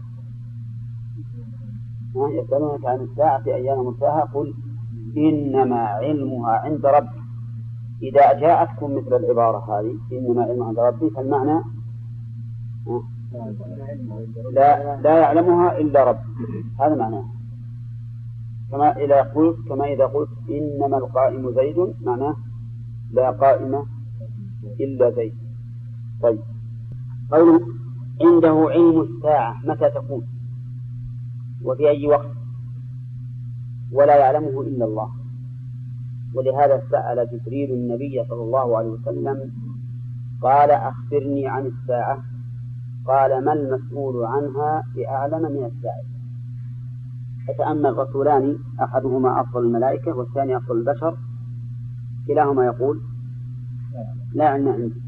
[2.16, 4.54] يسألونك عن الساعة في أيام مرساها قل
[5.18, 7.15] إنما علمها عند ربي.
[8.06, 11.64] إذا جاءتكم مثل العبارة هذه إنما علمها عند ربي فالمعنى
[14.52, 16.20] لا لا يعلمها إلا رب.
[16.80, 17.26] هذا معناه.
[18.72, 22.36] كما إذا قلت كما إذا قلت إنما القائم زيد معناه
[23.12, 23.86] لا قائم
[24.80, 25.34] إلا زيد.
[26.22, 26.40] طيب.
[27.32, 27.60] قوله
[28.22, 30.28] عنده علم الساعة متى تكون
[31.64, 32.32] وفي أي وقت؟
[33.92, 35.25] ولا يعلمه إلا الله.
[36.36, 39.52] ولهذا سأل جبريل النبي صلى الله عليه وسلم
[40.42, 42.24] قال أخبرني عن الساعة.
[43.06, 46.06] قال ما المسؤول عنها بأعلم من السائل
[47.48, 51.18] فتأمل رسولان أحدهما أفضل الملائكة والثاني أفضل البشر.
[52.28, 53.02] كلاهما يقول
[54.34, 55.02] لا علم عندي.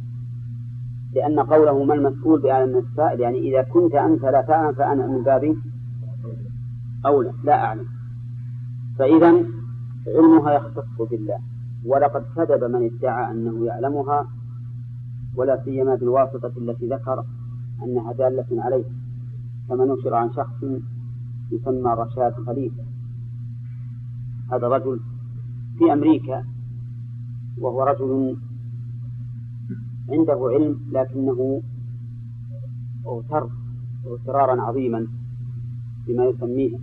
[1.16, 5.24] لأن قوله ما المسؤول بأعلم من السائل يعني إذا كنت أنت لا تعلم فأنا من
[5.24, 5.56] باب
[7.06, 7.86] أولى لا أعلم.
[9.00, 9.57] فإذا
[10.08, 11.40] علمها يختص بالله.
[11.86, 14.28] ولقد كذب من ادعى أنه يعلمها
[15.36, 17.26] ولا سيما بالواسطة التي ذكر
[17.84, 18.86] أنها دالة عليه.
[19.70, 20.64] كما نشر عن شخص
[21.52, 22.84] يسمى رشاد خليفة
[24.52, 25.00] هذا رجل
[25.78, 26.46] في أمريكا
[27.58, 28.38] وهو رجل
[30.10, 31.62] عنده علم لكنه
[33.06, 33.50] اغتر
[34.06, 35.08] اغترارا عظيما
[36.08, 36.78] بما يسميه.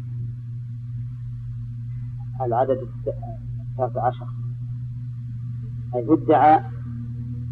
[2.41, 2.79] العدد
[3.79, 4.27] التاسع عشر.
[5.93, 6.65] حيث ادعى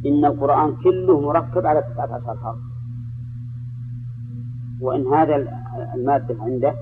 [0.06, 2.58] إن القرآن كله مركب على تسعة عشر حرف
[4.80, 5.36] وإن هذا
[5.94, 6.74] المادة عنده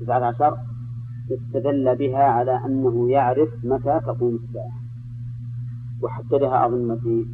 [0.00, 0.58] تسعة عشر
[1.30, 4.78] استدل بها على أنه يعرف متى تقوم الساعة.
[6.02, 7.26] وحددها أظن في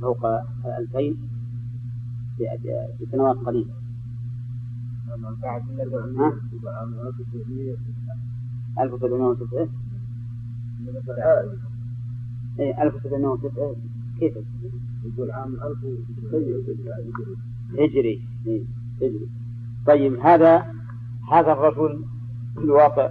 [0.00, 0.26] فوق
[0.78, 1.16] ألفين
[2.36, 3.77] في سنوات قليلة.
[6.18, 6.32] ها؟
[8.80, 9.68] 1709
[12.60, 13.76] اي 1709
[14.18, 14.34] كيف؟
[15.04, 16.94] يقول عام 1909
[17.78, 18.22] هجري
[19.00, 19.28] هجري
[19.86, 20.74] طيب هذا
[21.32, 22.04] هذا الرجل
[22.54, 23.10] في الواقع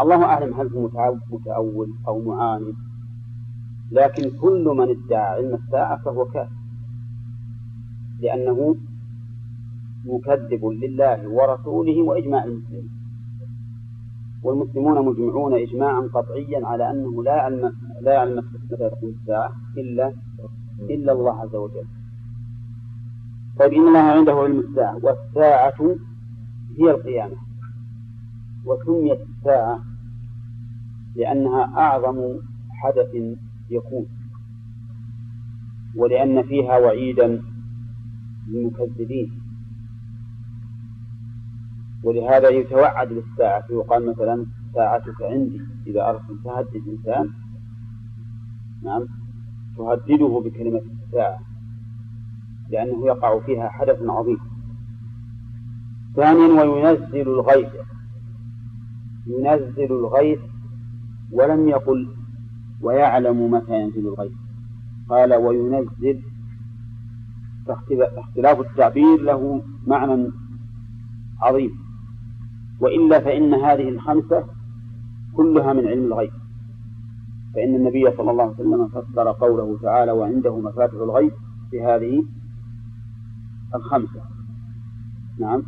[0.00, 2.74] الله أعلم هل هو متأول أو معاند
[3.92, 6.52] لكن كل من ادعى علم الساعة فهو كافر
[8.20, 8.76] لأنه
[10.04, 12.90] مكذب لله ورسوله وإجماع المسلمين.
[14.42, 20.12] والمسلمون مجمعون إجماعا قطعيا على أنه لا علم لا يعلم متى تقوم الساعة إلا
[20.90, 21.86] إلا الله عز وجل.
[23.58, 25.96] طيب إن الله عنده علم الساعة والساعة
[26.78, 27.36] هي القيامة.
[28.64, 29.84] وسميت الساعة
[31.16, 32.36] لأنها أعظم
[32.70, 33.36] حدث
[33.70, 34.06] يكون
[35.96, 37.42] ولأن فيها وعيدا
[38.48, 39.41] للمكذبين.
[42.02, 45.60] ولهذا يتوعد للساعة يقال مثلا ساعتك عندي.
[45.86, 47.30] إذا أردت أن تهدد إنسان
[48.82, 49.06] نعم
[49.76, 51.38] تهدده بكلمة الساعة
[52.70, 54.38] لأنه يقع فيها حدث عظيم.
[56.16, 57.72] ثانيا وينزل الغيث.
[59.26, 60.40] ينزل الغيث
[61.32, 62.16] ولم يقل
[62.80, 64.32] ويعلم متى ينزل الغيث.
[65.08, 66.22] قال وينزل
[68.18, 70.30] اختلاف التعبير له معنى
[71.40, 71.81] عظيم.
[72.80, 74.44] وإلا فإن هذه الخمسة
[75.36, 76.30] كلها من علم الغيب.
[77.54, 81.32] فإن النبي صلى الله عليه وسلم فسر قوله تعالى وعنده مفاتح الغيب
[81.72, 82.24] بهذه
[83.74, 84.22] الخمسة.
[85.38, 85.62] نعم.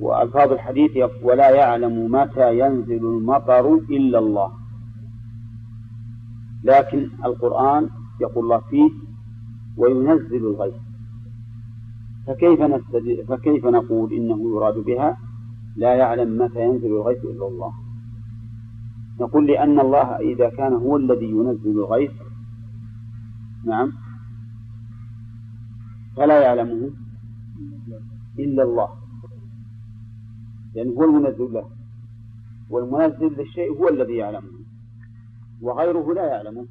[0.00, 0.90] وألفاظ الحديث
[1.22, 4.52] ولا يعلم متى ينزل المطر إلا الله.
[6.64, 7.88] لكن القرآن
[8.20, 8.90] يقول الله فيه
[9.76, 10.74] وينزل الغيث
[12.26, 12.62] فكيف
[13.28, 15.16] فكيف نقول إنه يراد بها؟
[15.76, 17.72] لا يعلم متى ينزل الغيث إلا الله.
[19.20, 22.12] نقول لأن الله إذا كان هو الذي ينزل الغيث
[23.64, 23.92] نعم
[26.16, 26.90] فلا يعلمه
[28.38, 28.88] إلا الله.
[30.74, 31.70] لأنه هو المنزل له
[32.70, 34.50] والمنزل للشيء هو الذي يعلمه
[35.62, 36.66] وغيره لا يعلمه.